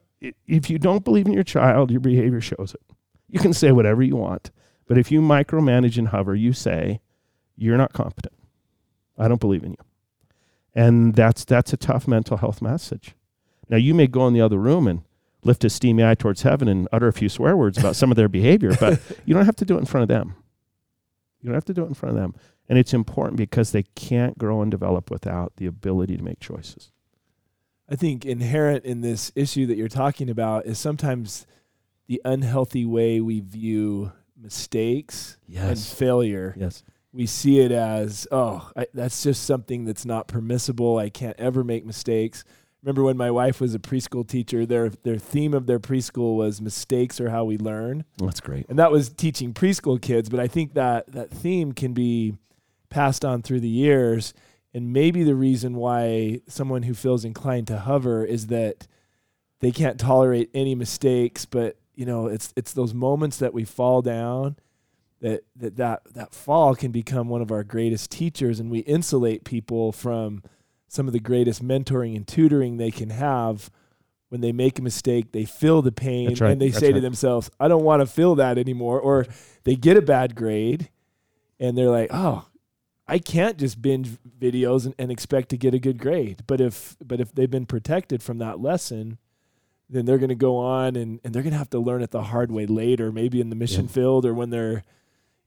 if 0.47 0.69
you 0.69 0.79
don't 0.79 1.05
believe 1.05 1.27
in 1.27 1.33
your 1.33 1.43
child, 1.43 1.91
your 1.91 1.99
behavior 1.99 2.41
shows 2.41 2.73
it. 2.73 2.81
You 3.29 3.39
can 3.39 3.53
say 3.53 3.71
whatever 3.71 4.03
you 4.03 4.15
want, 4.15 4.51
but 4.87 4.97
if 4.97 5.11
you 5.11 5.21
micromanage 5.21 5.97
and 5.97 6.09
hover, 6.09 6.35
you 6.35 6.53
say, 6.53 7.01
"You're 7.57 7.77
not 7.77 7.93
competent. 7.93 8.33
I 9.17 9.27
don't 9.27 9.41
believe 9.41 9.63
in 9.63 9.71
you," 9.71 9.83
and 10.73 11.15
that's 11.15 11.43
that's 11.45 11.73
a 11.73 11.77
tough 11.77 12.07
mental 12.07 12.37
health 12.37 12.61
message. 12.61 13.15
Now 13.67 13.77
you 13.77 13.93
may 13.93 14.07
go 14.07 14.27
in 14.27 14.33
the 14.33 14.41
other 14.41 14.57
room 14.59 14.87
and 14.87 15.01
lift 15.45 15.63
a 15.63 15.69
steamy 15.69 16.03
eye 16.03 16.15
towards 16.15 16.41
heaven 16.41 16.67
and 16.67 16.87
utter 16.91 17.07
a 17.07 17.13
few 17.13 17.29
swear 17.29 17.55
words 17.55 17.77
about 17.77 17.95
some 17.95 18.11
of 18.11 18.17
their 18.17 18.27
behavior, 18.27 18.75
but 18.79 18.99
you 19.25 19.33
don't 19.33 19.45
have 19.45 19.55
to 19.57 19.65
do 19.65 19.75
it 19.75 19.79
in 19.79 19.85
front 19.85 20.03
of 20.03 20.07
them. 20.09 20.35
You 21.41 21.47
don't 21.47 21.53
have 21.53 21.65
to 21.65 21.73
do 21.73 21.83
it 21.83 21.87
in 21.87 21.93
front 21.93 22.15
of 22.15 22.21
them, 22.21 22.35
and 22.67 22.77
it's 22.77 22.93
important 22.93 23.37
because 23.37 23.71
they 23.71 23.83
can't 23.83 24.37
grow 24.37 24.61
and 24.61 24.71
develop 24.71 25.11
without 25.11 25.53
the 25.57 25.67
ability 25.67 26.17
to 26.17 26.23
make 26.23 26.39
choices. 26.39 26.91
I 27.87 27.95
think 27.95 28.25
inherent 28.25 28.83
in 28.83 29.01
this 29.01 29.31
issue 29.35 29.67
that 29.67 29.77
you're 29.77 29.87
talking 29.87 30.29
about 30.29 30.65
is 30.65 30.79
sometimes 30.79 31.45
the 32.07 32.19
unhealthy 32.25 32.85
way 32.85 33.19
we 33.19 33.39
view 33.41 34.11
mistakes 34.35 35.37
and 35.55 35.79
failure. 35.79 36.55
Yes. 36.57 36.83
We 37.13 37.27
see 37.27 37.59
it 37.59 37.71
as, 37.71 38.27
oh, 38.31 38.69
I, 38.75 38.87
that's 38.93 39.23
just 39.23 39.43
something 39.43 39.85
that's 39.85 40.05
not 40.05 40.27
permissible. 40.27 40.97
I 40.97 41.09
can't 41.09 41.39
ever 41.39 41.63
make 41.63 41.85
mistakes. 41.85 42.43
Remember 42.85 43.01
when 43.01 43.17
my 43.17 43.31
wife 43.31 43.59
was 43.59 43.73
a 43.73 43.79
preschool 43.79 44.27
teacher, 44.27 44.63
their 44.63 44.89
their 44.89 45.17
theme 45.17 45.55
of 45.55 45.65
their 45.65 45.79
preschool 45.79 46.35
was 46.35 46.61
mistakes 46.61 47.19
are 47.19 47.31
how 47.31 47.43
we 47.43 47.57
learn. 47.57 48.05
That's 48.19 48.39
great. 48.39 48.67
And 48.69 48.77
that 48.77 48.91
was 48.91 49.09
teaching 49.09 49.55
preschool 49.55 49.99
kids, 49.99 50.29
but 50.29 50.39
I 50.39 50.45
think 50.45 50.75
that 50.75 51.11
that 51.11 51.31
theme 51.31 51.71
can 51.71 51.93
be 51.93 52.35
passed 52.89 53.25
on 53.25 53.41
through 53.41 53.61
the 53.61 53.67
years. 53.67 54.35
And 54.71 54.93
maybe 54.93 55.23
the 55.23 55.33
reason 55.33 55.73
why 55.73 56.41
someone 56.47 56.83
who 56.83 56.93
feels 56.93 57.25
inclined 57.25 57.65
to 57.67 57.79
hover 57.79 58.23
is 58.23 58.47
that 58.47 58.85
they 59.61 59.71
can't 59.71 59.99
tolerate 59.99 60.51
any 60.53 60.75
mistakes, 60.75 61.45
but 61.45 61.77
you 61.95 62.05
know, 62.05 62.27
it's 62.27 62.53
it's 62.55 62.73
those 62.73 62.93
moments 62.93 63.37
that 63.37 63.51
we 63.51 63.63
fall 63.63 64.03
down 64.03 64.57
that 65.21 65.43
that 65.55 65.77
that, 65.77 66.03
that 66.13 66.33
fall 66.35 66.75
can 66.75 66.91
become 66.91 67.29
one 67.29 67.41
of 67.41 67.51
our 67.51 67.63
greatest 67.63 68.11
teachers 68.11 68.59
and 68.59 68.69
we 68.69 68.79
insulate 68.79 69.43
people 69.43 69.91
from 69.91 70.43
some 70.95 71.07
of 71.07 71.13
the 71.13 71.19
greatest 71.19 71.63
mentoring 71.63 72.15
and 72.15 72.27
tutoring 72.27 72.77
they 72.77 72.91
can 72.91 73.09
have 73.09 73.69
when 74.29 74.41
they 74.41 74.51
make 74.51 74.79
a 74.79 74.81
mistake, 74.81 75.31
they 75.31 75.45
feel 75.45 75.81
the 75.81 75.91
pain 75.91 76.29
right. 76.39 76.51
and 76.51 76.61
they 76.61 76.69
That's 76.69 76.79
say 76.79 76.91
to 76.91 76.99
themselves, 76.99 77.51
I 77.59 77.67
don't 77.67 77.83
want 77.83 78.01
to 78.01 78.07
feel 78.07 78.35
that 78.35 78.57
anymore. 78.57 78.99
Or 78.99 79.25
they 79.63 79.75
get 79.75 79.97
a 79.97 80.01
bad 80.01 80.35
grade 80.35 80.89
and 81.59 81.77
they're 81.77 81.91
like, 81.91 82.09
oh, 82.11 82.47
I 83.07 83.19
can't 83.19 83.57
just 83.57 83.81
binge 83.81 84.09
videos 84.39 84.85
and, 84.85 84.95
and 84.97 85.11
expect 85.11 85.49
to 85.49 85.57
get 85.57 85.75
a 85.75 85.79
good 85.79 85.99
grade. 85.99 86.43
But 86.47 86.59
if 86.59 86.97
but 87.05 87.21
if 87.21 87.33
they've 87.33 87.51
been 87.51 87.67
protected 87.67 88.23
from 88.23 88.39
that 88.39 88.59
lesson, 88.59 89.19
then 89.89 90.05
they're 90.05 90.17
going 90.17 90.29
to 90.29 90.35
go 90.35 90.57
on 90.57 90.95
and, 90.95 91.19
and 91.23 91.33
they're 91.33 91.43
going 91.43 91.53
to 91.53 91.59
have 91.59 91.69
to 91.69 91.79
learn 91.79 92.01
it 92.01 92.09
the 92.09 92.23
hard 92.23 92.51
way 92.51 92.65
later, 92.65 93.11
maybe 93.11 93.39
in 93.39 93.49
the 93.51 93.55
mission 93.55 93.85
Yeah. 93.85 93.91
field 93.91 94.25
or 94.25 94.33
when 94.33 94.49
they're 94.49 94.83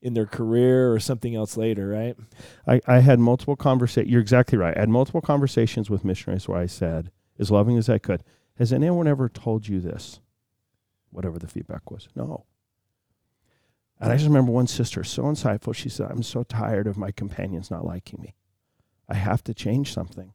in 0.01 0.13
their 0.13 0.25
career 0.25 0.91
or 0.93 0.99
something 0.99 1.35
else 1.35 1.57
later, 1.57 1.87
right? 1.89 2.15
I, 2.65 2.81
I 2.87 2.99
had 2.99 3.19
multiple 3.19 3.55
conversations. 3.55 4.11
You're 4.11 4.21
exactly 4.21 4.57
right. 4.57 4.75
I 4.75 4.81
had 4.81 4.89
multiple 4.89 5.21
conversations 5.21 5.89
with 5.89 6.05
missionaries 6.05 6.47
where 6.47 6.59
I 6.59 6.67
said, 6.67 7.11
as 7.37 7.51
loving 7.51 7.77
as 7.77 7.89
I 7.89 7.97
could, 7.97 8.23
has 8.57 8.71
anyone 8.71 9.07
ever 9.07 9.29
told 9.29 9.67
you 9.67 9.79
this? 9.79 10.19
Whatever 11.11 11.39
the 11.39 11.47
feedback 11.47 11.91
was. 11.91 12.07
No. 12.15 12.45
And 13.99 14.11
I 14.11 14.15
just 14.15 14.27
remember 14.27 14.51
one 14.51 14.67
sister, 14.67 15.03
so 15.03 15.23
insightful. 15.23 15.75
She 15.75 15.89
said, 15.89 16.09
I'm 16.09 16.23
so 16.23 16.43
tired 16.43 16.87
of 16.87 16.97
my 16.97 17.11
companions 17.11 17.69
not 17.69 17.85
liking 17.85 18.21
me. 18.21 18.35
I 19.09 19.15
have 19.15 19.43
to 19.45 19.53
change 19.53 19.93
something. 19.93 20.33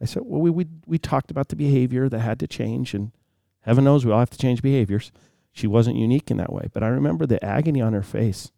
I 0.00 0.06
said, 0.06 0.22
Well, 0.24 0.40
we, 0.40 0.50
we, 0.50 0.66
we 0.86 0.98
talked 0.98 1.30
about 1.30 1.48
the 1.48 1.56
behavior 1.56 2.08
that 2.08 2.18
had 2.18 2.40
to 2.40 2.48
change, 2.48 2.94
and 2.94 3.12
heaven 3.60 3.84
knows 3.84 4.04
we 4.04 4.10
all 4.10 4.18
have 4.18 4.30
to 4.30 4.38
change 4.38 4.62
behaviors. 4.62 5.12
She 5.54 5.68
wasn't 5.68 5.96
unique 5.96 6.30
in 6.30 6.36
that 6.38 6.52
way. 6.52 6.68
But 6.72 6.82
I 6.82 6.88
remember 6.88 7.24
the 7.24 7.42
agony 7.42 7.80
on 7.80 7.92
her 7.92 8.02
face 8.02 8.50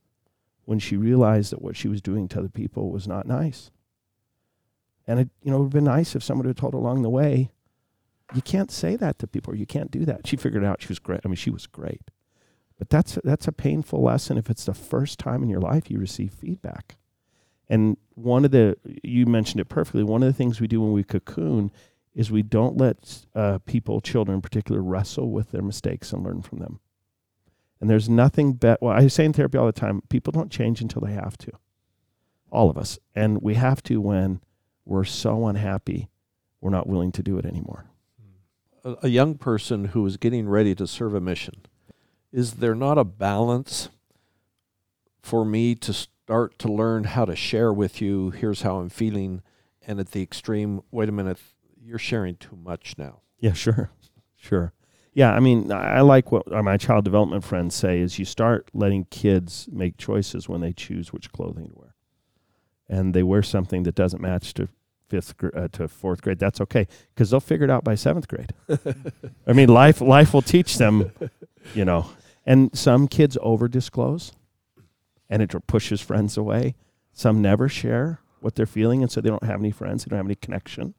when 0.64 0.78
she 0.78 0.97
realized 0.97 1.53
that 1.53 1.62
what 1.62 1.76
she 1.76 1.88
was 1.88 2.01
doing 2.01 2.26
to 2.28 2.40
other 2.40 2.49
people 2.49 2.90
was 2.90 3.07
not 3.07 3.26
nice. 3.26 3.70
And 5.07 5.20
it, 5.20 5.28
you 5.42 5.51
know, 5.51 5.59
it 5.59 5.61
would 5.61 5.66
have 5.66 5.72
been 5.72 5.84
nice 5.84 6.16
if 6.16 6.24
somebody 6.24 6.49
had 6.49 6.57
told 6.57 6.72
her 6.72 6.78
along 6.78 7.03
the 7.03 7.11
way, 7.11 7.51
you 8.34 8.42
can't 8.42 8.72
say 8.72 8.97
that 8.97 9.18
to 9.20 9.26
people, 9.28 9.53
or 9.53 9.57
you 9.57 9.66
can't 9.66 9.90
do 9.90 10.05
that. 10.07 10.26
She 10.26 10.36
figured 10.36 10.64
out. 10.64 10.82
She 10.82 10.88
was 10.88 10.99
great. 10.99 11.20
I 11.24 11.28
mean, 11.28 11.36
she 11.36 11.51
was 11.51 11.66
great. 11.66 12.11
But 12.78 12.90
that's 12.90 13.18
that's 13.22 13.47
a 13.47 13.53
painful 13.53 14.03
lesson 14.03 14.36
if 14.36 14.51
it's 14.51 14.64
the 14.64 14.74
first 14.74 15.18
time 15.18 15.42
in 15.42 15.49
your 15.49 15.61
life 15.61 15.90
you 15.90 15.99
receive 15.99 16.32
feedback. 16.32 16.97
And 17.68 17.97
one 18.14 18.44
of 18.44 18.51
the 18.51 18.76
you 19.03 19.26
mentioned 19.26 19.61
it 19.61 19.68
perfectly. 19.68 20.03
One 20.03 20.22
of 20.22 20.28
the 20.28 20.36
things 20.36 20.61
we 20.61 20.66
do 20.66 20.80
when 20.80 20.92
we 20.92 21.05
cocoon 21.05 21.70
is 22.14 22.30
we 22.30 22.42
don't 22.42 22.78
let 22.78 23.26
uh, 23.34 23.59
people, 23.66 24.01
children 24.01 24.36
in 24.36 24.42
particular, 24.42 24.82
wrestle 24.82 25.30
with 25.30 25.53
their 25.53 25.62
mistakes 25.62 26.12
and 26.12 26.24
learn 26.24 26.42
from 26.42 26.59
them. 26.59 26.80
And 27.81 27.91
there's 27.91 28.09
nothing 28.09 28.55
better. 28.55 28.79
Well, 28.81 28.97
I 28.97 29.07
say 29.09 29.24
in 29.24 29.33
therapy 29.33 29.59
all 29.59 29.66
the 29.66 29.72
time, 29.72 30.03
people 30.09 30.33
don't 30.33 30.51
change 30.51 30.81
until 30.81 31.03
they 31.03 31.12
have 31.12 31.37
to. 31.39 31.53
All 32.51 32.70
of 32.70 32.79
us, 32.79 32.99
and 33.14 33.43
we 33.43 33.55
have 33.55 33.83
to 33.85 34.01
when 34.01 34.41
we're 34.85 35.05
so 35.05 35.47
unhappy, 35.47 36.09
we're 36.61 36.70
not 36.70 36.87
willing 36.87 37.12
to 37.12 37.22
do 37.22 37.37
it 37.39 37.45
anymore. 37.45 37.87
a, 38.85 38.97
a 39.03 39.09
young 39.09 39.35
person 39.35 39.87
who 39.87 40.07
is 40.07 40.16
getting 40.16 40.49
ready 40.49 40.74
to 40.74 40.87
serve 40.87 41.14
a 41.14 41.20
mission, 41.20 41.66
is 42.33 42.55
there 42.55 42.74
not 42.74 42.97
a 42.97 43.05
balance 43.05 43.89
for 45.20 45.45
me 45.45 45.74
to 45.74 45.93
start 45.93 46.59
to 46.61 46.72
learn 46.72 47.05
how 47.05 47.24
to 47.24 47.37
share 47.37 47.72
with 47.72 48.01
you? 48.01 48.31
Here's 48.31 48.62
how 48.62 48.77
I'm 48.77 48.89
feeling, 48.89 49.43
and 49.87 50.01
at 50.01 50.12
the 50.12 50.22
extreme, 50.22 50.83
wait 50.91 51.09
a 51.09 51.12
minute, 51.12 51.39
you're 51.83 51.99
sharing 51.99 52.37
too 52.37 52.57
much 52.57 52.95
now. 52.97 53.20
Yeah, 53.41 53.53
sure, 53.53 53.91
sure. 54.37 54.72
Yeah, 55.16 55.32
I 55.32 55.40
mean, 55.40 55.72
I 55.72 56.02
like 56.02 56.30
what 56.30 56.46
my 56.46 56.76
child 56.76 57.06
development 57.06 57.42
friends 57.42 57.74
say 57.74 58.00
is 58.00 58.18
you 58.18 58.26
start 58.26 58.68
letting 58.74 59.06
kids 59.06 59.66
make 59.72 59.96
choices 59.96 60.46
when 60.46 60.60
they 60.60 60.74
choose 60.74 61.10
which 61.10 61.32
clothing 61.32 61.68
to 61.68 61.74
wear, 61.74 61.94
and 62.86 63.14
they 63.14 63.22
wear 63.22 63.42
something 63.42 63.84
that 63.84 63.94
doesn't 63.94 64.20
match 64.20 64.52
to 64.52 64.68
fifth 65.08 65.34
uh, 65.42 65.68
to 65.68 65.88
fourth 65.88 66.20
grade. 66.20 66.38
That's 66.38 66.60
okay 66.60 66.86
because 67.14 67.30
they'll 67.30 67.40
figure 67.40 67.64
it 67.64 67.70
out 67.70 67.82
by 67.82 67.94
seventh 67.94 68.28
grade. 68.28 68.52
I 69.46 69.54
mean, 69.54 69.70
life 69.70 70.02
life 70.02 70.34
will 70.34 70.42
teach 70.42 70.76
them, 70.76 71.10
you 71.74 71.86
know. 71.86 72.10
And 72.44 72.76
some 72.76 73.08
kids 73.08 73.38
over 73.40 73.68
disclose, 73.68 74.32
and 75.30 75.40
it 75.40 75.50
pushes 75.66 76.02
friends 76.02 76.36
away. 76.36 76.74
Some 77.14 77.40
never 77.40 77.70
share 77.70 78.20
what 78.40 78.54
they're 78.54 78.66
feeling, 78.66 79.00
and 79.00 79.10
so 79.10 79.22
they 79.22 79.30
don't 79.30 79.44
have 79.44 79.60
any 79.60 79.70
friends. 79.70 80.04
They 80.04 80.10
don't 80.10 80.18
have 80.18 80.26
any 80.26 80.34
connection. 80.34 80.92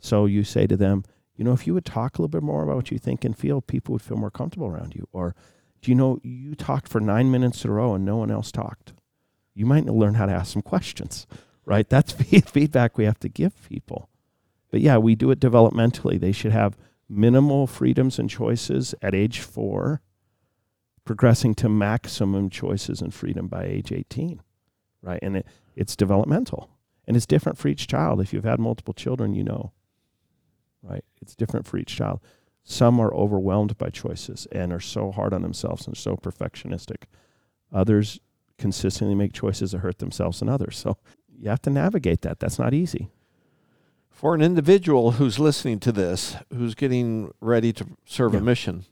So 0.00 0.26
you 0.26 0.42
say 0.42 0.66
to 0.66 0.76
them, 0.76 1.04
you 1.36 1.44
know, 1.44 1.52
if 1.52 1.66
you 1.66 1.74
would 1.74 1.84
talk 1.84 2.18
a 2.18 2.22
little 2.22 2.28
bit 2.28 2.42
more 2.42 2.62
about 2.62 2.76
what 2.76 2.90
you 2.90 2.98
think 2.98 3.24
and 3.24 3.36
feel, 3.36 3.60
people 3.60 3.92
would 3.92 4.02
feel 4.02 4.16
more 4.16 4.30
comfortable 4.30 4.66
around 4.66 4.94
you. 4.94 5.08
Or, 5.12 5.34
do 5.80 5.90
you 5.90 5.94
know, 5.94 6.18
you 6.22 6.54
talked 6.54 6.88
for 6.88 7.00
nine 7.00 7.30
minutes 7.30 7.64
in 7.64 7.70
a 7.70 7.74
row 7.74 7.94
and 7.94 8.04
no 8.04 8.16
one 8.16 8.30
else 8.30 8.52
talked. 8.52 8.92
You 9.54 9.66
might 9.66 9.86
learn 9.86 10.14
how 10.14 10.26
to 10.26 10.32
ask 10.32 10.52
some 10.52 10.62
questions, 10.62 11.26
right? 11.64 11.88
That's 11.88 12.12
feedback 12.50 12.96
we 12.96 13.04
have 13.04 13.18
to 13.20 13.28
give 13.28 13.68
people. 13.68 14.08
But 14.70 14.80
yeah, 14.80 14.98
we 14.98 15.14
do 15.14 15.30
it 15.30 15.40
developmentally. 15.40 16.18
They 16.20 16.32
should 16.32 16.52
have 16.52 16.78
minimal 17.08 17.66
freedoms 17.66 18.18
and 18.18 18.28
choices 18.28 18.94
at 19.02 19.14
age 19.14 19.40
four, 19.40 20.00
progressing 21.04 21.54
to 21.56 21.68
maximum 21.68 22.48
choices 22.48 23.02
and 23.02 23.12
freedom 23.12 23.48
by 23.48 23.64
age 23.64 23.92
18, 23.92 24.40
right? 25.02 25.18
And 25.22 25.38
it, 25.38 25.46
it's 25.76 25.96
developmental. 25.96 26.70
And 27.06 27.16
it's 27.16 27.26
different 27.26 27.58
for 27.58 27.68
each 27.68 27.88
child. 27.88 28.20
If 28.20 28.32
you've 28.32 28.44
had 28.44 28.60
multiple 28.60 28.94
children, 28.94 29.34
you 29.34 29.44
know 29.44 29.72
right? 30.82 31.04
It's 31.20 31.34
different 31.34 31.66
for 31.66 31.78
each 31.78 31.94
child. 31.96 32.20
Some 32.64 33.00
are 33.00 33.12
overwhelmed 33.14 33.76
by 33.78 33.90
choices 33.90 34.46
and 34.52 34.72
are 34.72 34.80
so 34.80 35.10
hard 35.10 35.32
on 35.34 35.42
themselves 35.42 35.86
and 35.86 35.96
so 35.96 36.16
perfectionistic. 36.16 37.04
Others 37.72 38.20
consistently 38.58 39.14
make 39.14 39.32
choices 39.32 39.72
that 39.72 39.78
hurt 39.78 39.98
themselves 39.98 40.40
and 40.40 40.48
others. 40.50 40.76
So 40.78 40.96
you 41.36 41.48
have 41.48 41.62
to 41.62 41.70
navigate 41.70 42.22
that. 42.22 42.38
That's 42.38 42.58
not 42.58 42.74
easy. 42.74 43.10
For 44.10 44.34
an 44.34 44.42
individual 44.42 45.12
who's 45.12 45.38
listening 45.40 45.80
to 45.80 45.90
this, 45.90 46.36
who's 46.52 46.74
getting 46.76 47.32
ready 47.40 47.72
to 47.72 47.86
serve 48.04 48.34
Yeah. 48.34 48.40
a 48.40 48.42
mission, 48.42 48.84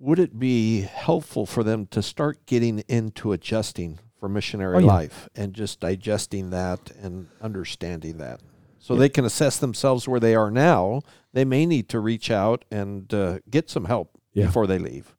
would 0.00 0.18
it 0.18 0.38
be 0.40 0.80
helpful 0.80 1.46
for 1.46 1.62
them 1.62 1.86
to 1.88 2.02
start 2.02 2.44
getting 2.46 2.80
into 2.88 3.30
adjusting 3.32 4.00
for 4.18 4.28
missionary 4.28 4.76
Oh, 4.76 4.80
yeah. 4.80 4.86
life 4.86 5.28
and 5.36 5.54
just 5.54 5.78
digesting 5.78 6.50
that 6.50 6.90
and 7.00 7.28
understanding 7.40 8.18
that? 8.18 8.40
So 8.84 8.92
Yeah. 8.92 8.98
they 9.00 9.08
can 9.08 9.24
assess 9.24 9.56
themselves 9.58 10.06
where 10.06 10.20
they 10.20 10.34
are 10.34 10.50
now. 10.50 11.00
They 11.32 11.46
may 11.46 11.64
need 11.64 11.88
to 11.88 12.00
reach 12.00 12.30
out 12.30 12.66
and 12.70 13.12
uh, 13.14 13.38
get 13.48 13.70
some 13.70 13.86
help 13.86 14.10
Yeah. 14.34 14.44
before 14.44 14.66
they 14.66 14.78
leave. 14.78 15.16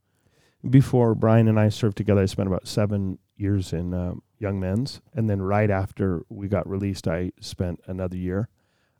Before 0.70 1.16
Brian 1.16 1.48
and 1.48 1.60
I 1.60 1.70
served 1.70 1.98
together, 1.98 2.22
I 2.22 2.28
spent 2.28 2.48
about 2.48 2.68
seven 2.68 3.18
years 3.36 3.74
in 3.74 3.92
um, 3.96 4.22
Young 4.38 4.60
Men's. 4.60 5.02
And 5.16 5.28
then 5.28 5.42
right 5.42 5.72
after 5.72 6.24
we 6.30 6.48
got 6.48 6.70
released, 6.70 7.08
I 7.08 7.32
spent 7.40 7.80
another 7.88 8.16
year. 8.18 8.50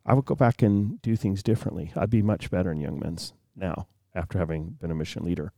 I 0.04 0.14
would 0.14 0.24
go 0.24 0.34
back 0.34 0.62
and 0.62 1.00
do 1.00 1.14
things 1.14 1.44
differently. 1.44 1.92
I'd 1.94 2.10
be 2.10 2.22
much 2.22 2.50
better 2.50 2.72
in 2.72 2.80
Young 2.80 2.98
Men's 2.98 3.34
now 3.54 3.86
after 4.16 4.36
having 4.36 4.70
been 4.80 4.90
a 4.90 4.96
mission 4.96 5.22
leader. 5.22 5.52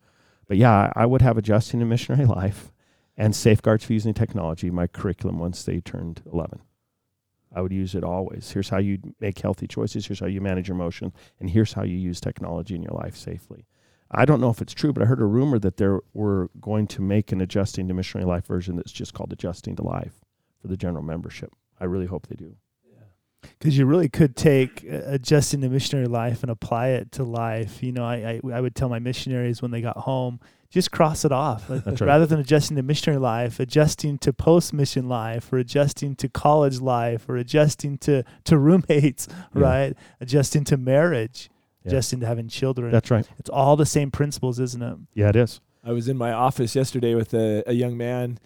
But 0.46 0.58
yeah, 0.58 0.92
I 0.94 1.06
would 1.06 1.22
have 1.22 1.38
adjusting 1.38 1.80
to 1.80 1.86
missionary 1.86 2.26
life 2.40 2.72
and 3.16 3.34
safeguards 3.34 3.84
for 3.86 3.94
using 3.94 4.12
technology, 4.12 4.70
my 4.70 4.86
curriculum 4.86 5.38
once 5.38 5.62
they 5.62 5.80
turned 5.80 6.20
11. 6.30 6.60
I 7.54 7.60
would 7.62 7.72
use 7.72 7.94
it 7.94 8.04
always. 8.04 8.50
Here's 8.50 8.68
how 8.68 8.78
you 8.78 8.98
make 9.20 9.38
healthy 9.38 9.66
choices. 9.66 10.06
Here's 10.06 10.20
how 10.20 10.26
you 10.26 10.40
manage 10.40 10.68
your 10.68 10.76
emotions. 10.76 11.12
And 11.40 11.48
here's 11.50 11.72
how 11.72 11.82
you 11.82 11.96
use 11.96 12.20
technology 12.20 12.74
in 12.74 12.82
your 12.82 12.92
life 12.92 13.16
safely. 13.16 13.66
I 14.10 14.24
don't 14.24 14.40
know 14.40 14.50
if 14.50 14.62
it's 14.62 14.72
true, 14.74 14.92
but 14.92 15.02
I 15.02 15.06
heard 15.06 15.20
a 15.20 15.26
rumor 15.26 15.58
that 15.58 15.76
they 15.76 15.88
were 16.14 16.50
going 16.60 16.86
to 16.88 17.02
make 17.02 17.30
an 17.32 17.40
adjusting 17.40 17.88
to 17.88 17.94
missionary 17.94 18.26
life 18.26 18.46
version 18.46 18.76
that's 18.76 18.92
just 18.92 19.12
called 19.14 19.32
adjusting 19.32 19.76
to 19.76 19.82
life 19.82 20.24
for 20.60 20.68
the 20.68 20.76
general 20.76 21.04
membership. 21.04 21.52
I 21.80 21.84
really 21.84 22.06
hope 22.06 22.26
they 22.26 22.36
do. 22.36 22.56
because 23.58 23.76
you 23.76 23.86
really 23.86 24.08
could 24.08 24.34
take 24.34 24.84
uh, 24.90 25.00
adjusting 25.06 25.60
to 25.60 25.68
missionary 25.68 26.08
life 26.08 26.42
and 26.42 26.50
apply 26.50 26.88
it 26.88 27.12
to 27.12 27.24
life. 27.24 27.82
You 27.82 27.92
know, 27.92 28.04
I, 28.04 28.40
I 28.44 28.52
I 28.52 28.60
would 28.60 28.74
tell 28.74 28.88
my 28.88 28.98
missionaries 28.98 29.60
when 29.62 29.70
they 29.70 29.80
got 29.80 29.96
home, 29.98 30.40
just 30.70 30.90
cross 30.90 31.24
it 31.24 31.32
off. 31.32 31.68
Like, 31.70 31.84
That's 31.84 32.00
right. 32.00 32.06
Rather 32.08 32.26
than 32.26 32.40
adjusting 32.40 32.76
to 32.76 32.82
missionary 32.82 33.20
life, 33.20 33.58
adjusting 33.60 34.18
to 34.18 34.32
post 34.32 34.72
mission 34.72 35.08
life, 35.08 35.52
or 35.52 35.58
adjusting 35.58 36.14
to 36.16 36.28
college 36.28 36.80
life, 36.80 37.28
or 37.28 37.36
adjusting 37.36 37.98
to 37.98 38.22
to 38.44 38.58
roommates, 38.58 39.28
Yeah. 39.54 39.62
right? 39.62 39.96
Adjusting 40.20 40.64
to 40.64 40.76
marriage, 40.76 41.48
Yeah. 41.84 41.90
adjusting 41.92 42.20
to 42.20 42.26
having 42.26 42.48
children. 42.48 42.90
That's 42.92 43.10
right. 43.10 43.26
it's 43.38 43.50
all 43.50 43.76
the 43.76 43.86
same 43.86 44.10
principles, 44.10 44.58
isn't 44.60 44.82
it? 44.82 44.96
Yeah, 45.14 45.28
it 45.30 45.36
is. 45.36 45.60
I 45.84 45.92
was 45.92 46.08
in 46.08 46.16
my 46.18 46.32
office 46.32 46.74
yesterday 46.76 47.14
with 47.14 47.32
a, 47.32 47.62
a 47.66 47.72
young 47.72 47.96
man 47.96 48.38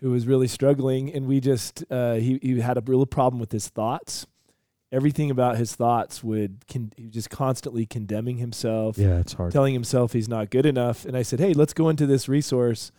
who 0.00 0.10
was 0.10 0.26
really 0.26 0.46
struggling, 0.48 1.12
and 1.12 1.26
we 1.26 1.40
just 1.40 1.84
uh, 1.90 2.14
he 2.14 2.38
he 2.42 2.60
had 2.60 2.78
a 2.78 2.82
real 2.86 3.04
problem 3.06 3.38
with 3.40 3.52
his 3.52 3.68
thoughts. 3.68 4.26
Everything 4.92 5.30
about 5.32 5.56
his 5.56 5.74
thoughts 5.74 6.22
would 6.22 6.64
con- 6.68 6.92
just 7.10 7.28
constantly 7.28 7.86
condemning 7.86 8.36
himself, 8.38 8.96
Yeah, 8.96 9.18
it's 9.18 9.32
hard. 9.32 9.52
telling 9.52 9.74
himself 9.74 10.12
he's 10.12 10.28
not 10.28 10.48
good 10.50 10.64
enough. 10.64 11.04
And 11.04 11.16
I 11.16 11.22
said, 11.22 11.40
"Hey, 11.40 11.52
let's 11.54 11.72
go 11.74 11.88
into 11.88 12.06
this 12.06 12.28
resource, 12.28 12.92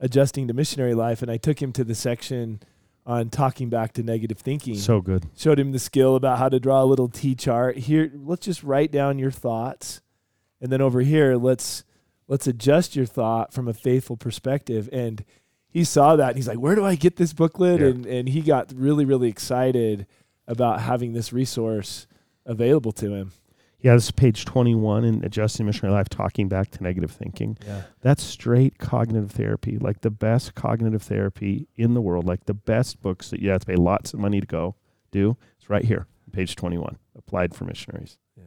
adjusting 0.00 0.48
to 0.48 0.54
missionary 0.54 0.94
life." 0.94 1.22
And 1.22 1.30
I 1.30 1.36
took 1.36 1.62
him 1.62 1.72
to 1.74 1.84
the 1.84 1.94
section 1.94 2.60
on 3.06 3.30
talking 3.30 3.70
back 3.70 3.92
to 3.94 4.02
negative 4.02 4.38
thinking 4.38 4.74
So 4.76 5.00
good. 5.00 5.26
showed 5.36 5.58
him 5.58 5.70
the 5.72 5.78
skill 5.78 6.16
about 6.16 6.38
how 6.38 6.48
to 6.48 6.58
draw 6.60 6.82
a 6.82 6.84
little 6.84 7.08
T 7.08 7.34
chart. 7.36 7.76
Here, 7.78 8.10
let's 8.14 8.44
just 8.44 8.62
write 8.64 8.90
down 8.90 9.18
your 9.18 9.30
thoughts, 9.30 10.00
and 10.60 10.72
then 10.72 10.80
over 10.80 11.00
here, 11.02 11.36
let's 11.36 11.84
let's 12.26 12.46
adjust 12.48 12.96
your 12.96 13.06
thought 13.06 13.54
from 13.54 13.68
a 13.68 13.72
faithful 13.72 14.16
perspective. 14.16 14.88
And 14.92 15.24
he 15.70 15.84
saw 15.84 16.16
that, 16.16 16.28
and 16.30 16.36
he's 16.36 16.48
like, 16.48 16.58
"Where 16.58 16.74
do 16.74 16.84
I 16.84 16.96
get 16.96 17.14
this 17.16 17.32
booklet?" 17.32 17.80
Yeah. 17.80 17.86
And 17.86 18.06
and 18.06 18.28
he 18.28 18.40
got 18.42 18.72
really 18.74 19.04
really 19.04 19.28
excited 19.28 20.04
about 20.48 20.80
having 20.80 21.12
this 21.12 21.32
resource 21.32 22.08
available 22.44 22.90
to 22.92 23.14
him. 23.14 23.32
Yeah, 23.80 23.94
this 23.94 24.06
is 24.06 24.10
page 24.10 24.44
21 24.44 25.04
in 25.04 25.24
Adjusting 25.24 25.64
Missionary 25.64 25.94
Life, 25.94 26.08
talking 26.08 26.48
back 26.48 26.70
to 26.72 26.82
negative 26.82 27.12
thinking. 27.12 27.56
Yeah. 27.64 27.82
That's 28.00 28.24
straight 28.24 28.78
cognitive 28.78 29.30
therapy, 29.30 29.78
like 29.78 30.00
the 30.00 30.10
best 30.10 30.56
cognitive 30.56 31.02
therapy 31.02 31.68
in 31.76 31.94
the 31.94 32.00
world, 32.00 32.26
like 32.26 32.46
the 32.46 32.54
best 32.54 33.00
books 33.00 33.30
that 33.30 33.40
you 33.40 33.50
have 33.50 33.60
to 33.60 33.66
pay 33.66 33.76
lots 33.76 34.12
of 34.12 34.18
money 34.18 34.40
to 34.40 34.46
go 34.46 34.74
do. 35.12 35.36
It's 35.58 35.70
right 35.70 35.84
here, 35.84 36.08
page 36.32 36.56
21, 36.56 36.98
applied 37.16 37.54
for 37.54 37.64
missionaries. 37.64 38.18
Yeah. 38.36 38.42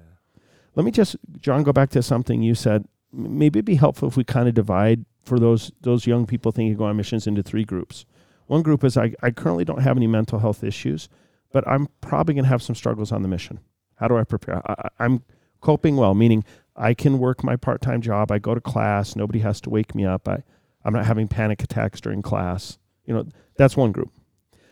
Let 0.75 0.85
me 0.85 0.91
just, 0.91 1.15
John, 1.39 1.63
go 1.63 1.71
back 1.71 1.91
to 1.91 2.03
something 2.03 2.41
you 2.41 2.55
said. 2.55 2.85
Maybe 3.13 3.59
it'd 3.59 3.65
be 3.65 3.75
helpful 3.75 4.09
if 4.09 4.17
we 4.17 4.25
kind 4.25 4.49
of 4.49 4.53
divide 4.53 5.05
for 5.23 5.39
those 5.39 5.71
those 5.81 6.07
young 6.07 6.25
people 6.25 6.51
thinking 6.51 6.73
of 6.73 6.77
going 6.77 6.89
on 6.89 6.97
missions 6.97 7.27
into 7.27 7.43
three 7.43 7.63
groups. 7.63 8.05
One 8.47 8.63
group 8.63 8.83
is 8.83 8.97
I, 8.97 9.13
I 9.21 9.31
currently 9.31 9.63
don't 9.63 9.81
have 9.81 9.97
any 9.97 10.07
mental 10.07 10.39
health 10.39 10.63
issues, 10.63 11.07
but 11.51 11.67
I'm 11.67 11.87
probably 12.01 12.33
going 12.33 12.45
to 12.45 12.49
have 12.49 12.61
some 12.61 12.75
struggles 12.75 13.11
on 13.11 13.21
the 13.21 13.27
mission. 13.27 13.59
How 13.95 14.07
do 14.07 14.17
I 14.17 14.23
prepare? 14.23 14.61
I, 14.69 14.89
I'm 14.99 15.23
coping 15.59 15.95
well, 15.95 16.13
meaning 16.13 16.43
I 16.75 16.93
can 16.93 17.19
work 17.19 17.43
my 17.43 17.55
part 17.55 17.81
time 17.81 18.01
job. 18.01 18.31
I 18.31 18.39
go 18.39 18.55
to 18.55 18.61
class. 18.61 19.15
Nobody 19.15 19.39
has 19.39 19.61
to 19.61 19.69
wake 19.69 19.93
me 19.93 20.05
up. 20.05 20.27
I, 20.27 20.43
I'm 20.83 20.93
not 20.93 21.05
having 21.05 21.27
panic 21.27 21.61
attacks 21.63 22.01
during 22.01 22.21
class. 22.21 22.77
You 23.05 23.13
know, 23.13 23.27
that's 23.55 23.77
one 23.77 23.91
group. 23.91 24.11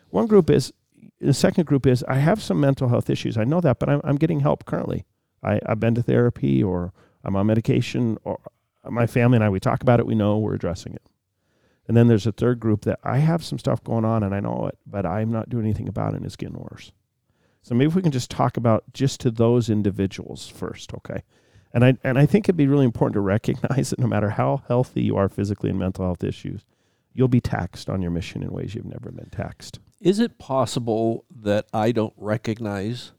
One 0.09 0.27
group 0.27 0.49
is, 0.49 0.73
the 1.21 1.33
second 1.33 1.65
group 1.65 1.85
is 1.85 2.03
I 2.07 2.15
have 2.15 2.41
some 2.41 2.59
mental 2.59 2.87
health 2.87 3.09
issues. 3.09 3.37
I 3.37 3.43
know 3.43 3.61
that, 3.61 3.79
but 3.79 3.89
I'm, 3.89 4.01
I'm 4.03 4.15
getting 4.15 4.39
help 4.39 4.65
currently. 4.65 5.05
I, 5.43 5.59
I've 5.65 5.79
been 5.79 5.95
to 5.95 6.01
therapy 6.01 6.63
or 6.63 6.93
I'm 7.23 7.35
on 7.35 7.45
medication 7.47 8.17
or 8.23 8.39
my 8.89 9.05
family 9.05 9.35
and 9.35 9.43
I, 9.43 9.49
we 9.49 9.59
talk 9.59 9.81
about 9.81 9.99
it. 9.99 10.05
We 10.05 10.15
know 10.15 10.37
we're 10.37 10.55
addressing 10.55 10.93
it. 10.93 11.01
And 11.89 11.97
then 11.97 12.07
there's 12.07 12.27
a 12.27 12.31
third 12.31 12.59
group 12.59 12.81
that 12.81 12.99
I 13.03 13.17
have 13.17 13.43
some 13.43 13.57
stuff 13.57 13.83
going 13.83 14.05
on 14.05 14.21
and 14.21 14.35
I 14.35 14.39
know 14.39 14.67
it, 14.67 14.77
but 14.85 15.07
I'm 15.07 15.31
not 15.31 15.49
doing 15.49 15.65
anything 15.65 15.87
about 15.87 16.13
it 16.13 16.17
and 16.17 16.25
it's 16.25 16.35
getting 16.35 16.59
worse. 16.59 16.91
So 17.63 17.73
maybe 17.73 17.87
if 17.87 17.95
we 17.95 18.03
can 18.03 18.11
just 18.11 18.29
talk 18.29 18.57
about 18.57 18.83
just 18.93 19.19
to 19.21 19.31
those 19.31 19.71
individuals 19.71 20.47
first, 20.47 20.93
okay? 20.93 21.23
And 21.73 21.83
I 21.83 21.97
and 22.03 22.19
I 22.19 22.27
think 22.27 22.45
it'd 22.45 22.55
be 22.55 22.67
really 22.67 22.85
important 22.85 23.15
to 23.15 23.21
recognize 23.21 23.89
that 23.89 23.97
no 23.97 24.05
matter 24.05 24.29
how 24.29 24.61
healthy 24.67 25.01
you 25.01 25.17
are 25.17 25.27
physically 25.29 25.71
and 25.71 25.79
mental 25.79 26.05
health 26.05 26.23
issues, 26.23 26.63
you'll 27.11 27.27
be 27.27 27.41
taxed 27.41 27.89
on 27.89 28.03
your 28.03 28.11
mission 28.11 28.43
in 28.43 28.51
ways 28.51 28.75
you've 28.75 28.85
never 28.85 29.11
been 29.11 29.31
taxed. 29.31 29.79
Is 29.99 30.19
it 30.19 30.37
possible 30.37 31.25
that 31.41 31.65
I 31.73 31.91
don't 31.91 32.13
recognize 32.17 33.13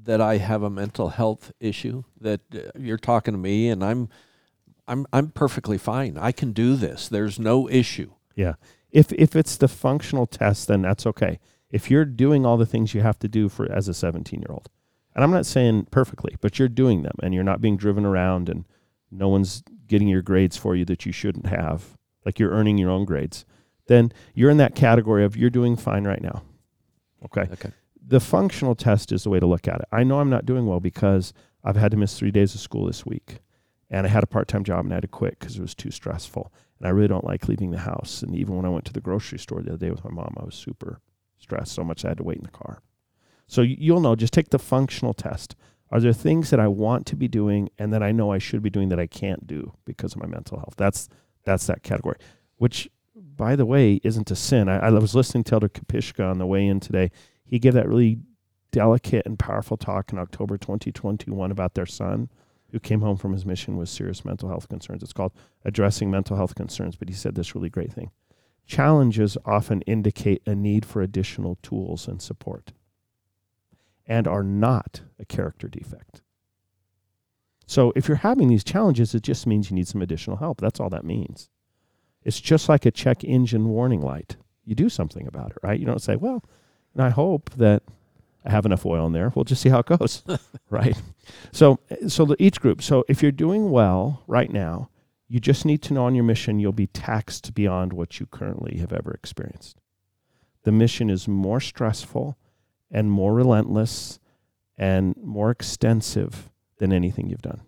that 0.00 0.20
I 0.20 0.36
have 0.36 0.62
a 0.62 0.70
mental 0.70 1.08
health 1.08 1.50
issue? 1.58 2.04
That 2.20 2.42
uh, 2.54 2.70
you're 2.78 2.98
talking 2.98 3.34
to 3.34 3.38
me 3.38 3.68
and 3.68 3.84
I'm, 3.84 4.10
I'm, 4.86 5.06
I'm 5.12 5.30
perfectly 5.30 5.78
fine. 5.78 6.18
I 6.18 6.32
can 6.32 6.52
do 6.52 6.76
this. 6.76 7.08
There's 7.08 7.38
no 7.38 7.68
issue. 7.68 8.12
Yeah. 8.34 8.54
If 8.90 9.12
if 9.12 9.34
it's 9.34 9.56
the 9.56 9.68
functional 9.68 10.26
test, 10.26 10.68
then 10.68 10.82
that's 10.82 11.06
okay. 11.06 11.38
If 11.70 11.90
you're 11.90 12.04
doing 12.04 12.44
all 12.44 12.58
the 12.58 12.66
things 12.66 12.92
you 12.92 13.00
have 13.00 13.18
to 13.20 13.28
do 13.28 13.48
for 13.48 13.70
as 13.72 13.88
a 13.88 13.94
17 13.94 14.40
year 14.40 14.50
old, 14.50 14.68
and 15.14 15.24
I'm 15.24 15.30
not 15.30 15.46
saying 15.46 15.86
perfectly, 15.90 16.36
but 16.40 16.58
you're 16.58 16.68
doing 16.68 17.02
them 17.02 17.14
and 17.22 17.32
you're 17.32 17.44
not 17.44 17.60
being 17.60 17.76
driven 17.76 18.04
around 18.04 18.48
and 18.48 18.66
no 19.10 19.28
one's 19.28 19.62
getting 19.86 20.08
your 20.08 20.22
grades 20.22 20.56
for 20.56 20.74
you 20.74 20.84
that 20.86 21.06
you 21.06 21.12
shouldn't 21.12 21.46
have, 21.46 21.96
like 22.24 22.38
you're 22.38 22.50
earning 22.50 22.78
your 22.78 22.90
own 22.90 23.04
grades, 23.04 23.44
then 23.86 24.12
you're 24.34 24.50
in 24.50 24.56
that 24.58 24.74
category 24.74 25.24
of 25.24 25.36
you're 25.36 25.50
doing 25.50 25.76
fine 25.76 26.04
right 26.04 26.22
now. 26.22 26.42
Okay. 27.24 27.48
Okay. 27.52 27.70
The 28.04 28.20
functional 28.20 28.74
test 28.74 29.12
is 29.12 29.24
the 29.24 29.30
way 29.30 29.40
to 29.40 29.46
look 29.46 29.68
at 29.68 29.80
it. 29.80 29.88
I 29.92 30.02
know 30.02 30.18
I'm 30.18 30.30
not 30.30 30.46
doing 30.46 30.66
well 30.66 30.80
because 30.80 31.32
I've 31.64 31.76
had 31.76 31.90
to 31.92 31.96
miss 31.96 32.18
three 32.18 32.30
days 32.30 32.54
of 32.54 32.60
school 32.60 32.86
this 32.86 33.06
week. 33.06 33.38
And 33.92 34.06
I 34.06 34.10
had 34.10 34.24
a 34.24 34.26
part 34.26 34.48
time 34.48 34.64
job 34.64 34.84
and 34.84 34.92
I 34.92 34.96
had 34.96 35.02
to 35.02 35.08
quit 35.08 35.38
because 35.38 35.58
it 35.58 35.62
was 35.62 35.74
too 35.74 35.90
stressful. 35.90 36.50
And 36.78 36.88
I 36.88 36.90
really 36.90 37.08
don't 37.08 37.26
like 37.26 37.46
leaving 37.46 37.70
the 37.70 37.78
house. 37.78 38.22
And 38.22 38.34
even 38.34 38.56
when 38.56 38.64
I 38.64 38.70
went 38.70 38.86
to 38.86 38.92
the 38.92 39.02
grocery 39.02 39.38
store 39.38 39.60
the 39.60 39.74
other 39.74 39.86
day 39.86 39.90
with 39.90 40.02
my 40.02 40.10
mom, 40.10 40.34
I 40.40 40.44
was 40.44 40.54
super 40.54 41.00
stressed 41.38 41.72
so 41.72 41.84
much 41.84 42.04
I 42.04 42.08
had 42.08 42.16
to 42.16 42.24
wait 42.24 42.38
in 42.38 42.44
the 42.44 42.50
car. 42.50 42.80
So 43.46 43.60
you'll 43.60 44.00
know, 44.00 44.16
just 44.16 44.32
take 44.32 44.48
the 44.48 44.58
functional 44.58 45.12
test. 45.12 45.54
Are 45.90 46.00
there 46.00 46.14
things 46.14 46.48
that 46.48 46.58
I 46.58 46.68
want 46.68 47.04
to 47.06 47.16
be 47.16 47.28
doing 47.28 47.68
and 47.78 47.92
that 47.92 48.02
I 48.02 48.12
know 48.12 48.32
I 48.32 48.38
should 48.38 48.62
be 48.62 48.70
doing 48.70 48.88
that 48.88 48.98
I 48.98 49.06
can't 49.06 49.46
do 49.46 49.74
because 49.84 50.14
of 50.14 50.22
my 50.22 50.26
mental 50.26 50.56
health? 50.56 50.74
That's 50.78 51.10
that's 51.44 51.66
that 51.66 51.82
category. 51.82 52.16
Which, 52.56 52.88
by 53.14 53.56
the 53.56 53.66
way, 53.66 54.00
isn't 54.02 54.30
a 54.30 54.36
sin. 54.36 54.70
I, 54.70 54.78
I 54.78 54.90
was 54.90 55.14
listening 55.14 55.44
to 55.44 55.54
Elder 55.54 55.68
Kopischke 55.68 56.26
on 56.26 56.38
the 56.38 56.46
way 56.46 56.66
in 56.66 56.80
today. 56.80 57.10
He 57.44 57.58
gave 57.58 57.74
that 57.74 57.88
really 57.88 58.20
delicate 58.70 59.26
and 59.26 59.38
powerful 59.38 59.76
talk 59.76 60.12
in 60.12 60.18
October 60.18 60.56
2021 60.56 61.50
about 61.50 61.74
their 61.74 61.84
son 61.84 62.30
who 62.72 62.80
came 62.80 63.02
home 63.02 63.16
from 63.16 63.32
his 63.32 63.46
mission 63.46 63.76
with 63.76 63.88
serious 63.88 64.24
mental 64.24 64.48
health 64.48 64.68
concerns. 64.68 65.02
It's 65.02 65.12
called 65.12 65.32
Addressing 65.64 66.10
Mental 66.10 66.36
Health 66.36 66.54
Concerns, 66.54 66.96
but 66.96 67.08
he 67.08 67.14
said 67.14 67.34
this 67.34 67.54
really 67.54 67.68
great 67.68 67.92
thing. 67.92 68.10
Challenges 68.66 69.36
often 69.44 69.82
indicate 69.82 70.42
a 70.46 70.54
need 70.54 70.86
for 70.86 71.02
additional 71.02 71.58
tools 71.62 72.08
and 72.08 72.20
support 72.20 72.72
and 74.06 74.26
are 74.26 74.42
not 74.42 75.02
a 75.18 75.24
character 75.24 75.68
defect. 75.68 76.22
So 77.66 77.92
if 77.94 78.08
you're 78.08 78.18
having 78.18 78.48
these 78.48 78.64
challenges, 78.64 79.14
it 79.14 79.22
just 79.22 79.46
means 79.46 79.70
you 79.70 79.76
need 79.76 79.88
some 79.88 80.02
additional 80.02 80.38
help. 80.38 80.60
That's 80.60 80.80
all 80.80 80.90
that 80.90 81.04
means. 81.04 81.50
It's 82.24 82.40
just 82.40 82.68
like 82.68 82.86
a 82.86 82.90
check 82.90 83.24
engine 83.24 83.68
warning 83.68 84.00
light. 84.00 84.36
You 84.64 84.74
do 84.74 84.88
something 84.88 85.26
about 85.26 85.50
it, 85.50 85.58
right? 85.62 85.78
You 85.78 85.86
don't 85.86 86.02
say, 86.02 86.16
well, 86.16 86.44
and 86.94 87.02
I 87.02 87.10
hope 87.10 87.50
that 87.50 87.82
I 88.44 88.50
have 88.50 88.66
enough 88.66 88.84
oil 88.84 89.06
in 89.06 89.12
there. 89.12 89.32
We'll 89.34 89.44
just 89.44 89.62
see 89.62 89.68
how 89.68 89.80
it 89.80 89.86
goes, 89.86 90.22
right? 90.70 91.00
So, 91.52 91.78
so 92.08 92.24
the, 92.24 92.36
each 92.42 92.60
group. 92.60 92.82
So, 92.82 93.04
if 93.08 93.22
you're 93.22 93.32
doing 93.32 93.70
well 93.70 94.22
right 94.26 94.50
now, 94.50 94.90
you 95.28 95.40
just 95.40 95.64
need 95.64 95.80
to 95.82 95.94
know 95.94 96.04
on 96.04 96.14
your 96.14 96.24
mission 96.24 96.58
you'll 96.58 96.72
be 96.72 96.88
taxed 96.88 97.54
beyond 97.54 97.92
what 97.92 98.20
you 98.20 98.26
currently 98.26 98.78
have 98.78 98.92
ever 98.92 99.12
experienced. 99.12 99.80
The 100.64 100.72
mission 100.72 101.08
is 101.08 101.26
more 101.26 101.60
stressful 101.60 102.36
and 102.90 103.10
more 103.10 103.32
relentless 103.32 104.18
and 104.76 105.16
more 105.16 105.50
extensive 105.50 106.50
than 106.78 106.92
anything 106.92 107.28
you've 107.28 107.42
done. 107.42 107.62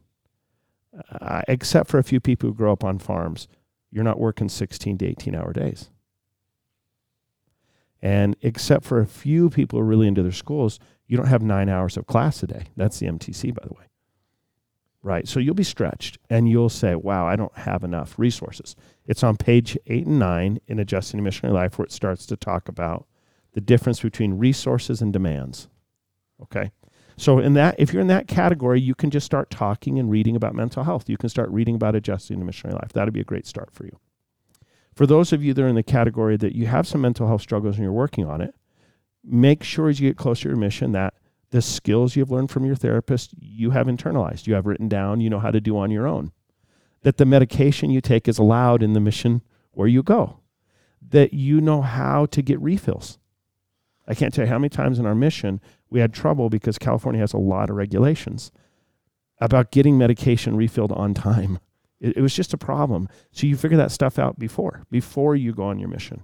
Uh, 1.10 1.42
except 1.48 1.90
for 1.90 1.98
a 1.98 2.04
few 2.04 2.20
people 2.20 2.48
who 2.48 2.54
grow 2.54 2.72
up 2.72 2.84
on 2.84 2.98
farms, 2.98 3.48
you're 3.90 4.04
not 4.04 4.20
working 4.20 4.48
16 4.48 4.98
to 4.98 5.06
18 5.06 5.34
hour 5.34 5.52
days. 5.52 5.90
And 8.04 8.36
except 8.42 8.84
for 8.84 9.00
a 9.00 9.06
few 9.06 9.48
people 9.48 9.78
who 9.78 9.82
are 9.82 9.88
really 9.88 10.06
into 10.06 10.22
their 10.22 10.30
schools, 10.30 10.78
you 11.06 11.16
don't 11.16 11.26
have 11.26 11.42
nine 11.42 11.70
hours 11.70 11.96
of 11.96 12.06
class 12.06 12.42
a 12.42 12.46
day. 12.46 12.64
That's 12.76 12.98
the 12.98 13.06
MTC, 13.06 13.54
by 13.54 13.66
the 13.66 13.72
way. 13.72 13.86
Right. 15.02 15.26
So 15.26 15.40
you'll 15.40 15.54
be 15.54 15.64
stretched 15.64 16.18
and 16.28 16.46
you'll 16.46 16.68
say, 16.68 16.94
wow, 16.96 17.26
I 17.26 17.36
don't 17.36 17.56
have 17.56 17.82
enough 17.82 18.18
resources. 18.18 18.76
It's 19.06 19.22
on 19.24 19.38
page 19.38 19.78
eight 19.86 20.06
and 20.06 20.18
nine 20.18 20.60
in 20.66 20.78
Adjusting 20.78 21.16
to 21.16 21.24
Missionary 21.24 21.54
Life 21.54 21.78
where 21.78 21.86
it 21.86 21.92
starts 21.92 22.26
to 22.26 22.36
talk 22.36 22.68
about 22.68 23.06
the 23.54 23.60
difference 23.62 24.00
between 24.00 24.34
resources 24.34 25.00
and 25.00 25.10
demands. 25.10 25.68
Okay. 26.42 26.72
So 27.16 27.38
in 27.38 27.54
that 27.54 27.74
if 27.78 27.92
you're 27.92 28.02
in 28.02 28.08
that 28.08 28.28
category, 28.28 28.82
you 28.82 28.94
can 28.94 29.10
just 29.10 29.24
start 29.24 29.48
talking 29.48 29.98
and 29.98 30.10
reading 30.10 30.36
about 30.36 30.54
mental 30.54 30.84
health. 30.84 31.08
You 31.08 31.16
can 31.16 31.30
start 31.30 31.48
reading 31.50 31.74
about 31.74 31.94
adjusting 31.94 32.38
to 32.38 32.44
missionary 32.44 32.78
life. 32.78 32.92
That'd 32.92 33.14
be 33.14 33.20
a 33.20 33.24
great 33.24 33.46
start 33.46 33.72
for 33.72 33.84
you. 33.84 33.98
For 34.94 35.06
those 35.06 35.32
of 35.32 35.42
you 35.42 35.52
that 35.54 35.62
are 35.62 35.68
in 35.68 35.74
the 35.74 35.82
category 35.82 36.36
that 36.36 36.54
you 36.54 36.66
have 36.66 36.86
some 36.86 37.00
mental 37.00 37.26
health 37.26 37.42
struggles 37.42 37.76
and 37.76 37.82
you're 37.82 37.92
working 37.92 38.26
on 38.26 38.40
it, 38.40 38.54
make 39.24 39.64
sure 39.64 39.88
as 39.88 40.00
you 40.00 40.08
get 40.08 40.16
closer 40.16 40.44
to 40.44 40.48
your 40.50 40.56
mission 40.56 40.92
that 40.92 41.14
the 41.50 41.62
skills 41.62 42.16
you've 42.16 42.30
learned 42.30 42.50
from 42.50 42.64
your 42.64 42.76
therapist 42.76 43.34
you 43.38 43.70
have 43.70 43.86
internalized, 43.86 44.46
you 44.46 44.54
have 44.54 44.66
written 44.66 44.88
down, 44.88 45.20
you 45.20 45.30
know 45.30 45.40
how 45.40 45.50
to 45.50 45.60
do 45.60 45.76
on 45.76 45.90
your 45.90 46.06
own. 46.06 46.32
That 47.02 47.16
the 47.16 47.24
medication 47.24 47.90
you 47.90 48.00
take 48.00 48.28
is 48.28 48.38
allowed 48.38 48.82
in 48.82 48.92
the 48.92 49.00
mission 49.00 49.42
where 49.72 49.88
you 49.88 50.02
go. 50.02 50.40
That 51.06 51.34
you 51.34 51.60
know 51.60 51.82
how 51.82 52.26
to 52.26 52.42
get 52.42 52.60
refills. 52.60 53.18
I 54.06 54.14
can't 54.14 54.32
tell 54.32 54.44
you 54.44 54.50
how 54.50 54.58
many 54.58 54.68
times 54.68 54.98
in 54.98 55.06
our 55.06 55.14
mission 55.14 55.60
we 55.90 56.00
had 56.00 56.12
trouble 56.12 56.50
because 56.50 56.78
California 56.78 57.20
has 57.20 57.32
a 57.32 57.38
lot 57.38 57.70
of 57.70 57.76
regulations 57.76 58.52
about 59.40 59.70
getting 59.70 59.98
medication 59.98 60.56
refilled 60.56 60.92
on 60.92 61.14
time. 61.14 61.58
It, 62.04 62.18
it 62.18 62.20
was 62.20 62.34
just 62.34 62.52
a 62.52 62.58
problem. 62.58 63.08
So 63.32 63.46
you 63.46 63.56
figure 63.56 63.78
that 63.78 63.90
stuff 63.90 64.18
out 64.18 64.38
before, 64.38 64.84
before 64.90 65.34
you 65.34 65.52
go 65.52 65.64
on 65.64 65.78
your 65.78 65.88
mission, 65.88 66.22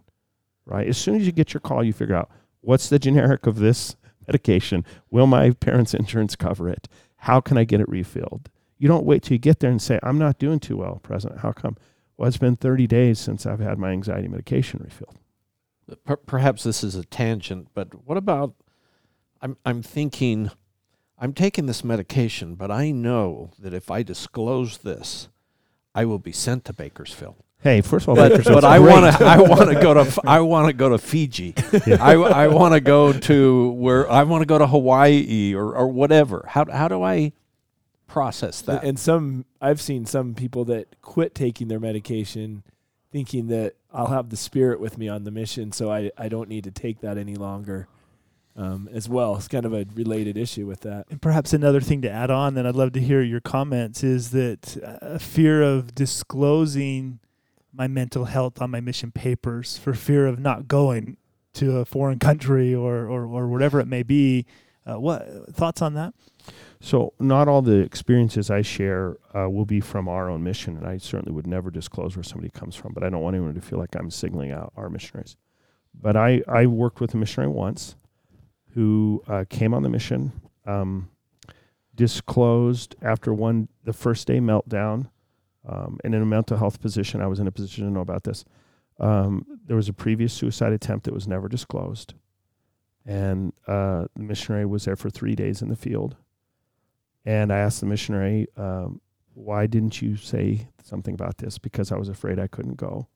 right? 0.66 0.86
As 0.86 0.98
soon 0.98 1.16
as 1.16 1.24
you 1.24 1.32
get 1.32 1.54
your 1.54 1.60
call, 1.60 1.82
you 1.82 1.94
figure 1.94 2.14
out 2.14 2.30
what's 2.60 2.90
the 2.90 2.98
generic 2.98 3.46
of 3.46 3.56
this 3.56 3.96
medication? 4.26 4.84
Will 5.10 5.26
my 5.26 5.52
parents' 5.52 5.94
insurance 5.94 6.36
cover 6.36 6.68
it? 6.68 6.86
How 7.16 7.40
can 7.40 7.56
I 7.56 7.64
get 7.64 7.80
it 7.80 7.88
refilled? 7.88 8.50
You 8.76 8.88
don't 8.88 9.06
wait 9.06 9.22
till 9.22 9.34
you 9.34 9.38
get 9.38 9.60
there 9.60 9.70
and 9.70 9.80
say, 9.80 9.98
I'm 10.02 10.18
not 10.18 10.38
doing 10.38 10.60
too 10.60 10.76
well, 10.76 11.00
President. 11.02 11.40
How 11.40 11.52
come? 11.52 11.76
Well, 12.16 12.28
it's 12.28 12.36
been 12.36 12.56
30 12.56 12.86
days 12.86 13.18
since 13.18 13.46
I've 13.46 13.60
had 13.60 13.78
my 13.78 13.90
anxiety 13.90 14.28
medication 14.28 14.80
refilled. 14.84 15.18
Perhaps 16.26 16.62
this 16.62 16.84
is 16.84 16.94
a 16.94 17.04
tangent, 17.04 17.68
but 17.74 18.06
what 18.06 18.16
about? 18.16 18.54
I'm 19.40 19.56
I'm 19.64 19.82
thinking, 19.82 20.50
I'm 21.18 21.32
taking 21.32 21.66
this 21.66 21.82
medication, 21.82 22.54
but 22.54 22.70
I 22.70 22.90
know 22.92 23.50
that 23.58 23.74
if 23.74 23.90
I 23.90 24.02
disclose 24.02 24.78
this, 24.78 25.28
I 25.95 26.05
will 26.05 26.18
be 26.18 26.32
sent 26.32 26.64
to 26.66 26.72
Bakersfield. 26.72 27.36
Hey, 27.62 27.82
first 27.82 28.05
of 28.05 28.11
all, 28.11 28.14
But, 28.16 28.43
but 28.45 28.64
I 28.64 28.78
want 28.78 29.14
to 29.16 29.24
I 29.24 29.38
want 29.41 29.68
to 29.68 29.80
go 29.80 29.93
to 29.93 30.20
I 30.26 30.41
want 30.41 30.68
to 30.68 30.72
go 30.72 30.88
to 30.88 30.99
Fiji. 30.99 31.55
Yeah. 31.86 32.03
I, 32.03 32.14
I 32.14 32.49
want 32.49 32.72
to 32.72 32.80
go 32.80 33.12
to 33.12 33.70
where 33.72 34.11
I 34.11 34.22
want 34.22 34.41
to 34.43 34.47
go 34.47 34.59
to 34.59 34.66
Hawaii 34.66 35.55
or 35.55 35.74
or 35.74 35.88
whatever. 35.88 36.45
How 36.49 36.64
how 36.70 36.88
do 36.88 37.03
I 37.03 37.32
process 38.07 38.62
that? 38.62 38.82
And 38.82 38.99
some 38.99 39.45
I've 39.61 39.80
seen 39.80 40.07
some 40.07 40.34
people 40.34 40.64
that 40.66 41.01
quit 41.03 41.34
taking 41.34 41.68
their 41.68 41.80
medication 41.80 42.62
thinking 43.12 43.49
that 43.49 43.74
I'll 43.93 44.07
have 44.07 44.30
the 44.30 44.36
spirit 44.36 44.80
with 44.80 44.97
me 44.97 45.09
on 45.09 45.24
the 45.24 45.30
mission 45.30 45.72
so 45.72 45.91
I, 45.91 46.12
I 46.16 46.28
don't 46.28 46.49
need 46.49 46.64
to 46.64 46.70
take 46.70 47.01
that 47.01 47.18
any 47.18 47.34
longer. 47.34 47.88
Um, 48.57 48.88
as 48.92 49.09
well. 49.09 49.36
It's 49.36 49.48
kind 49.48 49.64
of 49.64 49.72
a 49.72 49.86
related 49.94 50.36
issue 50.36 50.66
with 50.66 50.80
that. 50.80 51.07
And 51.11 51.20
perhaps 51.20 51.53
another 51.53 51.80
thing 51.80 52.03
to 52.03 52.11
add 52.11 52.30
on, 52.30 52.55
that 52.55 52.66
I'd 52.66 52.74
love 52.74 52.92
to 52.92 53.01
hear 53.01 53.22
your 53.22 53.40
comments, 53.40 54.03
is 54.03 54.30
that 54.30 54.76
a 54.82 55.18
fear 55.18 55.62
of 55.62 55.94
disclosing 55.94 57.20
my 57.72 57.86
mental 57.86 58.24
health 58.24 58.61
on 58.61 58.70
my 58.70 58.80
mission 58.80 59.12
papers 59.12 59.78
for 59.78 59.94
fear 59.94 60.26
of 60.26 60.38
not 60.38 60.66
going 60.68 61.16
to 61.55 61.78
a 61.78 61.84
foreign 61.84 62.18
country 62.30 62.74
or, 62.74 63.07
or, 63.07 63.24
or 63.24 63.48
whatever 63.48 63.80
it 63.80 63.86
may 63.86 64.03
be. 64.03 64.46
Uh, 64.86 64.98
what 64.98 65.55
thoughts 65.55 65.82
on 65.82 65.94
that? 65.94 66.14
So, 66.80 67.12
not 67.20 67.48
all 67.48 67.61
the 67.61 67.76
experiences 67.76 68.51
I 68.51 68.62
share 68.62 69.18
uh, 69.36 69.48
will 69.48 69.66
be 69.66 69.80
from 69.80 70.09
our 70.09 70.30
own 70.30 70.42
mission, 70.42 70.78
and 70.78 70.86
I 70.86 70.96
certainly 70.96 71.32
would 71.32 71.46
never 71.46 71.70
disclose 71.70 72.16
where 72.16 72.22
somebody 72.22 72.48
comes 72.48 72.74
from. 72.74 72.94
But 72.94 73.05
I 73.05 73.11
don't 73.11 73.20
want 73.20 73.36
anyone 73.36 73.55
to 73.55 73.61
feel 73.61 73.78
like 73.78 73.94
I'm 73.94 74.11
signaling 74.11 74.51
out 74.51 74.72
our 74.76 74.88
missionaries. 74.88 75.36
But 75.94 76.16
I, 76.16 76.42
I 76.48 76.64
worked 76.64 77.01
with 77.01 77.12
a 77.12 77.18
missionary 77.18 77.53
once 77.53 77.96
who 78.74 79.22
uh, 79.26 79.44
came 79.48 79.74
on 79.74 79.82
the 79.82 79.88
mission, 79.88 80.32
um, 80.66 81.10
disclosed 81.94 82.96
after 83.02 83.34
one 83.34 83.68
the 83.84 83.92
first 83.92 84.26
day 84.26 84.38
meltdown, 84.38 85.10
um, 85.68 85.98
and 86.04 86.14
in 86.14 86.22
a 86.22 86.26
mental 86.26 86.56
health 86.56 86.80
position, 86.80 87.20
I 87.20 87.26
was 87.26 87.40
in 87.40 87.46
a 87.46 87.52
position 87.52 87.84
to 87.84 87.90
know 87.90 88.00
about 88.00 88.24
this. 88.24 88.44
Um, 88.98 89.46
there 89.66 89.76
was 89.76 89.88
a 89.88 89.92
previous 89.92 90.32
suicide 90.32 90.72
attempt 90.72 91.04
that 91.04 91.14
was 91.14 91.28
never 91.28 91.48
disclosed, 91.48 92.14
and 93.04 93.52
uh, 93.66 94.06
the 94.14 94.22
missionary 94.22 94.66
was 94.66 94.84
there 94.84 94.96
for 94.96 95.10
three 95.10 95.34
days 95.34 95.62
in 95.62 95.68
the 95.68 95.76
field 95.76 96.16
and 97.24 97.52
I 97.52 97.58
asked 97.58 97.80
the 97.80 97.86
missionary, 97.86 98.48
um, 98.56 99.00
why 99.34 99.66
didn't 99.66 100.00
you 100.00 100.16
say 100.16 100.68
something 100.82 101.14
about 101.14 101.38
this? 101.38 101.58
Because 101.58 101.92
I 101.92 101.96
was 101.96 102.08
afraid 102.08 102.38
I 102.38 102.46
couldn't 102.46 102.76
go. 102.76 103.08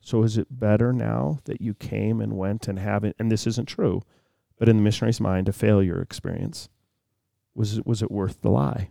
So 0.00 0.22
is 0.22 0.36
it 0.36 0.46
better 0.50 0.92
now 0.92 1.38
that 1.44 1.60
you 1.60 1.74
came 1.74 2.20
and 2.20 2.36
went 2.36 2.68
and 2.68 2.78
haven't, 2.78 3.16
and 3.18 3.30
this 3.30 3.46
isn't 3.46 3.66
true, 3.66 4.02
but 4.58 4.68
in 4.68 4.76
the 4.76 4.82
missionary's 4.82 5.20
mind, 5.20 5.48
a 5.48 5.52
failure 5.52 6.00
experience, 6.00 6.68
was 7.54 7.78
it, 7.78 7.86
was 7.86 8.02
it 8.02 8.10
worth 8.10 8.40
the 8.40 8.50
lie? 8.50 8.90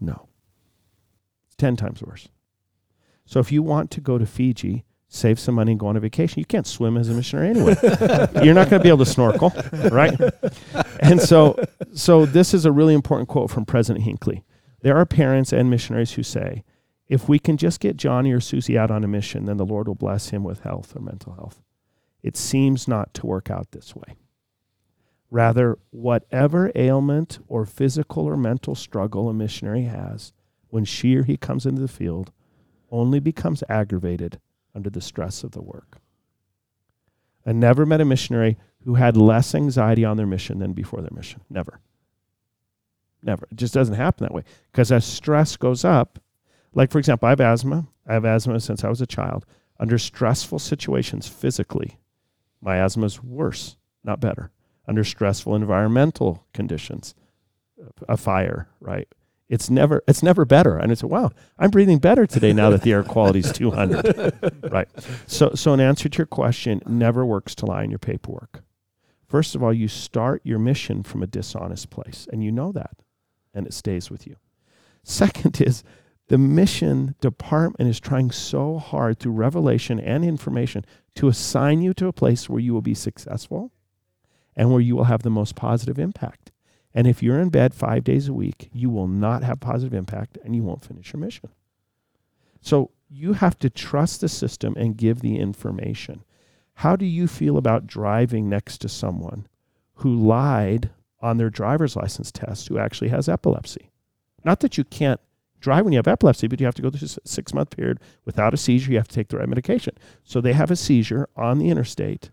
No. 0.00 0.28
It's 1.46 1.56
10 1.56 1.76
times 1.76 2.02
worse. 2.02 2.28
So 3.26 3.40
if 3.40 3.52
you 3.52 3.62
want 3.62 3.90
to 3.92 4.00
go 4.00 4.18
to 4.18 4.26
Fiji, 4.26 4.84
save 5.08 5.38
some 5.38 5.54
money 5.54 5.72
and 5.72 5.80
go 5.80 5.88
on 5.88 5.96
a 5.96 6.00
vacation. 6.00 6.40
You 6.40 6.46
can't 6.46 6.66
swim 6.66 6.96
as 6.96 7.08
a 7.08 7.12
missionary 7.12 7.50
anyway. 7.50 7.76
You're 8.42 8.54
not 8.54 8.70
going 8.70 8.80
to 8.80 8.80
be 8.80 8.88
able 8.88 8.98
to 8.98 9.06
snorkel, 9.06 9.52
right? 9.90 10.18
And 11.00 11.20
so, 11.20 11.56
so 11.92 12.26
this 12.26 12.54
is 12.54 12.64
a 12.64 12.72
really 12.72 12.94
important 12.94 13.28
quote 13.28 13.50
from 13.50 13.64
President 13.66 14.04
Hinckley. 14.04 14.44
There 14.82 14.96
are 14.96 15.04
parents 15.04 15.52
and 15.52 15.68
missionaries 15.68 16.12
who 16.12 16.22
say, 16.22 16.64
if 17.08 17.28
we 17.28 17.38
can 17.40 17.56
just 17.56 17.80
get 17.80 17.96
Johnny 17.96 18.32
or 18.32 18.40
Susie 18.40 18.78
out 18.78 18.90
on 18.90 19.02
a 19.02 19.08
mission, 19.08 19.44
then 19.44 19.56
the 19.56 19.66
Lord 19.66 19.88
will 19.88 19.96
bless 19.96 20.30
him 20.30 20.44
with 20.44 20.60
health 20.60 20.94
or 20.94 21.00
mental 21.00 21.34
health. 21.34 21.60
It 22.22 22.36
seems 22.36 22.86
not 22.86 23.14
to 23.14 23.26
work 23.26 23.50
out 23.50 23.72
this 23.72 23.94
way. 23.94 24.16
Rather, 25.30 25.78
whatever 25.90 26.72
ailment 26.74 27.38
or 27.46 27.64
physical 27.64 28.24
or 28.26 28.36
mental 28.36 28.74
struggle 28.74 29.28
a 29.28 29.34
missionary 29.34 29.84
has 29.84 30.32
when 30.68 30.84
she 30.84 31.16
or 31.16 31.22
he 31.22 31.36
comes 31.36 31.66
into 31.66 31.80
the 31.80 31.88
field 31.88 32.32
only 32.90 33.20
becomes 33.20 33.62
aggravated 33.68 34.40
under 34.74 34.90
the 34.90 35.00
stress 35.00 35.44
of 35.44 35.52
the 35.52 35.62
work. 35.62 35.98
I 37.46 37.52
never 37.52 37.86
met 37.86 38.00
a 38.00 38.04
missionary 38.04 38.58
who 38.84 38.94
had 38.94 39.16
less 39.16 39.54
anxiety 39.54 40.04
on 40.04 40.16
their 40.16 40.26
mission 40.26 40.58
than 40.58 40.72
before 40.72 41.00
their 41.00 41.10
mission. 41.12 41.42
Never. 41.48 41.80
Never. 43.22 43.46
It 43.50 43.56
just 43.56 43.74
doesn't 43.74 43.94
happen 43.94 44.24
that 44.24 44.34
way. 44.34 44.44
Because 44.72 44.90
as 44.90 45.04
stress 45.04 45.56
goes 45.56 45.84
up, 45.84 46.18
like 46.74 46.90
for 46.90 46.98
example, 46.98 47.26
I 47.26 47.30
have 47.30 47.40
asthma. 47.40 47.86
I 48.06 48.14
have 48.14 48.24
asthma 48.24 48.60
since 48.60 48.84
I 48.84 48.88
was 48.88 49.00
a 49.00 49.06
child. 49.06 49.46
Under 49.78 49.98
stressful 49.98 50.58
situations 50.58 51.26
physically, 51.28 51.98
my 52.60 52.76
asthma 52.76 53.06
is 53.06 53.22
worse, 53.22 53.76
not 54.04 54.20
better. 54.20 54.50
Under 54.86 55.04
stressful 55.04 55.54
environmental 55.54 56.44
conditions, 56.52 57.14
a 58.08 58.16
fire, 58.16 58.68
right? 58.80 59.08
it's 59.50 59.68
never 59.68 60.02
it's 60.06 60.22
never 60.22 60.44
better. 60.46 60.78
And 60.78 60.90
it's 60.92 61.02
a 61.02 61.08
wow, 61.08 61.32
I'm 61.58 61.70
breathing 61.70 61.98
better 61.98 62.24
today 62.24 62.52
now 62.52 62.70
that 62.70 62.82
the 62.82 62.92
air 62.92 63.02
quality 63.02 63.40
is 63.40 63.52
200. 63.52 64.52
right. 64.72 64.88
So 65.26 65.50
so 65.54 65.74
in 65.74 65.80
answer 65.80 66.08
to 66.08 66.18
your 66.18 66.26
question, 66.26 66.80
never 66.86 67.26
works 67.26 67.54
to 67.56 67.66
lie 67.66 67.82
in 67.82 67.90
your 67.90 67.98
paperwork. 67.98 68.62
First 69.26 69.54
of 69.54 69.62
all, 69.62 69.72
you 69.72 69.88
start 69.88 70.40
your 70.44 70.58
mission 70.58 71.02
from 71.02 71.22
a 71.22 71.26
dishonest 71.26 71.90
place, 71.90 72.26
and 72.32 72.42
you 72.42 72.50
know 72.50 72.72
that, 72.72 72.96
and 73.52 73.66
it 73.66 73.74
stays 73.74 74.10
with 74.10 74.26
you. 74.26 74.36
Second 75.02 75.60
is 75.60 75.82
the 76.30 76.38
mission 76.38 77.16
department 77.20 77.90
is 77.90 77.98
trying 77.98 78.30
so 78.30 78.78
hard 78.78 79.18
through 79.18 79.32
revelation 79.32 79.98
and 79.98 80.24
information 80.24 80.84
to 81.16 81.26
assign 81.26 81.82
you 81.82 81.92
to 81.92 82.06
a 82.06 82.12
place 82.12 82.48
where 82.48 82.60
you 82.60 82.72
will 82.72 82.80
be 82.80 82.94
successful 82.94 83.72
and 84.54 84.70
where 84.70 84.80
you 84.80 84.94
will 84.94 85.04
have 85.04 85.24
the 85.24 85.28
most 85.28 85.56
positive 85.56 85.98
impact. 85.98 86.52
And 86.94 87.08
if 87.08 87.20
you're 87.20 87.40
in 87.40 87.48
bed 87.48 87.74
five 87.74 88.04
days 88.04 88.28
a 88.28 88.32
week, 88.32 88.70
you 88.72 88.90
will 88.90 89.08
not 89.08 89.42
have 89.42 89.58
positive 89.58 89.92
impact 89.92 90.38
and 90.44 90.54
you 90.54 90.62
won't 90.62 90.84
finish 90.84 91.12
your 91.12 91.18
mission. 91.18 91.50
So 92.60 92.92
you 93.08 93.32
have 93.32 93.58
to 93.58 93.68
trust 93.68 94.20
the 94.20 94.28
system 94.28 94.74
and 94.76 94.96
give 94.96 95.22
the 95.22 95.36
information. 95.36 96.22
How 96.74 96.94
do 96.94 97.06
you 97.06 97.26
feel 97.26 97.56
about 97.56 97.88
driving 97.88 98.48
next 98.48 98.78
to 98.82 98.88
someone 98.88 99.48
who 99.94 100.14
lied 100.14 100.90
on 101.20 101.38
their 101.38 101.50
driver's 101.50 101.96
license 101.96 102.30
test 102.30 102.68
who 102.68 102.78
actually 102.78 103.08
has 103.08 103.28
epilepsy? 103.28 103.90
Not 104.44 104.60
that 104.60 104.78
you 104.78 104.84
can't 104.84 105.20
drive 105.60 105.84
when 105.84 105.92
you 105.92 105.98
have 105.98 106.08
epilepsy, 106.08 106.48
but 106.48 106.60
you 106.60 106.66
have 106.66 106.74
to 106.74 106.82
go 106.82 106.90
through 106.90 107.06
a 107.06 107.28
six 107.28 107.54
month 107.54 107.76
period 107.76 108.00
without 108.24 108.54
a 108.54 108.56
seizure. 108.56 108.92
You 108.92 108.98
have 108.98 109.08
to 109.08 109.14
take 109.14 109.28
the 109.28 109.38
right 109.38 109.48
medication. 109.48 109.96
So 110.24 110.40
they 110.40 110.52
have 110.52 110.70
a 110.70 110.76
seizure 110.76 111.28
on 111.36 111.58
the 111.58 111.70
interstate 111.70 112.30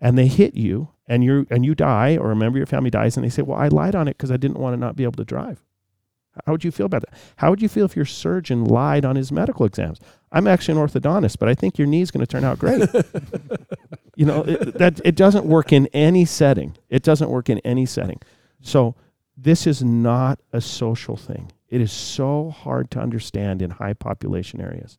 and 0.00 0.18
they 0.18 0.26
hit 0.26 0.54
you 0.54 0.88
and 1.06 1.24
you 1.24 1.46
and 1.50 1.64
you 1.64 1.74
die 1.74 2.16
or 2.16 2.30
a 2.30 2.36
member 2.36 2.56
of 2.56 2.60
your 2.60 2.66
family 2.66 2.90
dies 2.90 3.16
and 3.16 3.24
they 3.24 3.30
say, 3.30 3.42
"Well, 3.42 3.58
I 3.58 3.68
lied 3.68 3.94
on 3.94 4.08
it 4.08 4.16
because 4.16 4.30
I 4.30 4.36
didn't 4.36 4.58
want 4.58 4.74
to 4.74 4.80
not 4.80 4.96
be 4.96 5.04
able 5.04 5.12
to 5.12 5.24
drive." 5.24 5.62
How 6.44 6.52
would 6.52 6.64
you 6.64 6.70
feel 6.70 6.86
about 6.86 7.02
that? 7.02 7.14
How 7.36 7.50
would 7.50 7.62
you 7.62 7.68
feel 7.68 7.86
if 7.86 7.96
your 7.96 8.04
surgeon 8.04 8.64
lied 8.64 9.06
on 9.06 9.16
his 9.16 9.32
medical 9.32 9.64
exams? 9.64 10.00
I'm 10.32 10.46
actually 10.46 10.78
an 10.78 10.86
orthodontist, 10.86 11.38
but 11.38 11.48
I 11.48 11.54
think 11.54 11.78
your 11.78 11.86
knee 11.86 12.02
is 12.02 12.10
going 12.10 12.24
to 12.24 12.26
turn 12.26 12.44
out 12.44 12.58
great. 12.58 12.82
you 14.16 14.26
know, 14.26 14.42
it, 14.42 14.76
that 14.76 15.00
it 15.02 15.14
doesn't 15.16 15.46
work 15.46 15.72
in 15.72 15.86
any 15.94 16.26
setting. 16.26 16.76
It 16.90 17.02
doesn't 17.02 17.30
work 17.30 17.48
in 17.48 17.58
any 17.60 17.86
setting. 17.86 18.20
So 18.60 18.94
this 19.36 19.66
is 19.66 19.82
not 19.82 20.40
a 20.52 20.60
social 20.60 21.16
thing. 21.16 21.52
It 21.68 21.80
is 21.80 21.92
so 21.92 22.50
hard 22.50 22.90
to 22.92 23.00
understand 23.00 23.60
in 23.60 23.70
high 23.70 23.94
population 23.94 24.60
areas. 24.60 24.98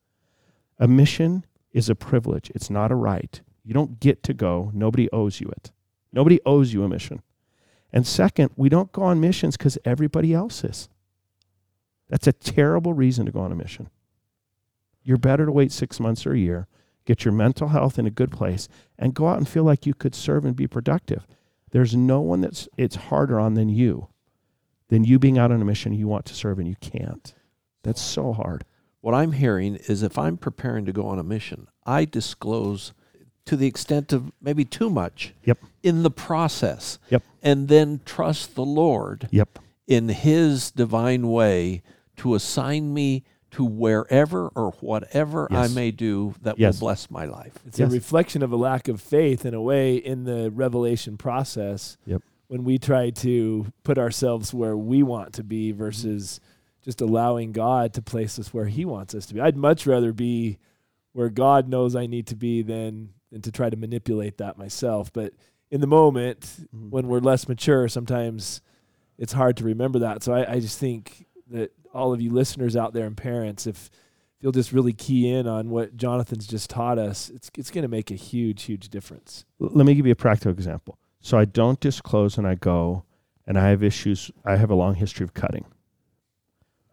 A 0.80 0.88
mission 0.88 1.46
is 1.72 1.90
a 1.90 1.96
privilege. 1.96 2.52
It's 2.54 2.70
not 2.70 2.92
a 2.92 2.96
right. 2.96 3.42
You 3.64 3.74
don't 3.74 4.00
get 4.00 4.24
to 4.24 4.34
go. 4.34 4.72
Nobody 4.74 5.10
owes 5.12 5.40
you 5.42 5.50
it. 5.50 5.72
Nobody 6.12 6.40
owes 6.46 6.74
you 6.74 6.84
a 6.84 6.90
mission. 6.90 7.22
And 7.92 8.06
second, 8.06 8.52
we 8.56 8.70
don't 8.70 8.92
go 8.92 9.04
on 9.04 9.20
missions 9.20 9.58
because 9.58 9.78
everybody 9.86 10.34
else 10.34 10.64
is. 10.64 10.90
That's 12.10 12.28
a 12.28 12.34
terrible 12.34 12.94
reason 12.94 13.26
to 13.26 13.32
go 13.32 13.40
on 13.40 13.52
a 13.52 13.56
mission. 13.56 13.90
You're 15.04 15.18
better 15.18 15.46
to 15.46 15.52
wait 15.52 15.72
six 15.72 16.00
months 16.00 16.26
or 16.26 16.34
a 16.34 16.38
year, 16.38 16.68
get 17.06 17.24
your 17.24 17.34
mental 17.34 17.70
health 17.70 17.98
in 17.98 18.06
a 18.06 18.12
good 18.12 18.32
place, 18.32 18.68
and 19.00 19.14
go 19.14 19.28
out 19.28 19.38
and 19.38 19.48
feel 19.48 19.64
like 19.64 19.86
you 19.86 19.94
could 19.94 20.16
serve 20.16 20.46
and 20.46 20.56
be 20.56 20.68
productive. 20.68 21.26
There's 21.72 21.96
no 21.96 22.22
one 22.22 22.42
that's 22.42 22.68
it's 22.78 22.96
harder 22.96 23.40
on 23.40 23.54
than 23.54 23.70
you, 23.70 24.10
than 24.90 25.04
you 25.04 25.20
being 25.20 25.38
out 25.38 25.52
on 25.52 25.62
a 25.62 25.66
mission 25.66 25.94
you 25.94 26.08
want 26.08 26.26
to 26.26 26.34
serve 26.34 26.60
and 26.60 26.68
you 26.68 26.76
can't. 26.80 27.34
That's 27.84 28.02
so 28.02 28.34
hard. 28.34 28.64
What 29.02 29.14
I'm 29.14 29.34
hearing 29.34 29.76
is 29.88 30.04
if 30.04 30.18
I'm 30.18 30.38
preparing 30.38 30.86
to 30.86 30.92
go 30.92 31.08
on 31.08 31.20
a 31.20 31.24
mission, 31.24 31.68
I 31.86 32.06
disclose 32.06 32.94
to 33.46 33.56
the 33.56 33.68
extent 33.68 34.12
of 34.12 34.32
maybe 34.42 34.66
too 34.66 34.90
much 34.90 35.34
yep. 35.44 35.58
in 35.82 36.04
the 36.04 36.12
process. 36.12 37.00
Yep. 37.10 37.24
And 37.42 37.68
then 37.70 38.02
trust 38.06 38.56
the 38.56 38.66
Lord 38.66 39.30
yep. 39.32 39.60
in 39.88 40.10
his 40.10 40.72
divine 40.72 41.30
way 41.30 41.82
to 42.18 42.36
assign 42.36 42.94
me 42.94 43.24
to 43.52 43.64
wherever 43.64 44.50
or 44.50 44.72
whatever 44.82 45.48
yes. 45.50 45.72
I 45.72 45.74
may 45.74 45.92
do 45.92 46.36
that 46.42 46.60
yes. 46.60 46.76
will 46.76 46.88
bless 46.88 47.10
my 47.10 47.26
life. 47.26 47.54
It's 47.66 47.80
yes. 47.80 47.90
a 47.90 47.94
reflection 47.94 48.44
of 48.44 48.52
a 48.52 48.58
lack 48.58 48.88
of 48.88 49.02
faith 49.02 49.46
in 49.46 49.54
a 49.54 49.62
way 49.62 49.96
in 49.96 50.26
the 50.26 50.52
revelation 50.52 51.18
process. 51.18 51.98
Yep. 52.06 52.22
When 52.48 52.64
we 52.64 52.78
try 52.78 53.10
to 53.10 53.72
put 53.84 53.98
ourselves 53.98 54.54
where 54.54 54.78
we 54.78 55.04
want 55.04 55.34
to 55.34 55.44
be 55.44 55.72
versus 55.72 56.40
just 56.88 57.02
allowing 57.02 57.52
God 57.52 57.94
to 57.96 58.02
place 58.02 58.40
us 58.40 58.54
where 58.54 58.68
he 58.68 58.86
wants 58.86 59.14
us 59.14 59.26
to 59.26 59.34
be. 59.34 59.42
I'd 59.42 59.58
much 59.58 59.86
rather 59.86 60.14
be 60.14 60.58
where 61.12 61.30
God 61.30 61.68
knows 61.68 61.98
I 61.98 62.06
need 62.06 62.28
to 62.28 62.36
be 62.38 62.62
than 62.62 63.10
and 63.34 63.44
to 63.44 63.52
try 63.52 63.70
to 63.70 63.76
manipulate 63.76 64.38
that 64.38 64.58
myself. 64.58 65.12
But 65.12 65.34
in 65.70 65.82
the 65.82 65.88
moment, 65.88 66.40
mm-hmm. 66.42 66.90
when 66.90 67.08
we're 67.08 67.20
less 67.20 67.50
mature, 67.50 67.90
sometimes 67.90 68.62
it's 69.18 69.34
hard 69.34 69.58
to 69.58 69.66
remember 69.66 70.00
that. 70.00 70.24
So 70.24 70.34
I, 70.34 70.54
I 70.54 70.60
just 70.62 70.80
think 70.80 71.26
that 71.50 71.74
all 71.94 72.14
of 72.14 72.22
you 72.22 72.32
listeners 72.32 72.78
out 72.78 72.94
there 72.94 73.06
and 73.06 73.18
parents, 73.18 73.68
if, 73.68 73.90
if 74.38 74.44
you'll 74.44 74.54
just 74.54 74.72
really 74.72 74.94
key 74.94 75.30
in 75.30 75.46
on 75.46 75.70
what 75.70 75.98
Jonathan's 75.98 76.48
just 76.48 76.70
taught 76.70 76.98
us, 76.98 77.30
it's 77.30 77.52
it's 77.58 77.72
going 77.72 77.82
to 77.82 77.90
make 77.90 78.12
a 78.12 78.16
huge, 78.16 78.64
huge 78.64 78.88
difference. 78.88 79.44
Let 79.60 79.86
me 79.86 79.94
give 79.94 80.06
you 80.06 80.14
a 80.14 80.16
practical 80.16 80.52
example. 80.52 80.98
So 81.20 81.38
I 81.38 81.46
don't 81.46 81.80
disclose 81.80 82.38
and 82.38 82.48
I 82.48 82.56
go, 82.56 83.04
and 83.46 83.58
I 83.58 83.70
have 83.70 83.84
issues. 83.84 84.30
I 84.46 84.56
have 84.58 84.70
a 84.70 84.76
long 84.76 84.96
history 84.96 85.24
of 85.24 85.34
cutting. 85.34 85.66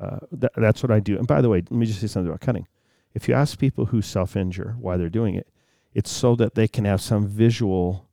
Uh, 0.01 0.19
th- 0.39 0.53
that's 0.57 0.83
what 0.83 0.91
I 0.91 1.01
do. 1.01 1.19
And 1.19 1.27
by 1.27 1.41
the 1.41 1.49
way, 1.49 1.59
let 1.59 1.73
me 1.73 1.87
just 1.87 2.01
say 2.01 2.07
something 2.07 2.29
about 2.29 2.41
cutting. 2.41 2.67
If 3.13 3.29
you 3.29 3.35
ask 3.35 3.59
people 3.59 3.87
who 3.87 4.03
self 4.03 4.37
injure 4.37 4.77
why 4.79 4.97
they're 4.97 5.09
doing 5.09 5.35
it, 5.35 5.49
it's 5.93 6.11
so 6.11 6.35
that 6.37 6.55
they 6.55 6.67
can 6.67 6.85
have 6.85 7.01
some 7.01 7.27
visual 7.27 8.09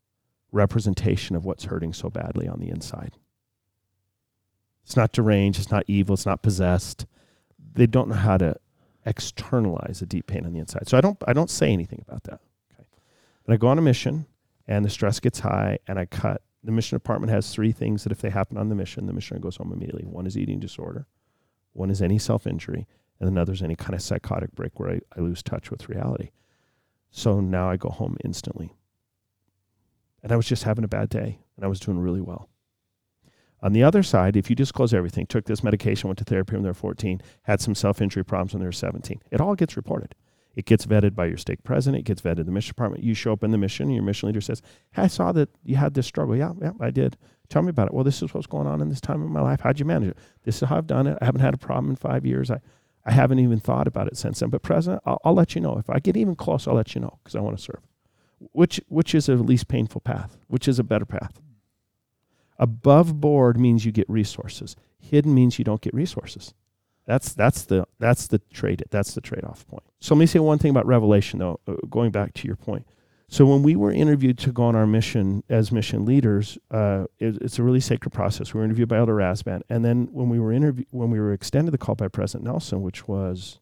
representation 0.51 1.35
of 1.35 1.45
what's 1.45 1.65
hurting 1.65 1.93
so 1.93 2.09
badly 2.09 2.47
on 2.47 2.59
the 2.59 2.69
inside. 2.69 3.17
It's 4.83 4.95
not 4.95 5.11
deranged, 5.11 5.59
it's 5.59 5.71
not 5.71 5.85
evil, 5.87 6.13
it's 6.13 6.25
not 6.25 6.41
possessed. 6.43 7.05
They 7.73 7.87
don't 7.87 8.09
know 8.09 8.15
how 8.15 8.37
to 8.37 8.55
externalize 9.05 10.01
a 10.01 10.05
deep 10.05 10.27
pain 10.27 10.45
on 10.45 10.53
the 10.53 10.59
inside. 10.59 10.87
So 10.87 10.97
I 10.97 11.01
don't 11.01 11.17
I 11.27 11.33
don't 11.33 11.49
say 11.49 11.71
anything 11.71 12.03
about 12.07 12.23
that. 12.23 12.41
Okay. 12.73 12.83
But 13.45 13.53
I 13.53 13.57
go 13.57 13.67
on 13.67 13.79
a 13.79 13.81
mission 13.81 14.25
and 14.71 14.85
the 14.85 14.89
stress 14.89 15.19
gets 15.19 15.39
high 15.39 15.79
and 15.85 15.99
I 15.99 16.05
cut 16.05 16.41
the 16.63 16.71
mission 16.71 16.95
department 16.95 17.31
has 17.31 17.53
three 17.53 17.71
things 17.71 18.03
that 18.03 18.11
if 18.11 18.21
they 18.21 18.29
happen 18.29 18.57
on 18.57 18.69
the 18.69 18.75
mission, 18.75 19.05
the 19.05 19.13
missionary 19.13 19.41
goes 19.41 19.57
home 19.57 19.73
immediately. 19.73 20.03
One 20.03 20.25
is 20.25 20.37
eating 20.37 20.59
disorder, 20.59 21.07
one 21.73 21.89
is 21.89 22.01
any 22.01 22.17
self 22.17 22.47
injury, 22.47 22.87
and 23.19 23.27
another 23.27 23.51
is 23.51 23.61
any 23.61 23.75
kind 23.75 23.95
of 23.95 24.01
psychotic 24.01 24.53
break 24.53 24.79
where 24.79 24.91
I, 24.91 24.99
I 25.17 25.21
lose 25.21 25.43
touch 25.43 25.71
with 25.71 25.89
reality. 25.89 26.29
So 27.09 27.41
now 27.41 27.69
I 27.69 27.75
go 27.75 27.89
home 27.89 28.15
instantly. 28.23 28.73
And 30.23 30.31
I 30.31 30.37
was 30.37 30.45
just 30.45 30.63
having 30.63 30.85
a 30.85 30.87
bad 30.87 31.09
day 31.09 31.39
and 31.57 31.65
I 31.65 31.67
was 31.67 31.79
doing 31.79 31.99
really 31.99 32.21
well. 32.21 32.47
On 33.63 33.73
the 33.73 33.83
other 33.83 34.03
side, 34.03 34.37
if 34.37 34.49
you 34.49 34.55
disclose 34.55 34.93
everything, 34.93 35.25
took 35.25 35.45
this 35.45 35.63
medication, 35.63 36.07
went 36.07 36.19
to 36.19 36.23
therapy 36.23 36.53
when 36.53 36.63
they 36.63 36.69
were 36.69 36.73
14, 36.75 37.21
had 37.43 37.59
some 37.59 37.75
self 37.75 38.01
injury 38.01 38.23
problems 38.23 38.53
when 38.53 38.61
they 38.61 38.67
were 38.67 38.71
17, 38.71 39.21
it 39.31 39.41
all 39.41 39.55
gets 39.55 39.75
reported. 39.75 40.15
It 40.55 40.65
gets 40.65 40.85
vetted 40.85 41.15
by 41.15 41.25
your 41.25 41.37
stake 41.37 41.63
president. 41.63 42.01
It 42.01 42.05
gets 42.05 42.21
vetted 42.21 42.39
in 42.39 42.45
the 42.45 42.51
mission 42.51 42.71
department. 42.71 43.03
You 43.03 43.13
show 43.13 43.31
up 43.31 43.43
in 43.43 43.51
the 43.51 43.57
mission, 43.57 43.87
and 43.87 43.95
your 43.95 44.03
mission 44.03 44.27
leader 44.27 44.41
says, 44.41 44.61
hey, 44.91 45.03
I 45.03 45.07
saw 45.07 45.31
that 45.31 45.49
you 45.63 45.77
had 45.77 45.93
this 45.93 46.07
struggle. 46.07 46.35
Yeah, 46.35 46.53
yeah, 46.61 46.71
I 46.79 46.91
did. 46.91 47.17
Tell 47.47 47.61
me 47.61 47.69
about 47.69 47.87
it. 47.87 47.93
Well, 47.93 48.03
this 48.03 48.21
is 48.21 48.33
what's 48.33 48.47
going 48.47 48.67
on 48.67 48.81
in 48.81 48.89
this 48.89 49.01
time 49.01 49.21
of 49.21 49.29
my 49.29 49.41
life. 49.41 49.61
How'd 49.61 49.79
you 49.79 49.85
manage 49.85 50.09
it? 50.09 50.17
This 50.43 50.61
is 50.61 50.69
how 50.69 50.77
I've 50.77 50.87
done 50.87 51.07
it. 51.07 51.17
I 51.21 51.25
haven't 51.25 51.41
had 51.41 51.53
a 51.53 51.57
problem 51.57 51.91
in 51.91 51.95
five 51.95 52.25
years. 52.25 52.51
I, 52.51 52.59
I 53.05 53.11
haven't 53.11 53.39
even 53.39 53.59
thought 53.59 53.87
about 53.87 54.07
it 54.07 54.17
since 54.17 54.39
then. 54.39 54.49
But, 54.49 54.61
President, 54.61 55.01
I'll, 55.05 55.19
I'll 55.23 55.33
let 55.33 55.55
you 55.55 55.61
know. 55.61 55.77
If 55.77 55.89
I 55.89 55.99
get 55.99 56.17
even 56.17 56.35
close, 56.35 56.67
I'll 56.67 56.75
let 56.75 56.95
you 56.95 57.01
know 57.01 57.17
because 57.23 57.35
I 57.35 57.39
want 57.39 57.57
to 57.57 57.63
serve. 57.63 57.81
Which, 58.51 58.81
which 58.87 59.15
is 59.15 59.29
a 59.29 59.35
least 59.35 59.67
painful 59.67 60.01
path? 60.01 60.37
Which 60.47 60.67
is 60.67 60.79
a 60.79 60.83
better 60.83 61.05
path? 61.05 61.39
Above 62.57 63.19
board 63.19 63.59
means 63.59 63.85
you 63.85 63.91
get 63.91 64.09
resources. 64.09 64.75
Hidden 64.99 65.33
means 65.33 65.57
you 65.57 65.65
don't 65.65 65.81
get 65.81 65.93
resources. 65.93 66.53
That's 67.05 67.33
that's 67.33 67.65
the 67.65 67.87
that's 67.99 68.27
the 68.27 68.39
trade 68.53 68.83
that's 68.89 69.13
the 69.15 69.21
trade 69.21 69.43
off 69.43 69.67
point. 69.67 69.83
So 69.99 70.15
let 70.15 70.19
me 70.19 70.25
say 70.25 70.39
one 70.39 70.59
thing 70.59 70.71
about 70.71 70.85
revelation 70.85 71.39
though, 71.39 71.59
uh, 71.67 71.73
going 71.89 72.11
back 72.11 72.33
to 72.35 72.47
your 72.47 72.55
point. 72.55 72.85
So 73.27 73.45
when 73.45 73.63
we 73.63 73.77
were 73.77 73.91
interviewed 73.91 74.37
to 74.39 74.51
go 74.51 74.63
on 74.63 74.75
our 74.75 74.85
mission 74.85 75.43
as 75.49 75.71
mission 75.71 76.05
leaders, 76.05 76.57
uh, 76.69 77.05
it, 77.17 77.37
it's 77.41 77.57
a 77.59 77.63
really 77.63 77.79
sacred 77.79 78.11
process. 78.11 78.53
We 78.53 78.59
were 78.59 78.65
interviewed 78.65 78.89
by 78.89 78.97
Elder 78.97 79.15
Rasband, 79.15 79.61
and 79.69 79.85
then 79.85 80.09
when 80.11 80.27
we 80.27 80.37
were 80.37 80.51
interview 80.51 80.83
when 80.91 81.09
we 81.09 81.19
were 81.19 81.31
extended 81.31 81.71
the 81.71 81.77
call 81.77 81.95
by 81.95 82.09
President 82.09 82.43
Nelson, 82.43 82.81
which 82.81 83.07
was, 83.07 83.59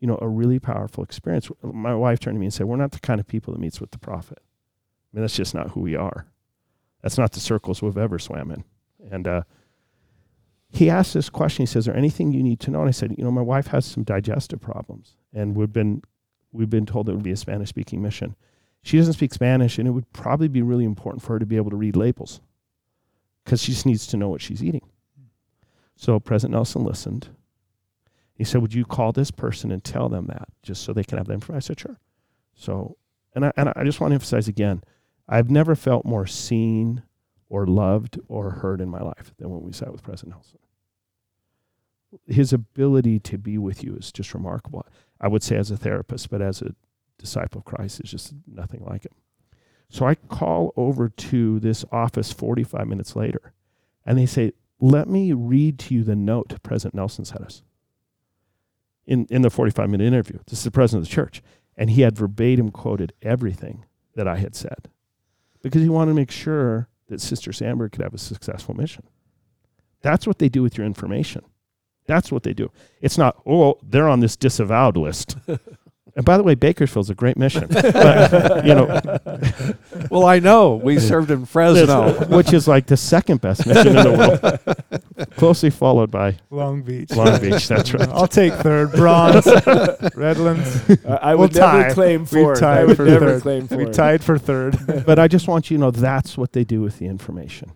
you 0.00 0.06
know, 0.06 0.18
a 0.20 0.28
really 0.28 0.58
powerful 0.58 1.02
experience. 1.02 1.48
My 1.62 1.94
wife 1.94 2.20
turned 2.20 2.36
to 2.36 2.40
me 2.40 2.46
and 2.46 2.54
said, 2.54 2.66
"We're 2.66 2.76
not 2.76 2.92
the 2.92 3.00
kind 3.00 3.20
of 3.20 3.26
people 3.26 3.54
that 3.54 3.60
meets 3.60 3.80
with 3.80 3.90
the 3.90 3.98
prophet. 3.98 4.38
I 4.40 5.16
mean, 5.16 5.22
that's 5.22 5.36
just 5.36 5.54
not 5.54 5.70
who 5.70 5.80
we 5.80 5.96
are." 5.96 6.26
That's 7.02 7.18
not 7.18 7.32
the 7.32 7.40
circles 7.40 7.82
we've 7.82 7.98
ever 7.98 8.18
swam 8.18 8.50
in. 8.50 8.64
And 9.10 9.28
uh, 9.28 9.42
he 10.74 10.90
asked 10.90 11.14
this 11.14 11.30
question. 11.30 11.62
He 11.62 11.66
says, 11.66 11.82
"Is 11.82 11.84
there 11.86 11.96
anything 11.96 12.32
you 12.32 12.42
need 12.42 12.60
to 12.60 12.70
know?" 12.70 12.80
And 12.80 12.88
I 12.88 12.92
said, 12.92 13.14
"You 13.16 13.24
know, 13.24 13.30
my 13.30 13.42
wife 13.42 13.68
has 13.68 13.86
some 13.86 14.02
digestive 14.02 14.60
problems, 14.60 15.16
and 15.32 15.54
we've 15.54 15.72
been 15.72 16.02
we've 16.52 16.70
been 16.70 16.86
told 16.86 17.08
it 17.08 17.14
would 17.14 17.22
be 17.22 17.32
a 17.32 17.36
Spanish-speaking 17.36 18.02
mission. 18.02 18.36
She 18.82 18.98
doesn't 18.98 19.14
speak 19.14 19.32
Spanish, 19.32 19.78
and 19.78 19.88
it 19.88 19.92
would 19.92 20.12
probably 20.12 20.48
be 20.48 20.62
really 20.62 20.84
important 20.84 21.22
for 21.22 21.34
her 21.34 21.38
to 21.38 21.46
be 21.46 21.56
able 21.56 21.70
to 21.70 21.76
read 21.76 21.96
labels 21.96 22.40
because 23.44 23.62
she 23.62 23.72
just 23.72 23.86
needs 23.86 24.06
to 24.08 24.16
know 24.16 24.28
what 24.28 24.40
she's 24.40 24.62
eating." 24.62 24.88
So 25.96 26.18
President 26.20 26.54
Nelson 26.54 26.84
listened. 26.84 27.28
He 28.34 28.44
said, 28.44 28.60
"Would 28.60 28.74
you 28.74 28.84
call 28.84 29.12
this 29.12 29.30
person 29.30 29.70
and 29.70 29.82
tell 29.82 30.08
them 30.08 30.26
that, 30.26 30.48
just 30.62 30.82
so 30.82 30.92
they 30.92 31.04
can 31.04 31.18
have 31.18 31.28
the 31.28 31.34
information?" 31.34 31.56
I 31.56 31.60
said, 31.60 31.80
"Sure." 31.80 32.00
So, 32.54 32.96
and 33.34 33.46
I 33.46 33.52
and 33.56 33.72
I 33.76 33.84
just 33.84 34.00
want 34.00 34.10
to 34.10 34.14
emphasize 34.14 34.48
again 34.48 34.82
I've 35.28 35.50
never 35.50 35.74
felt 35.74 36.04
more 36.04 36.26
seen 36.26 37.02
or 37.48 37.66
loved 37.66 38.18
or 38.28 38.50
heard 38.50 38.80
in 38.80 38.88
my 38.88 39.00
life 39.00 39.32
than 39.38 39.50
when 39.50 39.62
we 39.62 39.72
sat 39.72 39.92
with 39.92 40.02
President 40.02 40.34
Nelson. 40.34 40.58
His 42.26 42.52
ability 42.52 43.20
to 43.20 43.38
be 43.38 43.58
with 43.58 43.82
you 43.82 43.96
is 43.96 44.12
just 44.12 44.34
remarkable. 44.34 44.86
I 45.20 45.28
would 45.28 45.42
say 45.42 45.56
as 45.56 45.70
a 45.70 45.76
therapist, 45.76 46.30
but 46.30 46.42
as 46.42 46.62
a 46.62 46.74
disciple 47.18 47.60
of 47.60 47.64
Christ 47.64 48.00
is 48.00 48.10
just 48.10 48.34
nothing 48.46 48.84
like 48.84 49.04
him. 49.04 49.14
So 49.90 50.06
I 50.06 50.14
call 50.14 50.72
over 50.76 51.08
to 51.08 51.60
this 51.60 51.84
office 51.92 52.32
45 52.32 52.86
minutes 52.86 53.14
later, 53.14 53.52
and 54.04 54.18
they 54.18 54.26
say, 54.26 54.52
Let 54.80 55.08
me 55.08 55.32
read 55.32 55.78
to 55.80 55.94
you 55.94 56.02
the 56.02 56.16
note 56.16 56.62
President 56.62 56.94
Nelson 56.94 57.24
sent 57.24 57.42
us 57.42 57.62
in, 59.06 59.26
in 59.30 59.42
the 59.42 59.50
45 59.50 59.88
minute 59.90 60.06
interview. 60.06 60.38
This 60.46 60.60
is 60.60 60.64
the 60.64 60.70
president 60.70 61.06
of 61.06 61.10
the 61.10 61.14
church. 61.14 61.42
And 61.76 61.90
he 61.90 62.02
had 62.02 62.16
verbatim 62.16 62.70
quoted 62.70 63.12
everything 63.22 63.84
that 64.14 64.28
I 64.28 64.36
had 64.36 64.54
said 64.54 64.88
because 65.62 65.82
he 65.82 65.88
wanted 65.88 66.12
to 66.12 66.16
make 66.16 66.30
sure 66.30 66.88
that 67.08 67.20
Sister 67.20 67.52
Sandberg 67.52 67.92
could 67.92 68.02
have 68.02 68.14
a 68.14 68.18
successful 68.18 68.74
mission. 68.74 69.04
That's 70.02 70.26
what 70.26 70.38
they 70.38 70.48
do 70.48 70.62
with 70.62 70.76
your 70.76 70.86
information. 70.86 71.42
That's 72.06 72.30
what 72.30 72.42
they 72.42 72.52
do. 72.52 72.70
It's 73.00 73.16
not, 73.18 73.40
oh, 73.46 73.78
they're 73.82 74.08
on 74.08 74.20
this 74.20 74.36
disavowed 74.36 74.96
list. 74.96 75.36
and 76.16 76.24
by 76.24 76.36
the 76.36 76.42
way, 76.42 76.54
Bakersfield's 76.54 77.08
a 77.10 77.14
great 77.14 77.36
mission. 77.38 77.66
but, 77.70 78.64
you 78.66 78.74
know, 78.74 79.00
well, 80.10 80.26
I 80.26 80.38
know 80.38 80.74
we 80.76 80.98
served 80.98 81.30
in 81.30 81.46
Fresno, 81.46 82.12
which 82.26 82.52
is 82.52 82.68
like 82.68 82.86
the 82.86 82.96
second 82.98 83.40
best 83.40 83.66
mission 83.66 83.96
in 83.96 84.02
the 84.04 84.12
world, 85.16 85.30
closely 85.36 85.70
followed 85.70 86.10
by 86.10 86.36
Long 86.50 86.82
Beach. 86.82 87.10
Long 87.12 87.40
Beach. 87.40 87.68
That's 87.68 87.94
right. 87.94 88.08
I'll 88.10 88.28
take 88.28 88.52
third. 88.52 88.92
Bronze. 88.92 89.46
Redlands. 90.14 90.90
Uh, 91.04 91.18
I 91.22 91.34
would 91.34 91.54
We'll 91.54 91.62
never 91.72 91.88
tie. 91.88 91.94
claim 91.94 92.20
We 92.20 92.26
fourth. 92.26 92.58
I 92.62 92.76
tied 92.76 92.86
would 92.88 92.96
for 92.98 93.04
never 93.06 93.26
third. 93.40 93.42
claim 93.42 93.62
We 93.70 93.84
fourth. 93.84 93.96
tied 93.96 94.22
for 94.22 94.38
third. 94.38 95.04
but 95.06 95.18
I 95.18 95.26
just 95.26 95.48
want 95.48 95.70
you 95.70 95.78
to 95.78 95.80
know 95.80 95.90
that's 95.90 96.36
what 96.36 96.52
they 96.52 96.64
do 96.64 96.82
with 96.82 96.98
the 96.98 97.06
information. 97.06 97.72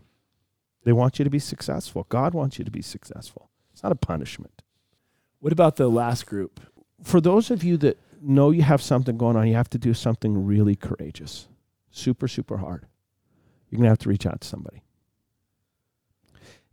They 0.85 0.93
want 0.93 1.19
you 1.19 1.25
to 1.25 1.31
be 1.31 1.39
successful. 1.39 2.07
God 2.11 2.35
wants 2.35 2.59
you 2.59 2.65
to 2.67 2.71
be 2.71 2.83
successful. 2.83 3.48
It's 3.79 3.85
not 3.85 3.93
a 3.93 3.95
punishment. 3.95 4.63
What 5.39 5.53
about 5.53 5.77
the 5.77 5.87
last 5.87 6.27
group? 6.27 6.59
For 7.05 7.21
those 7.21 7.49
of 7.49 7.63
you 7.63 7.77
that 7.77 7.97
know 8.21 8.51
you 8.51 8.63
have 8.63 8.83
something 8.83 9.17
going 9.17 9.37
on, 9.37 9.47
you 9.47 9.55
have 9.55 9.71
to 9.71 9.79
do 9.79 9.95
something 9.95 10.45
really 10.45 10.75
courageous, 10.75 11.47
super, 11.93 12.27
super 12.27 12.57
hard. 12.57 12.87
You're 13.71 13.77
going 13.77 13.85
to 13.85 13.91
have 13.91 13.99
to 13.99 14.09
reach 14.09 14.27
out 14.27 14.41
to 14.41 14.49
somebody. 14.49 14.83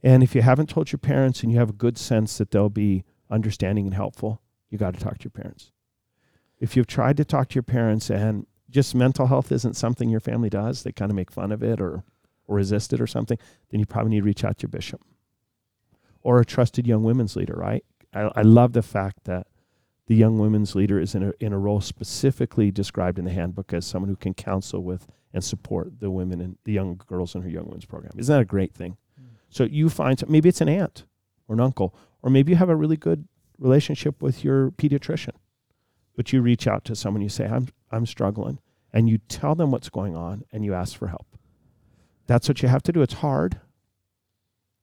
And 0.02 0.24
if 0.24 0.34
you 0.34 0.42
haven't 0.42 0.68
told 0.68 0.92
your 0.92 0.98
parents 0.98 1.44
and 1.44 1.52
you 1.52 1.60
have 1.60 1.70
a 1.70 1.74
good 1.74 2.00
sense 2.00 2.40
that 2.40 2.50
they'll 2.50 2.70
be 2.70 3.04
understanding 3.30 3.86
and 3.86 3.94
helpful, 3.94 4.42
you 4.72 4.80
got 4.80 4.96
to 4.96 5.00
talk 5.00 5.20
to 5.20 5.26
your 5.26 5.44
parents. 5.44 5.72
If 6.60 6.76
you've 6.76 6.88
tried 6.88 7.18
to 7.18 7.24
talk 7.24 7.50
to 7.50 7.54
your 7.54 7.62
parents 7.62 8.10
and 8.10 8.48
just 8.68 8.96
mental 8.96 9.28
health 9.28 9.52
isn't 9.52 9.76
something 9.76 10.10
your 10.10 10.20
family 10.22 10.50
does, 10.50 10.82
they 10.82 10.92
kind 10.92 11.12
of 11.12 11.16
make 11.16 11.30
fun 11.30 11.52
of 11.52 11.62
it 11.62 11.80
or, 11.80 12.04
or 12.48 12.56
resist 12.56 12.94
it 12.94 13.00
or 13.00 13.06
something, 13.06 13.38
then 13.70 13.80
you 13.80 13.86
probably 13.86 14.10
need 14.10 14.22
to 14.22 14.26
reach 14.26 14.44
out 14.44 14.58
to 14.58 14.64
your 14.64 14.70
bishop 14.70 15.02
or 16.26 16.40
a 16.40 16.46
trusted 16.46 16.88
young 16.88 17.04
women's 17.04 17.36
leader, 17.36 17.54
right? 17.56 17.86
I, 18.12 18.32
I 18.36 18.42
love 18.42 18.74
the 18.74 18.82
fact 18.82 19.26
that 19.26 19.46
the 20.08 20.16
young 20.16 20.40
women's 20.40 20.74
leader 20.74 21.00
is 21.00 21.14
in 21.14 21.22
a, 21.22 21.34
in 21.40 21.54
a 21.54 21.60
role 21.60 21.82
specifically 21.82 22.72
described 22.72 23.20
in 23.20 23.26
the 23.26 23.32
handbook 23.32 23.74
as 23.74 23.86
someone 23.86 24.10
who 24.10 24.16
can 24.16 24.34
counsel 24.34 24.82
with 24.84 25.06
and 25.34 25.44
support 25.44 26.00
the 26.00 26.10
women 26.10 26.42
and 26.42 26.58
the 26.64 26.74
young 26.74 27.00
girls 27.08 27.36
in 27.36 27.44
her 27.44 27.50
young 27.50 27.66
women's 27.66 27.86
program. 27.86 28.12
Isn't 28.18 28.34
that 28.34 28.42
a 28.42 28.46
great 28.46 28.74
thing? 28.74 28.98
Mm. 29.22 29.28
So 29.50 29.66
you 29.66 29.88
find 29.88 30.18
some, 30.18 30.32
maybe 30.32 30.50
it's 30.50 30.62
an 30.62 30.70
aunt 30.70 31.06
or 31.48 31.54
an 31.54 31.62
uncle, 31.62 31.96
or 32.24 32.32
maybe 32.32 32.54
you 32.54 32.56
have 32.56 32.70
a 32.70 32.76
really 32.76 32.98
good 32.98 33.28
relationship 33.60 34.20
with 34.20 34.44
your 34.44 34.72
pediatrician, 34.72 35.36
but 36.16 36.34
you 36.34 36.42
reach 36.42 36.66
out 36.66 36.86
to 36.86 36.96
someone, 36.96 37.22
you 37.22 37.30
say, 37.30 37.46
I'm, 37.46 37.68
I'm 37.92 38.08
struggling, 38.08 38.58
and 38.92 39.08
you 39.08 39.20
tell 39.30 39.54
them 39.54 39.70
what's 39.70 39.90
going 39.90 40.16
on 40.16 40.44
and 40.52 40.66
you 40.66 40.74
ask 40.74 40.98
for 40.98 41.08
help. 41.08 41.28
That's 42.26 42.48
what 42.48 42.64
you 42.64 42.68
have 42.68 42.82
to 42.82 42.92
do. 42.92 43.04
It's 43.04 43.14
hard, 43.14 43.60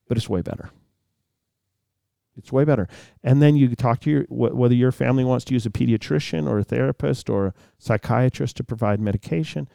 but 0.07 0.15
it's 0.15 0.29
way 0.29 0.41
better. 0.41 0.69
It's 2.37 2.51
way 2.51 2.63
better. 2.63 2.87
And 3.23 3.41
then 3.41 3.55
you 3.55 3.75
talk 3.75 3.99
to 4.01 4.09
your, 4.09 4.23
wh- 4.23 4.55
whether 4.55 4.73
your 4.73 4.91
family 4.91 5.23
wants 5.23 5.45
to 5.45 5.53
use 5.53 5.65
a 5.65 5.69
pediatrician 5.69 6.49
or 6.49 6.59
a 6.59 6.63
therapist 6.63 7.29
or 7.29 7.47
a 7.47 7.53
psychiatrist 7.77 8.57
to 8.57 8.63
provide 8.63 8.99
medication. 8.99 9.67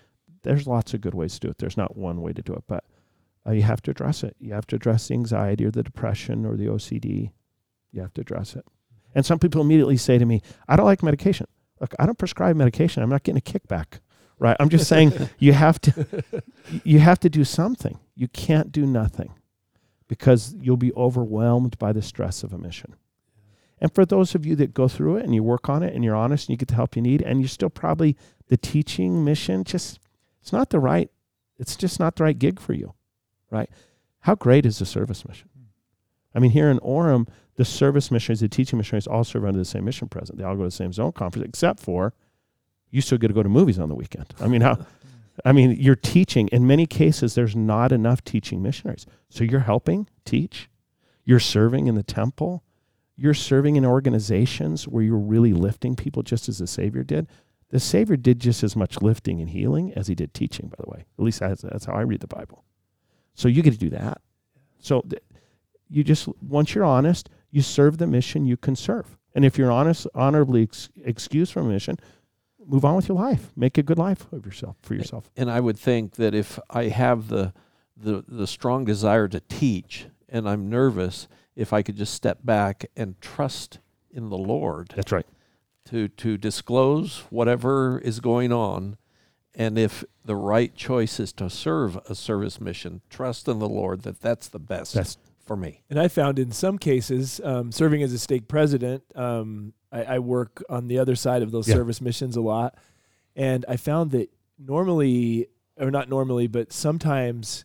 There's 0.43 0.67
lots 0.67 0.95
of 0.95 1.01
good 1.01 1.15
ways 1.15 1.35
to 1.35 1.41
do 1.41 1.49
it. 1.51 1.59
There's 1.59 1.77
not 1.77 1.97
one 1.97 2.21
way 2.21 2.33
to 2.33 2.43
do 2.43 2.53
it, 2.55 2.65
but 2.67 2.85
uh, 3.47 3.53
you 3.53 3.63
have 3.63 3.83
to 3.83 3.91
address 3.91 4.23
it. 4.25 4.37
You 4.41 4.55
have 4.55 4.67
to 4.69 4.77
address 4.77 5.09
the 5.09 5.15
anxiety 5.15 5.65
or 5.65 5.71
the 5.71 5.83
depression 5.83 6.45
or 6.45 6.57
the 6.57 6.67
OCD. 6.67 7.31
You 7.93 8.03
have 8.03 8.15
to 8.15 8.21
address 8.21 8.57
it. 8.57 8.65
And 9.15 9.25
some 9.25 9.39
people 9.39 9.61
immediately 9.61 9.97
say 9.97 10.19
to 10.19 10.25
me, 10.25 10.43
I 10.69 10.77
don't 10.77 10.87
like 10.87 11.03
medication. 11.03 11.47
Look, 11.81 11.95
I 11.99 12.07
don't 12.07 12.19
prescribe 12.19 12.57
medication. 12.57 13.03
I'm 13.03 13.11
not 13.11 13.23
getting 13.23 13.39
a 13.39 13.41
kickback. 13.41 14.01
Right? 14.41 14.57
I'm 14.61 14.69
just 14.69 14.89
saying 14.89 15.13
you 15.39 15.53
have 15.53 15.81
to 15.81 16.23
you 16.85 17.01
have 17.01 17.19
to 17.21 17.29
do 17.29 17.43
something. 17.43 17.99
You 18.15 18.29
can't 18.29 18.71
do 18.71 18.87
nothing 18.87 19.33
because 20.09 20.55
you'll 20.61 20.77
be 20.77 20.93
overwhelmed 20.95 21.79
by 21.79 21.93
the 21.93 22.03
stress 22.03 22.43
of 22.43 22.53
a 22.53 22.59
mission. 22.59 22.97
And 23.81 23.95
for 23.95 24.05
those 24.05 24.35
of 24.35 24.45
you 24.45 24.57
that 24.57 24.75
go 24.75 24.89
through 24.89 25.19
it 25.19 25.25
and 25.25 25.35
you 25.35 25.43
work 25.43 25.69
on 25.69 25.83
it 25.83 25.95
and 25.95 26.03
you're 26.03 26.17
honest 26.17 26.49
and 26.49 26.55
you 26.55 26.57
get 26.57 26.69
the 26.69 26.75
help 26.75 26.97
you 26.97 27.03
need 27.03 27.23
and 27.23 27.41
you're 27.41 27.49
still 27.49 27.71
probably 27.71 28.17
the 28.49 28.57
teaching 28.57 29.25
mission 29.25 29.63
just 29.63 30.01
it's 30.41 30.53
not 30.53 30.71
the 30.71 30.81
right 30.81 31.11
it's 31.59 31.77
just 31.77 32.01
not 32.01 32.17
the 32.17 32.25
right 32.25 32.39
gig 32.39 32.61
for 32.61 32.73
you. 32.73 32.95
Right? 33.51 33.69
How 34.21 34.35
great 34.35 34.67
is 34.67 34.79
the 34.79 34.87
service 34.87 35.27
mission? 35.27 35.49
I 36.35 36.39
mean, 36.39 36.51
here 36.51 36.71
in 36.71 36.79
Orem, 36.81 37.29
the 37.57 37.65
service 37.65 38.11
missionaries, 38.11 38.41
the 38.41 38.49
teaching 38.49 38.77
missionaries 38.77 39.07
all 39.07 39.25
serve 39.25 39.45
under 39.45 39.59
the 39.59 39.65
same 39.65 39.85
mission 39.85 40.09
president. 40.09 40.39
They 40.39 40.45
all 40.45 40.55
go 40.55 40.63
to 40.63 40.69
the 40.69 40.71
same 40.71 40.93
zone 40.93 41.13
conference, 41.13 41.49
except 41.49 41.81
for 41.81 42.15
you 42.91 43.01
still 43.01 43.19
get 43.19 43.29
to 43.29 43.35
go 43.35 43.43
to 43.43 43.49
movies 43.49 43.79
on 43.79 43.89
the 43.89 43.95
weekend. 43.95 44.27
I 44.41 44.47
mean, 44.47 44.61
how 44.61 44.79
I 45.45 45.53
mean, 45.53 45.76
you're 45.78 45.95
teaching. 45.95 46.49
In 46.49 46.66
many 46.66 46.86
cases, 46.86 47.34
there's 47.34 47.57
not 47.57 47.93
enough 47.93 48.24
teaching 48.24 48.62
missionaries. 48.62 49.07
So 49.28 49.45
you're 49.45 49.61
helping 49.61 50.09
teach. 50.24 50.68
You're 51.24 51.41
serving 51.41 51.86
in 51.86 51.95
the 51.95 52.03
temple. 52.03 52.64
You're 53.16 53.34
serving 53.34 53.76
in 53.76 53.84
organizations 53.84 54.89
where 54.89 55.03
you're 55.03 55.18
really 55.18 55.53
lifting 55.53 55.97
people 55.97 56.22
just 56.22 56.49
as 56.49 56.59
the 56.59 56.66
Savior 56.66 57.03
did. 57.03 57.28
The 57.70 57.80
Savior 57.80 58.16
did 58.16 58.41
just 58.41 58.62
as 58.62 58.74
much 58.74 59.03
lifting 59.03 59.41
and 59.41 59.51
healing 59.51 59.93
as 59.95 60.07
he 60.07 60.14
did 60.14 60.32
teaching, 60.32 60.68
by 60.68 60.76
the 60.82 60.91
way. 60.91 61.05
At 61.18 61.24
least 61.24 61.41
that's, 61.41 61.62
that's 61.62 61.84
how 61.84 61.93
I 61.95 62.03
read 62.03 62.20
the 62.20 62.26
Bible. 62.26 62.64
So 63.34 63.49
you 63.49 63.62
get 63.62 63.72
to 63.72 63.78
do 63.78 63.91
that. 63.91 64.20
So 64.78 65.03
th- 65.03 65.22
you 65.91 66.03
just, 66.03 66.28
once 66.43 66.74
you're 66.74 66.84
honest, 66.84 67.28
you 67.51 67.62
serve 67.62 67.99
the 67.99 68.07
mission 68.07 68.47
you 68.47 68.57
can 68.57 68.76
serve. 68.76 69.18
And 69.34 69.45
if 69.45 69.59
you're 69.59 69.70
honest, 69.70 70.07
honorably 70.14 70.62
ex- 70.62 70.89
excused 71.05 71.53
from 71.53 71.66
a 71.66 71.72
mission, 71.72 71.99
move 72.69 72.85
on 72.85 72.97
with 72.97 73.09
your 73.09 73.16
life. 73.16 73.51
Make 73.57 73.79
a 73.79 73.83
good 73.83 73.99
life 73.99 74.31
of 74.33 74.45
yourself 74.45 74.77
for 74.83 74.95
yourself. 74.95 75.31
And 75.37 75.51
I 75.51 75.61
would 75.61 75.79
think 75.79 76.16
that 76.16 76.35
if 76.35 76.59
I 76.71 76.85
have 76.85 77.29
the 77.29 77.53
the 77.97 78.25
the 78.29 78.47
strong 78.47 78.85
desire 78.85 79.27
to 79.29 79.41
teach 79.41 80.07
and 80.29 80.49
I'm 80.49 80.69
nervous, 80.69 81.27
if 81.57 81.73
I 81.73 81.83
could 81.83 81.97
just 81.97 82.14
step 82.14 82.41
back 82.45 82.87
and 82.97 83.21
trust 83.21 83.81
in 84.11 84.29
the 84.29 84.39
Lord 84.39 84.93
That's 84.95 85.11
right. 85.11 85.27
to 85.87 86.09
to 86.09 86.37
disclose 86.37 87.25
whatever 87.31 87.99
is 87.99 88.21
going 88.21 88.53
on 88.53 88.99
and 89.55 89.77
if 89.77 90.05
the 90.25 90.37
right 90.37 90.75
choice 90.75 91.19
is 91.19 91.33
to 91.35 91.51
serve 91.51 91.97
a 92.09 92.14
service 92.14 92.61
mission, 92.61 93.01
trust 93.11 93.49
in 93.49 93.59
the 93.59 93.69
Lord 93.69 94.03
that 94.03 94.21
that's 94.21 94.49
the 94.49 94.61
best 94.61 94.95
That's 94.95 95.19
for 95.45 95.57
me. 95.57 95.83
And 95.91 95.99
I 95.99 96.07
found 96.07 96.39
in 96.39 96.53
some 96.53 96.79
cases, 96.79 97.41
um, 97.43 97.73
serving 97.73 98.03
as 98.03 98.12
a 98.12 98.19
stake 98.19 98.47
president, 98.47 99.03
um, 99.16 99.73
I, 99.93 100.03
I 100.05 100.18
work 100.18 100.62
on 100.68 100.89
the 100.89 100.99
other 100.99 101.16
side 101.16 101.43
of 101.43 101.51
those 101.51 101.68
Yeah. 101.68 101.74
service 101.76 102.01
missions 102.01 102.36
a 102.36 102.41
lot. 102.41 102.74
And 103.36 103.64
I 103.68 103.76
found 103.76 104.11
that 104.12 104.30
normally, 104.59 105.49
or 105.78 105.91
not 105.91 106.09
normally, 106.09 106.47
but 106.47 106.72
sometimes 106.72 107.64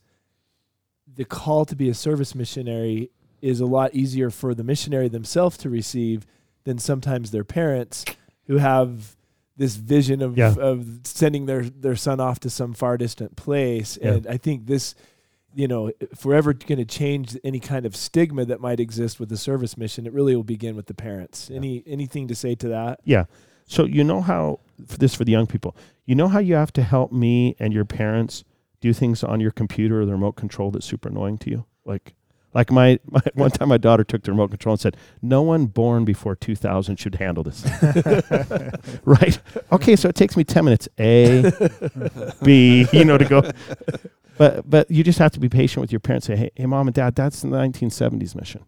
the 1.16 1.26
call 1.26 1.66
to 1.66 1.76
be 1.76 1.90
a 1.90 1.94
service 1.94 2.34
missionary 2.36 3.10
is 3.42 3.60
a 3.60 3.66
lot 3.66 3.94
easier 3.94 4.30
for 4.30 4.54
the 4.54 4.64
missionary 4.64 5.10
themselves 5.10 5.58
to 5.58 5.70
receive 5.70 6.26
than 6.64 6.78
sometimes 6.80 7.32
their 7.32 7.44
parents 7.44 8.06
who 8.48 8.58
have 8.58 9.16
this 9.58 9.76
vision 9.76 10.22
of, 10.22 10.38
Yeah. 10.38 10.56
of 10.58 11.02
sending 11.04 11.46
their, 11.46 11.64
their 11.64 11.96
son 11.96 12.20
off 12.20 12.40
to 12.42 12.50
some 12.50 12.74
far 12.74 12.98
distant 12.98 13.36
place. 13.36 13.98
And 13.98 14.26
I 14.28 14.38
think 14.38 14.66
this 14.66 14.96
you 15.56 15.68
know, 15.68 15.92
if 16.00 16.26
we're 16.26 16.36
ever 16.36 16.54
going 16.54 16.80
to 16.80 16.86
change 16.86 17.38
any 17.44 17.60
kind 17.60 17.86
of 17.86 17.96
stigma 17.96 18.46
that 18.46 18.60
might 18.60 18.80
exist 18.80 19.20
with 19.20 19.30
the 19.30 19.38
service 19.38 19.78
mission, 19.78 20.06
it 20.06 20.14
really 20.14 20.36
will 20.36 20.44
begin 20.44 20.76
with 20.76 20.88
the 20.88 20.94
parents. 20.94 21.50
Yeah. 21.50 21.58
Any 21.58 21.84
anything 21.86 22.28
to 22.28 22.36
say 22.36 22.56
to 22.56 22.68
that? 22.70 23.00
Yeah. 23.04 23.26
So 23.66 23.86
you 23.86 24.04
know 24.04 24.22
how 24.22 24.60
for 24.86 24.98
this 24.98 25.16
for 25.16 25.24
the 25.24 25.32
young 25.32 25.48
people. 25.48 25.76
You 26.06 26.16
know 26.16 26.28
how 26.28 26.40
you 26.40 26.56
have 26.56 26.74
to 26.74 26.84
help 26.84 27.12
me 27.12 27.56
and 27.60 27.74
your 27.74 27.86
parents 27.86 28.44
do 28.82 28.94
things 28.94 29.24
on 29.24 29.40
your 29.40 29.52
computer 29.52 30.02
or 30.02 30.06
the 30.06 30.12
remote 30.12 30.34
control 30.34 30.72
that's 30.72 30.86
super 30.86 31.10
annoying 31.10 31.38
to 31.40 31.50
you. 31.50 31.66
Like 31.86 32.14
like 32.54 32.72
my, 32.72 33.00
my 33.10 33.22
one 33.34 33.52
time 33.52 33.70
my 33.70 33.78
daughter 33.78 34.04
took 34.04 34.24
the 34.24 34.32
remote 34.32 34.50
control 34.50 34.74
and 34.74 34.80
said, 34.80 34.98
"No 35.22 35.42
one 35.42 35.66
born 35.66 36.06
before 36.06 36.36
2000 36.36 36.98
should 36.98 37.16
handle 37.16 37.44
this." 37.44 37.66
right? 39.06 39.40
Okay, 39.72 39.96
so 39.96 40.10
it 40.10 40.16
takes 40.16 40.38
me 40.38 40.44
10 40.44 40.66
minutes. 40.66 40.88
A 41.00 41.52
B, 42.44 42.88
you 42.92 43.06
know 43.06 43.18
to 43.18 43.26
go 43.26 43.42
but 44.38 44.70
but 44.70 44.90
you 44.92 45.04
just 45.04 45.20
have 45.20 45.32
to 45.34 45.40
be 45.40 45.50
patient 45.50 45.82
with 45.82 45.92
your 45.92 46.00
parents. 46.00 46.28
Say, 46.28 46.36
hey, 46.36 46.52
hey, 46.56 46.66
mom 46.66 46.88
and 46.88 46.96
dad, 46.96 47.16
that's 47.16 47.42
the 47.42 47.48
1970s 47.50 48.36
mission. 48.36 48.66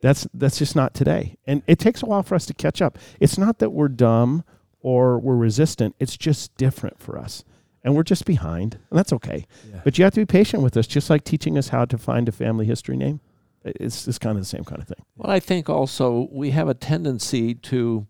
That's 0.00 0.26
that's 0.34 0.58
just 0.58 0.76
not 0.76 0.92
today, 0.94 1.36
and 1.46 1.62
it 1.66 1.78
takes 1.78 2.02
a 2.02 2.06
while 2.06 2.22
for 2.22 2.34
us 2.34 2.44
to 2.46 2.54
catch 2.54 2.82
up. 2.82 2.98
It's 3.18 3.38
not 3.38 3.58
that 3.60 3.70
we're 3.70 3.88
dumb 3.88 4.44
or 4.80 5.18
we're 5.18 5.36
resistant. 5.36 5.96
It's 5.98 6.16
just 6.16 6.54
different 6.56 6.98
for 7.00 7.18
us, 7.18 7.44
and 7.82 7.96
we're 7.96 8.02
just 8.02 8.26
behind, 8.26 8.74
and 8.90 8.98
that's 8.98 9.12
okay. 9.14 9.46
Yeah. 9.72 9.80
But 9.84 9.96
you 9.98 10.04
have 10.04 10.12
to 10.14 10.20
be 10.20 10.26
patient 10.26 10.62
with 10.62 10.76
us, 10.76 10.86
just 10.86 11.08
like 11.08 11.24
teaching 11.24 11.56
us 11.56 11.68
how 11.68 11.86
to 11.86 11.96
find 11.96 12.28
a 12.28 12.32
family 12.32 12.66
history 12.66 12.96
name. 12.96 13.20
It's 13.64 14.06
it's 14.06 14.18
kind 14.18 14.36
of 14.36 14.42
the 14.42 14.48
same 14.48 14.64
kind 14.64 14.82
of 14.82 14.86
thing. 14.86 15.02
Well, 15.16 15.30
I 15.32 15.40
think 15.40 15.70
also 15.70 16.28
we 16.30 16.50
have 16.50 16.68
a 16.68 16.74
tendency 16.74 17.54
to 17.54 18.06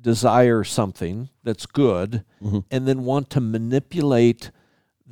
desire 0.00 0.64
something 0.64 1.28
that's 1.44 1.64
good 1.66 2.24
Mhm. 2.42 2.64
and 2.72 2.88
then 2.88 3.04
want 3.04 3.30
to 3.30 3.40
manipulate 3.40 4.50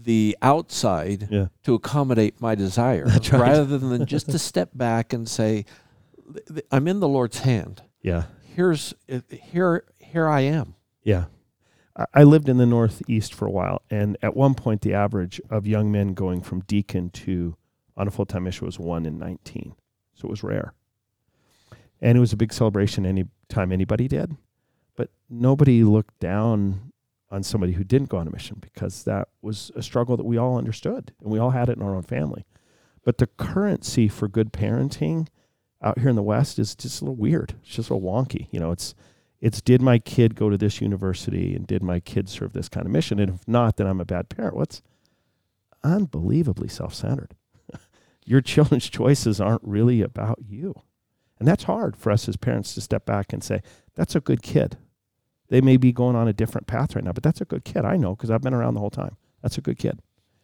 the 0.02 0.36
outside 0.42 1.28
Yeah. 1.30 1.46
to 1.64 1.74
accommodate 1.74 2.40
my 2.40 2.54
desire 2.54 3.04
right. 3.06 3.32
rather 3.32 3.78
than 3.78 4.06
just 4.06 4.30
to 4.30 4.38
step 4.38 4.70
back 4.74 5.12
and 5.12 5.28
say 5.28 5.64
"Th- 6.32 6.46
th- 6.46 6.66
I'm 6.70 6.88
in 6.88 7.00
the 7.00 7.08
Lord's 7.08 7.40
hand. 7.40 7.82
Yeah. 8.02 8.24
Here's 8.56 8.94
uh, 9.12 9.20
here 9.30 9.84
here 9.98 10.26
I 10.28 10.40
am. 10.40 10.74
Yeah. 11.02 11.24
I- 12.14 12.22
lived 12.24 12.48
in 12.48 12.56
the 12.56 12.66
Northeast 12.66 13.34
for 13.34 13.46
a 13.46 13.50
while, 13.50 13.82
and 13.90 14.16
at 14.22 14.34
one 14.34 14.54
point, 14.54 14.80
the 14.80 14.94
average 14.94 15.40
of 15.50 15.66
young 15.66 15.90
men 15.92 16.14
going 16.14 16.40
from 16.40 16.60
deacon 16.60 17.10
to 17.10 17.56
on 17.96 18.08
a 18.08 18.10
full 18.10 18.24
time 18.24 18.44
mission 18.44 18.64
was 18.64 18.78
one 18.78 19.04
in 19.04 19.18
19. 19.18 19.74
So 20.14 20.28
it 20.28 20.30
was 20.30 20.42
rare. 20.42 20.72
And 22.00 22.16
it 22.16 22.20
was 22.20 22.32
a 22.32 22.36
big 22.36 22.52
celebration 22.52 23.04
any 23.04 23.24
time 23.48 23.72
anybody 23.72 24.08
did. 24.08 24.36
But 24.96 25.10
nobody 25.28 25.84
looked 25.84 26.18
down 26.20 26.89
on 27.30 27.42
somebody 27.42 27.72
who 27.72 27.84
didn't 27.84 28.08
go 28.08 28.18
on 28.18 28.26
a 28.26 28.32
mission 28.32 28.58
because 28.60 29.04
that 29.04 29.28
was 29.40 29.70
a 29.76 29.82
struggle 29.82 30.16
that 30.16 30.26
we 30.26 30.36
all 30.36 30.58
understood 30.58 31.12
and 31.20 31.30
we 31.30 31.38
all 31.38 31.50
had 31.50 31.68
it 31.68 31.76
in 31.76 31.82
our 31.82 31.94
own 31.94 32.02
family. 32.02 32.44
But 33.04 33.18
the 33.18 33.26
currency 33.26 34.08
for 34.08 34.28
good 34.28 34.52
parenting 34.52 35.28
out 35.82 35.98
here 35.98 36.08
in 36.08 36.16
the 36.16 36.22
West 36.22 36.58
is 36.58 36.74
just 36.74 37.00
a 37.00 37.04
little 37.04 37.16
weird. 37.16 37.54
It's 37.62 37.74
just 37.74 37.90
a 37.90 37.94
little 37.94 38.10
wonky. 38.10 38.48
You 38.50 38.60
know, 38.60 38.72
it's 38.72 38.94
it's 39.40 39.62
did 39.62 39.80
my 39.80 39.98
kid 39.98 40.34
go 40.34 40.50
to 40.50 40.58
this 40.58 40.80
university 40.80 41.54
and 41.54 41.66
did 41.66 41.82
my 41.82 42.00
kid 42.00 42.28
serve 42.28 42.52
this 42.52 42.68
kind 42.68 42.84
of 42.84 42.92
mission? 42.92 43.18
And 43.18 43.36
if 43.36 43.48
not, 43.48 43.76
then 43.76 43.86
I'm 43.86 44.00
a 44.00 44.04
bad 44.04 44.28
parent. 44.28 44.54
What's 44.54 44.82
unbelievably 45.82 46.68
self 46.68 46.94
centered. 46.94 47.34
Your 48.24 48.40
children's 48.40 48.88
choices 48.88 49.40
aren't 49.40 49.62
really 49.64 50.02
about 50.02 50.38
you. 50.46 50.74
And 51.38 51.48
that's 51.48 51.64
hard 51.64 51.96
for 51.96 52.12
us 52.12 52.28
as 52.28 52.36
parents 52.36 52.74
to 52.74 52.80
step 52.80 53.06
back 53.06 53.32
and 53.32 53.42
say, 53.42 53.62
that's 53.94 54.14
a 54.14 54.20
good 54.20 54.42
kid. 54.42 54.76
They 55.50 55.60
may 55.60 55.76
be 55.76 55.92
going 55.92 56.16
on 56.16 56.28
a 56.28 56.32
different 56.32 56.68
path 56.68 56.94
right 56.94 57.04
now, 57.04 57.12
but 57.12 57.24
that's 57.24 57.40
a 57.40 57.44
good 57.44 57.64
kid. 57.64 57.84
I 57.84 57.96
know 57.96 58.14
because 58.14 58.30
I've 58.30 58.40
been 58.40 58.54
around 58.54 58.74
the 58.74 58.80
whole 58.80 58.90
time. 58.90 59.16
That's 59.42 59.58
a 59.58 59.60
good 59.60 59.78
kid. 59.78 60.00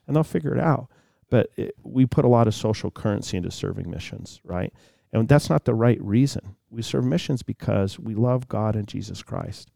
And 0.06 0.14
they'll 0.14 0.24
figure 0.24 0.54
it 0.54 0.60
out. 0.60 0.88
But 1.30 1.50
it, 1.56 1.76
we 1.82 2.06
put 2.06 2.24
a 2.24 2.28
lot 2.28 2.46
of 2.46 2.54
social 2.54 2.90
currency 2.90 3.36
into 3.36 3.50
serving 3.50 3.88
missions, 3.88 4.40
right? 4.44 4.72
And 5.12 5.28
that's 5.28 5.48
not 5.48 5.64
the 5.64 5.74
right 5.74 6.00
reason. 6.02 6.56
We 6.70 6.82
serve 6.82 7.04
missions 7.04 7.42
because 7.42 7.98
we 7.98 8.14
love 8.14 8.48
God 8.48 8.76
and 8.76 8.86
Jesus 8.86 9.22
Christ 9.22 9.70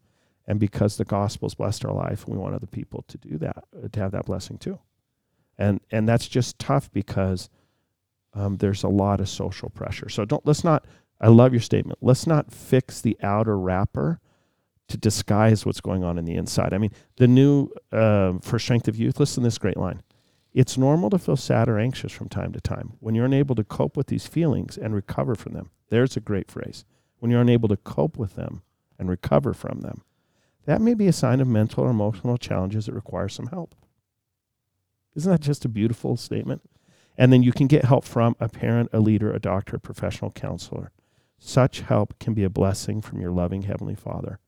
and 0.45 0.59
because 0.59 0.97
the 0.97 1.05
gospel's 1.05 1.55
blessed 1.55 1.85
our 1.85 1.93
life 1.93 2.27
we 2.27 2.37
want 2.37 2.55
other 2.55 2.67
people 2.67 3.05
to 3.07 3.17
do 3.17 3.37
that, 3.37 3.63
uh, 3.75 3.87
to 3.89 3.99
have 3.99 4.11
that 4.11 4.25
blessing 4.25 4.57
too. 4.57 4.79
And 5.57 5.79
and 5.91 6.07
that's 6.07 6.27
just 6.27 6.59
tough 6.59 6.91
because 6.91 7.49
um, 8.33 8.57
there's 8.57 8.83
a 8.83 8.89
lot 8.89 9.21
of 9.21 9.29
social 9.29 9.69
pressure. 9.69 10.09
So 10.09 10.25
don't 10.25 10.45
let's 10.45 10.63
not 10.63 10.85
I 11.21 11.27
love 11.27 11.53
your 11.53 11.61
statement. 11.61 11.99
Let's 12.01 12.27
not 12.27 12.51
fix 12.51 12.99
the 12.99 13.17
outer 13.21 13.57
wrapper 13.57 14.19
to 14.91 14.97
disguise 14.97 15.65
what's 15.65 15.81
going 15.81 16.03
on 16.03 16.17
in 16.17 16.25
the 16.25 16.35
inside. 16.35 16.73
I 16.73 16.77
mean, 16.77 16.91
the 17.17 17.27
new 17.27 17.69
um, 17.91 18.39
for 18.39 18.59
strength 18.59 18.87
of 18.87 18.97
youth. 18.97 19.19
Listen 19.19 19.43
to 19.43 19.47
this 19.47 19.57
great 19.57 19.77
line. 19.77 20.01
It's 20.53 20.77
normal 20.77 21.09
to 21.11 21.17
feel 21.17 21.37
sad 21.37 21.69
or 21.69 21.79
anxious 21.79 22.11
from 22.11 22.27
time 22.27 22.51
to 22.53 22.61
time. 22.61 22.93
When 22.99 23.15
you're 23.15 23.25
unable 23.25 23.55
to 23.55 23.63
cope 23.63 23.95
with 23.95 24.07
these 24.07 24.27
feelings 24.27 24.77
and 24.77 24.93
recover 24.93 25.33
from 25.33 25.53
them, 25.53 25.69
there's 25.89 26.17
a 26.17 26.21
great 26.21 26.51
phrase. 26.51 26.83
When 27.19 27.31
you're 27.31 27.41
unable 27.41 27.69
to 27.69 27.77
cope 27.77 28.17
with 28.17 28.35
them 28.35 28.61
and 28.99 29.09
recover 29.09 29.53
from 29.53 29.81
them, 29.81 30.03
that 30.65 30.81
may 30.81 30.93
be 30.93 31.07
a 31.07 31.13
sign 31.13 31.39
of 31.39 31.47
mental 31.47 31.85
or 31.85 31.89
emotional 31.89 32.37
challenges 32.37 32.85
that 32.85 32.93
require 32.93 33.29
some 33.29 33.47
help. 33.47 33.75
Isn't 35.15 35.31
that 35.31 35.41
just 35.41 35.65
a 35.65 35.69
beautiful 35.69 36.17
statement? 36.17 36.61
And 37.17 37.31
then 37.31 37.43
you 37.43 37.51
can 37.51 37.67
get 37.67 37.85
help 37.85 38.05
from 38.05 38.35
a 38.39 38.49
parent, 38.49 38.89
a 38.93 38.99
leader, 38.99 39.31
a 39.31 39.39
doctor, 39.39 39.77
a 39.77 39.79
professional 39.79 40.31
counselor. 40.31 40.91
Such 41.37 41.81
help 41.81 42.19
can 42.19 42.33
be 42.33 42.43
a 42.43 42.49
blessing 42.49 43.01
from 43.01 43.19
your 43.19 43.31
loving 43.31 43.63
Heavenly 43.63 43.95
Father. 43.95 44.39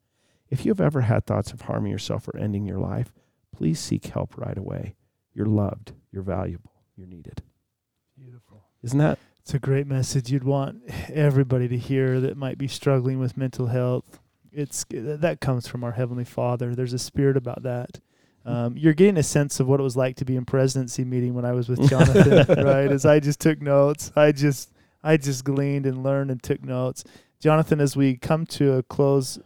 If 0.53 0.65
you 0.65 0.69
have 0.69 0.79
ever 0.79 1.01
had 1.01 1.25
thoughts 1.25 1.51
of 1.51 1.61
harming 1.61 1.91
yourself 1.91 2.27
or 2.27 2.37
ending 2.37 2.63
your 2.67 2.77
life, 2.77 3.11
please 3.55 3.79
seek 3.79 4.05
help 4.05 4.37
right 4.37 4.55
away. 4.55 4.93
You're 5.33 5.47
loved, 5.47 5.93
you're 6.11 6.21
valuable, 6.21 6.73
you're 6.95 7.07
needed. 7.07 7.41
Beautiful. 8.15 8.65
Isn't 8.83 8.99
that? 8.99 9.17
It's 9.39 9.55
a 9.55 9.59
great 9.59 9.87
message 9.87 10.29
you'd 10.29 10.43
want 10.43 10.83
everybody 11.11 11.67
to 11.69 11.77
hear 11.79 12.19
that 12.19 12.37
might 12.37 12.59
be 12.59 12.67
struggling 12.67 13.17
with 13.17 13.35
mental 13.35 13.65
health. 13.65 14.19
It's 14.51 14.85
that 14.91 15.41
comes 15.41 15.67
from 15.67 15.83
our 15.83 15.93
heavenly 15.93 16.23
Father. 16.23 16.75
There's 16.75 16.93
a 16.93 16.99
spirit 16.99 17.35
about 17.35 17.63
that. 17.63 17.99
Um, 18.45 18.77
you're 18.77 18.93
getting 18.93 19.17
a 19.17 19.23
sense 19.23 19.59
of 19.59 19.67
what 19.67 19.79
it 19.79 19.83
was 19.83 19.97
like 19.97 20.17
to 20.17 20.25
be 20.25 20.35
in 20.35 20.45
presidency 20.45 21.03
meeting 21.03 21.33
when 21.33 21.45
I 21.45 21.53
was 21.53 21.67
with 21.67 21.81
Jonathan, 21.89 22.63
right? 22.63 22.91
As 22.91 23.07
I 23.07 23.19
just 23.19 23.39
took 23.39 23.59
notes, 23.59 24.11
I 24.15 24.31
just 24.31 24.71
I 25.03 25.17
just 25.17 25.45
gleaned 25.45 25.87
and 25.87 26.03
learned 26.03 26.29
and 26.29 26.43
took 26.43 26.63
notes. 26.63 27.03
Jonathan, 27.39 27.81
as 27.81 27.97
we 27.97 28.17
come 28.17 28.45
to 28.45 28.73
a 28.73 28.83
close 28.83 29.39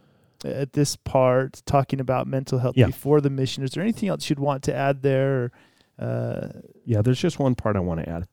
at 0.45 0.73
this 0.73 0.95
part, 0.95 1.61
talking 1.65 1.99
about 1.99 2.27
mental 2.27 2.59
health 2.59 2.75
Yeah. 2.77 2.87
before 2.87 3.21
the 3.21 3.29
mission, 3.29 3.63
is 3.63 3.71
there 3.71 3.83
anything 3.83 4.09
else 4.09 4.29
you'd 4.29 4.39
want 4.39 4.63
to 4.63 4.73
add 4.75 5.01
there? 5.01 5.51
Or, 5.99 6.05
uh, 6.05 6.47
Yeah, 6.85 7.01
there's 7.01 7.19
just 7.19 7.39
one 7.39 7.55
part 7.55 7.75
I 7.75 7.79
want 7.79 7.99
to 8.01 8.09
add. 8.09 8.27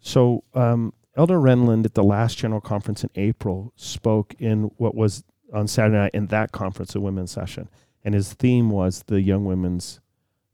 So, 0.00 0.44
um, 0.54 0.92
Elder 1.16 1.38
Renlund 1.38 1.84
at 1.84 1.94
the 1.94 2.02
last 2.02 2.38
general 2.38 2.60
conference 2.60 3.04
in 3.04 3.10
April 3.14 3.72
spoke 3.76 4.34
in 4.38 4.64
what 4.78 4.94
was 4.94 5.22
on 5.52 5.68
Saturday 5.68 5.96
night 5.98 6.10
in 6.14 6.26
that 6.28 6.50
conference, 6.52 6.94
a 6.94 7.00
women's 7.00 7.30
session. 7.30 7.68
And 8.04 8.14
his 8.14 8.32
theme 8.34 8.70
was 8.70 9.04
the 9.06 9.20
young 9.20 9.44
women's 9.44 10.00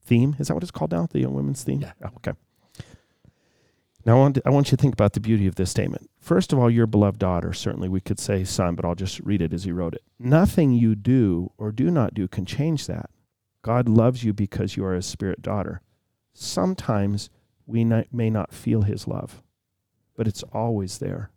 theme. 0.03 0.37
Is 0.39 0.49
that 0.49 0.55
what 0.55 0.63
it's 0.63 0.71
called 0.71 0.93
now? 0.93 1.07
The 1.11 1.21
young 1.21 1.35
women's 1.35 1.65
theme? 1.65 1.81
Yeah. 1.81 1.93
Oh, 2.05 2.09
okay. 2.19 2.33
Now, 4.05 4.17
I 4.17 4.19
want, 4.19 4.35
to, 4.37 4.43
I 4.47 4.51
want 4.51 4.69
you 4.69 4.77
to 4.77 4.81
think 4.81 4.95
about 4.95 5.13
the 5.13 5.21
beauty 5.21 5.47
of 5.47 5.57
this 5.57 5.71
statement. 5.71 6.09
First 6.19 6.53
of 6.53 6.59
all, 6.59 6.71
your 6.71 6.87
beloved 6.87 7.19
daughter, 7.19 7.53
certainly 7.53 7.89
we 7.89 8.01
could 8.01 8.19
say 8.19 8.45
son, 8.45 8.75
but 8.75 8.85
I'll 8.85 8.95
just 8.95 9.21
read 9.21 9.43
it 9.43 9.53
as 9.53 9.65
he 9.65 9.73
wrote 9.73 9.95
it. 9.95 10.03
Nothing 10.19 10.73
you 10.73 10.95
do 10.95 11.53
or 11.59 11.71
do 11.71 11.91
not 11.91 12.15
do 12.15 12.27
can 12.27 12.47
change 12.47 12.87
that. 12.87 13.11
God 13.63 13.89
loves 13.89 14.25
you 14.25 14.33
because 14.33 14.77
you 14.77 14.85
are 14.87 14.95
his 14.95 15.05
spirit 15.05 15.43
daughter. 15.43 15.83
Sometimes 16.33 17.29
we 17.67 17.85
not, 17.85 18.07
may 18.13 18.31
not 18.31 18.53
feel 18.53 18.83
his 18.83 19.07
love, 19.07 19.43
but 20.17 20.27
it's 20.27 20.43
always 20.45 20.99
there. 20.99 21.31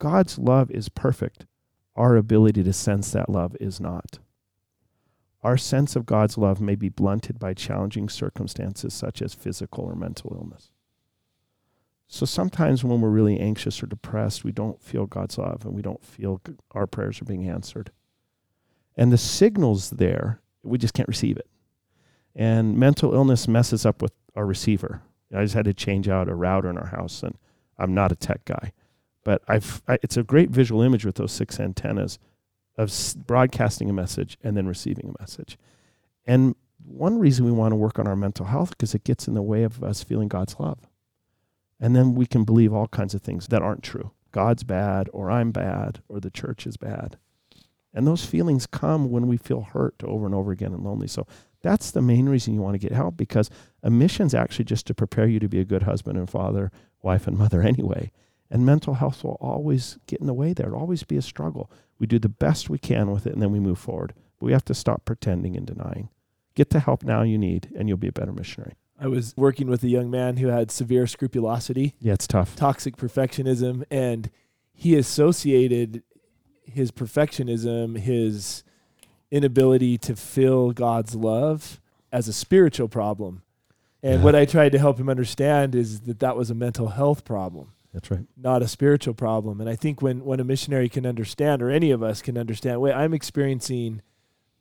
God's 0.00 0.38
love 0.38 0.70
is 0.72 0.88
perfect. 0.88 1.46
Our 1.94 2.16
ability 2.16 2.64
to 2.64 2.72
sense 2.72 3.12
that 3.12 3.28
love 3.28 3.56
is 3.60 3.80
not. 3.80 4.18
Our 5.42 5.56
sense 5.56 5.94
of 5.94 6.06
God's 6.06 6.36
love 6.36 6.60
may 6.60 6.74
be 6.74 6.88
blunted 6.88 7.38
by 7.38 7.54
challenging 7.54 8.08
circumstances 8.08 8.92
such 8.92 9.22
as 9.22 9.34
physical 9.34 9.84
or 9.84 9.94
mental 9.94 10.34
illness. 10.34 10.70
So 12.08 12.24
sometimes 12.24 12.82
when 12.82 13.02
we're 13.02 13.10
really 13.10 13.38
anxious 13.38 13.82
or 13.82 13.86
depressed, 13.86 14.42
we 14.42 14.50
don't 14.50 14.82
feel 14.82 15.06
God's 15.06 15.36
love 15.36 15.64
and 15.64 15.74
we 15.74 15.82
don't 15.82 16.02
feel 16.02 16.40
our 16.72 16.86
prayers 16.86 17.20
are 17.20 17.26
being 17.26 17.46
answered. 17.46 17.92
And 18.96 19.12
the 19.12 19.18
signal's 19.18 19.90
there, 19.90 20.40
we 20.62 20.78
just 20.78 20.94
can't 20.94 21.08
receive 21.08 21.36
it. 21.36 21.46
And 22.34 22.78
mental 22.78 23.14
illness 23.14 23.46
messes 23.46 23.84
up 23.84 24.00
with 24.00 24.12
our 24.34 24.46
receiver. 24.46 25.02
I 25.34 25.42
just 25.42 25.54
had 25.54 25.66
to 25.66 25.74
change 25.74 26.08
out 26.08 26.28
a 26.28 26.34
router 26.34 26.70
in 26.70 26.78
our 26.78 26.86
house, 26.86 27.22
and 27.22 27.36
I'm 27.78 27.92
not 27.92 28.12
a 28.12 28.16
tech 28.16 28.44
guy. 28.46 28.72
But 29.24 29.42
I've, 29.46 29.82
I, 29.86 29.98
it's 30.02 30.16
a 30.16 30.22
great 30.22 30.48
visual 30.48 30.80
image 30.80 31.04
with 31.04 31.16
those 31.16 31.32
six 31.32 31.60
antennas 31.60 32.18
of 32.78 32.90
broadcasting 33.26 33.90
a 33.90 33.92
message 33.92 34.38
and 34.42 34.56
then 34.56 34.66
receiving 34.66 35.10
a 35.10 35.22
message. 35.22 35.58
And 36.24 36.54
one 36.82 37.18
reason 37.18 37.44
we 37.44 37.52
want 37.52 37.72
to 37.72 37.76
work 37.76 37.98
on 37.98 38.06
our 38.06 38.16
mental 38.16 38.46
health 38.46 38.70
because 38.70 38.94
it 38.94 39.04
gets 39.04 39.28
in 39.28 39.34
the 39.34 39.42
way 39.42 39.64
of 39.64 39.82
us 39.84 40.02
feeling 40.02 40.28
God's 40.28 40.58
love. 40.58 40.78
And 41.80 41.94
then 41.94 42.14
we 42.14 42.26
can 42.26 42.44
believe 42.44 42.72
all 42.72 42.88
kinds 42.88 43.14
of 43.14 43.22
things 43.22 43.48
that 43.48 43.62
aren't 43.62 43.82
true. 43.82 44.10
God's 44.32 44.64
bad, 44.64 45.08
or 45.12 45.30
I'm 45.30 45.52
bad, 45.52 46.00
or 46.08 46.20
the 46.20 46.30
church 46.30 46.66
is 46.66 46.76
bad. 46.76 47.16
And 47.94 48.06
those 48.06 48.24
feelings 48.24 48.66
come 48.66 49.10
when 49.10 49.26
we 49.26 49.36
feel 49.36 49.62
hurt 49.62 49.94
over 50.04 50.26
and 50.26 50.34
over 50.34 50.52
again 50.52 50.72
and 50.72 50.84
lonely. 50.84 51.08
So 51.08 51.26
that's 51.62 51.90
the 51.90 52.02
main 52.02 52.28
reason 52.28 52.54
you 52.54 52.60
want 52.60 52.74
to 52.74 52.78
get 52.78 52.92
help 52.92 53.16
because 53.16 53.50
a 53.82 53.90
mission's 53.90 54.34
actually 54.34 54.66
just 54.66 54.86
to 54.86 54.94
prepare 54.94 55.26
you 55.26 55.40
to 55.40 55.48
be 55.48 55.60
a 55.60 55.64
good 55.64 55.84
husband 55.84 56.18
and 56.18 56.28
father, 56.28 56.70
wife 57.02 57.26
and 57.26 57.38
mother 57.38 57.62
anyway. 57.64 58.12
And 58.50 58.64
mental 58.64 58.94
health 58.94 59.24
will 59.24 59.36
always 59.40 59.98
get 60.06 60.20
in 60.20 60.26
the 60.26 60.34
way 60.34 60.52
there. 60.52 60.68
It'll 60.68 60.80
always 60.80 61.02
be 61.02 61.16
a 61.16 61.22
struggle. 61.22 61.70
We 61.98 62.06
do 62.06 62.18
the 62.18 62.28
best 62.28 62.70
we 62.70 62.78
can 62.78 63.10
with 63.10 63.26
it 63.26 63.32
and 63.32 63.42
then 63.42 63.52
we 63.52 63.60
move 63.60 63.78
forward. 63.78 64.14
But 64.38 64.46
we 64.46 64.52
have 64.52 64.64
to 64.66 64.74
stop 64.74 65.04
pretending 65.04 65.56
and 65.56 65.66
denying. 65.66 66.10
Get 66.54 66.70
the 66.70 66.80
help 66.80 67.04
now 67.04 67.22
you 67.22 67.38
need, 67.38 67.70
and 67.76 67.88
you'll 67.88 67.98
be 67.98 68.08
a 68.08 68.12
better 68.12 68.32
missionary. 68.32 68.74
I 69.00 69.06
was 69.06 69.34
working 69.36 69.68
with 69.68 69.82
a 69.84 69.88
young 69.88 70.10
man 70.10 70.38
who 70.38 70.48
had 70.48 70.70
severe 70.70 71.06
scrupulosity. 71.06 71.94
Yeah, 72.00 72.14
it's 72.14 72.26
tough. 72.26 72.56
Toxic 72.56 72.96
perfectionism. 72.96 73.84
And 73.90 74.30
he 74.72 74.96
associated 74.96 76.02
his 76.64 76.90
perfectionism, 76.90 77.98
his 77.98 78.64
inability 79.30 79.98
to 79.98 80.16
feel 80.16 80.72
God's 80.72 81.14
love 81.14 81.80
as 82.10 82.28
a 82.28 82.32
spiritual 82.32 82.88
problem. 82.88 83.42
And 84.02 84.18
Yeah. 84.20 84.24
what 84.24 84.34
I 84.34 84.44
tried 84.44 84.72
to 84.72 84.78
help 84.78 84.98
him 84.98 85.08
understand 85.08 85.74
is 85.74 86.00
that 86.02 86.18
that 86.20 86.36
was 86.36 86.50
a 86.50 86.54
mental 86.54 86.88
health 86.88 87.24
problem, 87.24 87.72
That's 87.92 88.10
right. 88.10 88.26
not 88.36 88.62
a 88.62 88.68
spiritual 88.68 89.14
problem. 89.14 89.60
And 89.60 89.68
I 89.68 89.76
think 89.76 90.00
when, 90.00 90.24
when 90.24 90.40
a 90.40 90.44
missionary 90.44 90.88
can 90.88 91.04
understand, 91.04 91.62
or 91.62 91.70
any 91.70 91.90
of 91.90 92.02
us 92.02 92.22
can 92.22 92.38
understand, 92.38 92.80
wait, 92.80 92.94
I'm 92.94 93.12
experiencing 93.12 94.00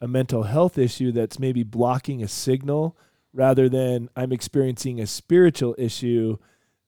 a 0.02 0.08
mental 0.08 0.44
health 0.44 0.78
issue 0.78 1.12
that's 1.12 1.40
maybe 1.40 1.64
blocking 1.64 2.22
a 2.24 2.28
signal 2.28 2.98
rather 3.38 3.70
than 3.70 4.10
I'm 4.16 4.34
experiencing 4.34 5.00
a 5.00 5.06
spiritual 5.08 5.76
issue 5.78 6.38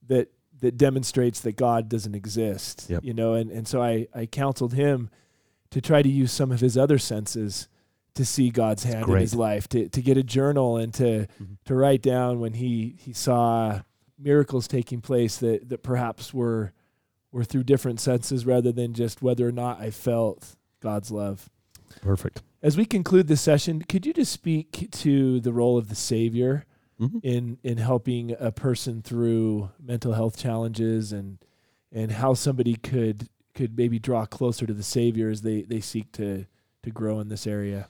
that 0.08 0.32
that 0.62 0.76
demonstrates 0.78 1.40
that 1.42 1.56
God 1.56 1.88
doesn't 1.88 2.16
exist. 2.16 2.88
Yep. 2.90 3.04
You 3.06 3.14
know, 3.14 3.34
and, 3.36 3.50
and 3.50 3.66
so 3.66 3.82
I, 3.82 4.08
I 4.14 4.26
counseled 4.26 4.74
him 4.74 5.10
to 5.70 5.80
try 5.80 6.02
to 6.02 6.10
use 6.10 6.34
some 6.34 6.52
of 6.52 6.60
his 6.60 6.78
other 6.78 6.98
senses 6.98 7.70
to 8.16 8.26
see 8.26 8.50
God's 8.50 8.84
hand 8.84 9.08
in 9.08 9.16
his 9.22 9.34
life, 9.36 9.70
to, 9.70 9.88
to 9.88 10.02
get 10.02 10.18
a 10.18 10.24
journal 10.24 10.76
and 10.76 10.94
to 10.96 11.28
Mhm. 11.42 11.58
to 11.66 11.76
write 11.76 12.02
down 12.02 12.42
when 12.42 12.54
he, 12.56 12.96
he 13.00 13.14
saw 13.14 13.82
miracles 14.18 14.68
taking 14.68 15.00
place 15.00 15.38
that, 15.38 15.70
that 15.70 15.82
perhaps 15.84 16.34
were 16.34 16.74
were 17.32 17.46
through 17.46 17.64
different 17.64 18.02
senses 18.02 18.46
rather 18.46 18.72
than 18.74 18.94
just 18.94 19.22
whether 19.22 19.48
or 19.48 19.52
not 19.54 19.80
I 19.80 19.92
felt 19.92 20.58
God's 20.82 21.10
love. 21.12 21.48
Perfect. 22.02 22.42
As 22.62 22.76
we 22.78 22.86
conclude 22.86 23.28
this 23.28 23.42
session, 23.42 23.82
could 23.84 24.06
you 24.06 24.14
just 24.14 24.32
speak 24.32 24.90
to 24.92 25.40
the 25.40 25.54
role 25.54 25.78
of 25.78 25.90
the 25.90 25.96
Savior 25.96 26.66
Mhm. 27.00 27.20
in 27.24 27.58
in 27.64 27.78
helping 27.78 28.36
a 28.40 28.52
person 28.52 29.02
through 29.02 29.70
mental 29.82 30.14
health 30.14 30.38
challenges 30.38 31.14
and 31.14 31.38
and 31.92 32.12
how 32.12 32.34
somebody 32.34 32.76
could 32.76 33.30
could 33.54 33.78
maybe 33.78 34.00
draw 34.00 34.26
closer 34.26 34.66
to 34.66 34.74
the 34.74 34.84
Savior 34.84 35.30
as 35.30 35.42
they 35.42 35.62
they 35.62 35.80
seek 35.80 36.12
to 36.14 36.46
to 36.84 36.90
grow 36.92 37.20
in 37.22 37.30
this 37.30 37.48
area? 37.48 37.88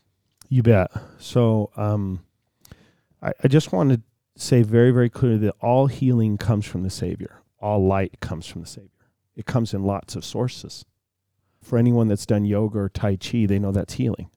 You 0.49 0.61
bet. 0.63 0.91
So 1.17 1.71
um, 1.75 2.19
I, 3.21 3.33
I 3.43 3.47
just 3.47 3.71
want 3.71 3.91
to 3.91 4.01
say 4.35 4.61
very, 4.61 4.91
very 4.91 5.09
clearly 5.09 5.37
that 5.39 5.55
all 5.59 5.87
healing 5.87 6.37
comes 6.37 6.65
from 6.65 6.83
the 6.83 6.89
Savior. 6.89 7.41
All 7.59 7.83
light 7.85 8.19
comes 8.19 8.45
from 8.47 8.61
the 8.61 8.67
Savior. 8.67 8.89
It 9.35 9.45
comes 9.45 9.73
in 9.73 9.83
lots 9.83 10.15
of 10.15 10.23
sources. 10.23 10.85
For 11.61 11.77
anyone 11.77 12.07
that's 12.07 12.25
done 12.25 12.45
yoga 12.45 12.79
or 12.79 12.89
Tai 12.89 13.17
Chi, 13.17 13.45
they 13.45 13.59
know 13.59 13.71
that's 13.71 13.95
healing. 13.95 14.29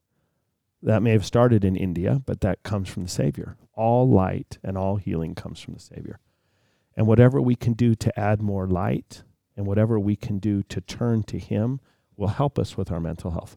That 0.83 1.03
may 1.03 1.13
have 1.13 1.25
started 1.25 1.65
in 1.65 1.77
India, 1.77 2.21
but 2.27 2.41
that 2.41 2.63
comes 2.63 2.89
from 2.89 3.05
the 3.05 3.09
Savior. 3.09 3.57
All 3.75 4.09
light 4.09 4.59
and 4.65 4.77
all 4.77 4.97
healing 4.97 5.35
comes 5.35 5.61
from 5.61 5.75
the 5.75 5.81
Savior. 5.81 6.19
And 6.97 7.07
whatever 7.07 7.41
we 7.41 7.55
can 7.55 7.73
do 7.75 7.95
to 7.95 8.19
add 8.19 8.43
more 8.43 8.67
light 8.67 9.23
and 9.57 9.67
whatever 9.67 9.99
we 9.99 10.17
can 10.17 10.39
do 10.39 10.63
to 10.65 10.81
turn 10.81 11.23
to 11.25 11.39
Him 11.39 11.81
will 12.17 12.29
help 12.29 12.59
us 12.59 12.77
with 12.77 12.91
our 12.91 13.01
mental 13.01 13.31
health. 13.31 13.57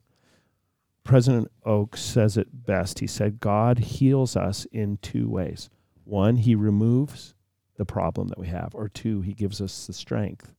President 1.03 1.51
Oaks 1.65 2.01
says 2.01 2.37
it 2.37 2.65
best. 2.65 2.99
He 2.99 3.07
said, 3.07 3.39
God 3.39 3.79
heals 3.79 4.35
us 4.35 4.65
in 4.71 4.97
two 4.97 5.29
ways. 5.29 5.69
One, 6.03 6.37
he 6.37 6.55
removes 6.55 7.35
the 7.77 7.85
problem 7.85 8.27
that 8.29 8.39
we 8.39 8.47
have, 8.47 8.73
or 8.73 8.87
two, 8.87 9.21
he 9.21 9.33
gives 9.33 9.61
us 9.61 9.85
the 9.85 9.93
strength 9.93 10.53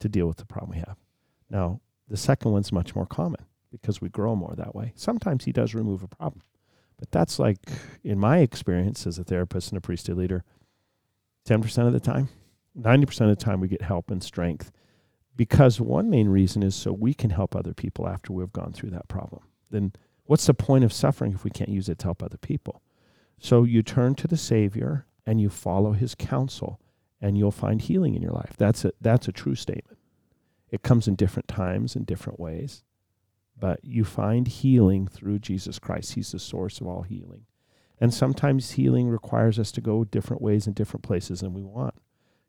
to 0.00 0.08
deal 0.08 0.26
with 0.26 0.38
the 0.38 0.46
problem 0.46 0.72
we 0.72 0.78
have. 0.78 0.96
Now, 1.50 1.80
the 2.08 2.16
second 2.16 2.52
one's 2.52 2.72
much 2.72 2.94
more 2.94 3.06
common 3.06 3.44
because 3.70 4.00
we 4.00 4.08
grow 4.08 4.34
more 4.36 4.54
that 4.56 4.74
way. 4.74 4.92
Sometimes 4.94 5.44
he 5.44 5.52
does 5.52 5.74
remove 5.74 6.02
a 6.02 6.08
problem, 6.08 6.42
but 6.98 7.10
that's 7.10 7.38
like, 7.38 7.58
in 8.04 8.18
my 8.18 8.38
experience 8.38 9.06
as 9.06 9.18
a 9.18 9.24
therapist 9.24 9.70
and 9.70 9.78
a 9.78 9.80
priesthood 9.80 10.16
leader, 10.16 10.44
10% 11.48 11.86
of 11.86 11.92
the 11.92 12.00
time, 12.00 12.28
90% 12.78 13.22
of 13.22 13.28
the 13.28 13.36
time, 13.36 13.60
we 13.60 13.68
get 13.68 13.82
help 13.82 14.10
and 14.10 14.22
strength 14.22 14.72
because 15.34 15.80
one 15.80 16.10
main 16.10 16.28
reason 16.28 16.62
is 16.62 16.74
so 16.74 16.92
we 16.92 17.14
can 17.14 17.30
help 17.30 17.54
other 17.54 17.74
people 17.74 18.08
after 18.08 18.32
we've 18.32 18.52
gone 18.52 18.72
through 18.72 18.90
that 18.90 19.08
problem 19.08 19.42
then 19.70 19.92
what's 20.24 20.46
the 20.46 20.54
point 20.54 20.84
of 20.84 20.92
suffering 20.92 21.32
if 21.32 21.44
we 21.44 21.50
can't 21.50 21.70
use 21.70 21.88
it 21.88 21.98
to 22.00 22.06
help 22.06 22.22
other 22.22 22.38
people? 22.38 22.82
So 23.38 23.64
you 23.64 23.82
turn 23.82 24.14
to 24.16 24.28
the 24.28 24.36
Savior 24.36 25.06
and 25.26 25.40
you 25.40 25.50
follow 25.50 25.92
his 25.92 26.14
counsel 26.14 26.80
and 27.20 27.36
you'll 27.36 27.50
find 27.50 27.80
healing 27.80 28.14
in 28.14 28.22
your 28.22 28.32
life. 28.32 28.54
That's 28.56 28.84
a, 28.84 28.92
that's 29.00 29.28
a 29.28 29.32
true 29.32 29.54
statement. 29.54 29.98
It 30.70 30.82
comes 30.82 31.06
in 31.08 31.14
different 31.14 31.48
times 31.48 31.94
and 31.94 32.06
different 32.06 32.40
ways, 32.40 32.82
but 33.58 33.84
you 33.84 34.04
find 34.04 34.48
healing 34.48 35.06
through 35.06 35.38
Jesus 35.38 35.78
Christ. 35.78 36.14
He's 36.14 36.32
the 36.32 36.38
source 36.38 36.80
of 36.80 36.86
all 36.86 37.02
healing. 37.02 37.46
And 37.98 38.12
sometimes 38.12 38.72
healing 38.72 39.08
requires 39.08 39.58
us 39.58 39.72
to 39.72 39.80
go 39.80 40.04
different 40.04 40.42
ways 40.42 40.66
and 40.66 40.74
different 40.74 41.02
places 41.02 41.40
than 41.40 41.54
we 41.54 41.62
want. 41.62 41.94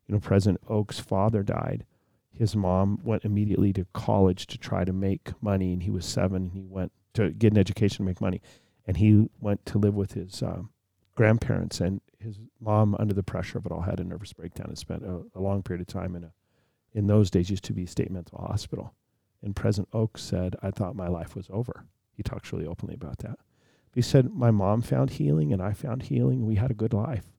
You 0.06 0.16
know, 0.16 0.20
President 0.20 0.62
Oaks' 0.68 1.00
father 1.00 1.44
died. 1.44 1.86
His 2.32 2.56
mom 2.56 3.00
went 3.04 3.26
immediately 3.26 3.74
to 3.74 3.88
college 3.94 4.46
to 4.48 4.58
try 4.58 4.84
to 4.84 4.94
make 4.94 5.32
money, 5.42 5.74
and 5.74 5.84
he 5.84 5.90
was 5.90 6.06
seven. 6.06 6.44
And 6.44 6.52
he 6.52 6.66
went 6.68 6.92
to 7.14 7.32
get 7.32 7.54
an 7.54 7.58
education 7.58 7.98
to 7.98 8.04
make 8.04 8.22
money, 8.22 8.42
and 8.86 8.98
he 8.98 9.30
went 9.40 9.66
to 9.68 9.78
live 9.78 9.96
with 9.96 10.14
his 10.14 10.44
um, 10.44 10.70
grandparents. 11.16 11.80
And 11.80 12.02
his 12.20 12.40
mom, 12.60 12.96
under 13.00 13.14
the 13.14 13.24
pressure 13.24 13.58
of 13.58 13.66
it 13.66 13.72
all, 13.72 13.82
had 13.82 14.00
a 14.00 14.04
nervous 14.04 14.34
breakdown 14.34 14.68
and 14.68 14.78
spent 14.78 15.04
a, 15.04 15.22
a 15.34 15.40
long 15.40 15.64
period 15.64 15.82
of 15.82 15.88
time 15.88 16.16
in 16.16 16.26
a, 16.26 16.32
in 16.94 17.08
those 17.08 17.32
days, 17.32 17.50
used 17.50 17.64
to 17.66 17.74
be 17.74 17.86
state 17.86 18.12
mental 18.12 18.38
hospital. 18.40 18.94
And 19.42 19.56
President 19.56 19.90
Oaks 19.94 20.22
said, 20.22 20.56
"I 20.62 20.72
thought 20.72 20.96
my 20.96 21.08
life 21.08 21.36
was 21.36 21.48
over." 21.50 21.86
He 22.12 22.24
talks 22.24 22.52
really 22.52 22.66
openly 22.66 22.96
about 22.96 23.20
that. 23.20 23.40
He 23.94 24.02
said, 24.02 24.32
"My 24.34 24.52
mom 24.52 24.82
found 24.82 25.12
healing, 25.12 25.54
and 25.54 25.62
I 25.62 25.74
found 25.74 26.04
healing. 26.04 26.46
We 26.46 26.56
had 26.56 26.72
a 26.72 26.76
good 26.76 26.94
life." 26.94 27.32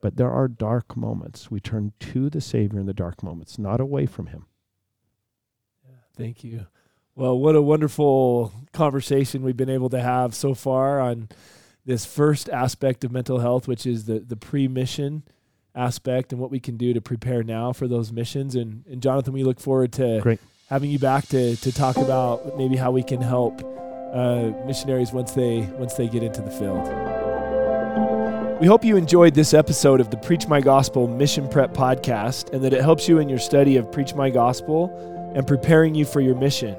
But 0.00 0.16
there 0.16 0.30
are 0.30 0.48
dark 0.48 0.96
moments. 0.96 1.50
We 1.50 1.60
turn 1.60 1.92
to 2.00 2.28
the 2.28 2.40
Savior 2.40 2.80
in 2.80 2.86
the 2.86 2.92
dark 2.92 3.22
moments, 3.22 3.58
not 3.58 3.80
away 3.80 4.06
from 4.06 4.26
Him. 4.26 4.46
Thank 6.16 6.44
you. 6.44 6.66
Well, 7.14 7.38
what 7.38 7.56
a 7.56 7.62
wonderful 7.62 8.52
conversation 8.72 9.42
we've 9.42 9.56
been 9.56 9.70
able 9.70 9.90
to 9.90 10.00
have 10.00 10.34
so 10.34 10.54
far 10.54 11.00
on 11.00 11.28
this 11.84 12.04
first 12.04 12.48
aspect 12.48 13.04
of 13.04 13.12
mental 13.12 13.40
health, 13.40 13.68
which 13.68 13.86
is 13.86 14.04
the, 14.04 14.20
the 14.20 14.36
pre 14.36 14.68
mission 14.68 15.22
aspect 15.74 16.32
and 16.32 16.40
what 16.40 16.50
we 16.50 16.60
can 16.60 16.76
do 16.76 16.92
to 16.92 17.00
prepare 17.00 17.42
now 17.42 17.72
for 17.72 17.88
those 17.88 18.12
missions. 18.12 18.54
And, 18.54 18.84
and 18.86 19.02
Jonathan, 19.02 19.32
we 19.32 19.42
look 19.42 19.60
forward 19.60 19.92
to 19.94 20.20
Great. 20.20 20.40
Having 20.72 20.90
you 20.90 20.98
back 20.98 21.26
to, 21.26 21.54
to 21.56 21.70
talk 21.70 21.98
about 21.98 22.56
maybe 22.56 22.76
how 22.76 22.90
we 22.90 23.02
can 23.02 23.20
help 23.20 23.62
uh, 24.14 24.50
missionaries 24.64 25.12
once 25.12 25.32
they 25.32 25.60
once 25.76 25.92
they 25.94 26.08
get 26.08 26.22
into 26.22 26.40
the 26.40 26.50
field. 26.50 26.88
We 28.58 28.66
hope 28.66 28.82
you 28.82 28.96
enjoyed 28.96 29.34
this 29.34 29.52
episode 29.52 30.00
of 30.00 30.10
the 30.10 30.16
Preach 30.16 30.48
My 30.48 30.62
Gospel 30.62 31.06
Mission 31.08 31.46
Prep 31.46 31.74
podcast 31.74 32.54
and 32.54 32.64
that 32.64 32.72
it 32.72 32.80
helps 32.80 33.06
you 33.06 33.18
in 33.18 33.28
your 33.28 33.38
study 33.38 33.76
of 33.76 33.92
Preach 33.92 34.14
My 34.14 34.30
Gospel 34.30 34.88
and 35.34 35.46
preparing 35.46 35.94
you 35.94 36.06
for 36.06 36.22
your 36.22 36.36
mission. 36.36 36.74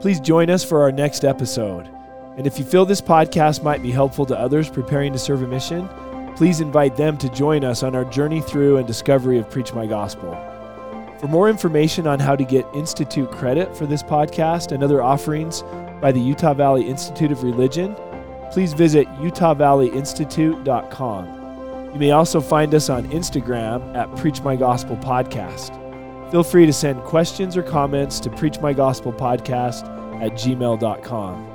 Please 0.00 0.20
join 0.20 0.48
us 0.48 0.64
for 0.64 0.80
our 0.80 0.92
next 0.92 1.22
episode. 1.22 1.86
And 2.38 2.46
if 2.46 2.58
you 2.58 2.64
feel 2.64 2.86
this 2.86 3.02
podcast 3.02 3.62
might 3.62 3.82
be 3.82 3.90
helpful 3.90 4.24
to 4.24 4.38
others 4.38 4.70
preparing 4.70 5.12
to 5.12 5.18
serve 5.18 5.42
a 5.42 5.46
mission, 5.46 5.86
please 6.34 6.60
invite 6.60 6.96
them 6.96 7.18
to 7.18 7.28
join 7.28 7.62
us 7.62 7.82
on 7.82 7.94
our 7.94 8.06
journey 8.06 8.40
through 8.40 8.78
and 8.78 8.86
discovery 8.86 9.38
of 9.38 9.50
Preach 9.50 9.74
My 9.74 9.84
Gospel. 9.84 10.57
For 11.18 11.26
more 11.26 11.48
information 11.48 12.06
on 12.06 12.20
how 12.20 12.36
to 12.36 12.44
get 12.44 12.64
Institute 12.74 13.32
credit 13.32 13.76
for 13.76 13.86
this 13.86 14.04
podcast 14.04 14.70
and 14.70 14.84
other 14.84 15.02
offerings 15.02 15.62
by 16.00 16.12
the 16.12 16.20
Utah 16.20 16.54
Valley 16.54 16.88
Institute 16.88 17.32
of 17.32 17.42
Religion, 17.42 17.96
please 18.52 18.72
visit 18.72 19.08
utahvalleyinstitute.com. 19.14 21.92
You 21.92 21.98
may 21.98 22.12
also 22.12 22.40
find 22.40 22.72
us 22.72 22.88
on 22.88 23.08
Instagram 23.08 23.96
at 23.96 24.14
Preach 24.16 24.42
My 24.42 24.54
Gospel 24.54 24.96
Podcast. 24.96 25.74
Feel 26.30 26.44
free 26.44 26.66
to 26.66 26.72
send 26.72 27.02
questions 27.02 27.56
or 27.56 27.64
comments 27.64 28.20
to 28.20 28.30
Preach 28.30 28.60
My 28.60 28.72
Gospel 28.72 29.12
Podcast 29.12 29.82
at 30.22 30.30
gmail.com. 30.32 31.46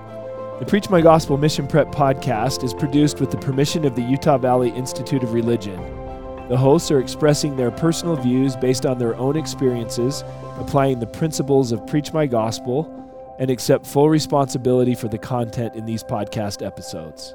The 0.60 0.66
Preach 0.66 0.90
My 0.90 1.00
Gospel 1.00 1.38
Mission 1.38 1.68
Prep 1.68 1.88
podcast 1.88 2.66
is 2.66 2.74
produced 2.74 3.22
with 3.22 3.32
the 3.32 3.38
permission 3.38 3.86
of 3.86 3.96
the 3.96 4.02
Utah 4.02 4.38
Valley 4.38 4.72
Institute 4.72 5.24
of 5.24 5.34
Religion. 5.34 6.03
The 6.50 6.58
hosts 6.58 6.92
are 6.92 7.00
expressing 7.00 7.56
their 7.56 7.72
personal 7.72 8.18
views 8.18 8.56
based 8.56 8.86
on 8.86 8.98
their 8.98 9.16
own 9.16 9.38
experiences, 9.38 10.24
applying 10.60 11.00
the 11.00 11.08
principles 11.08 11.72
of 11.72 11.88
Preach 11.88 12.12
My 12.12 12.28
Gospel, 12.28 12.92
and 13.40 13.50
accept 13.50 13.88
full 13.88 14.10
responsibility 14.10 14.94
for 14.94 15.08
the 15.08 15.18
content 15.18 15.76
in 15.76 15.86
these 15.86 16.04
podcast 16.04 16.66
episodes. 16.66 17.34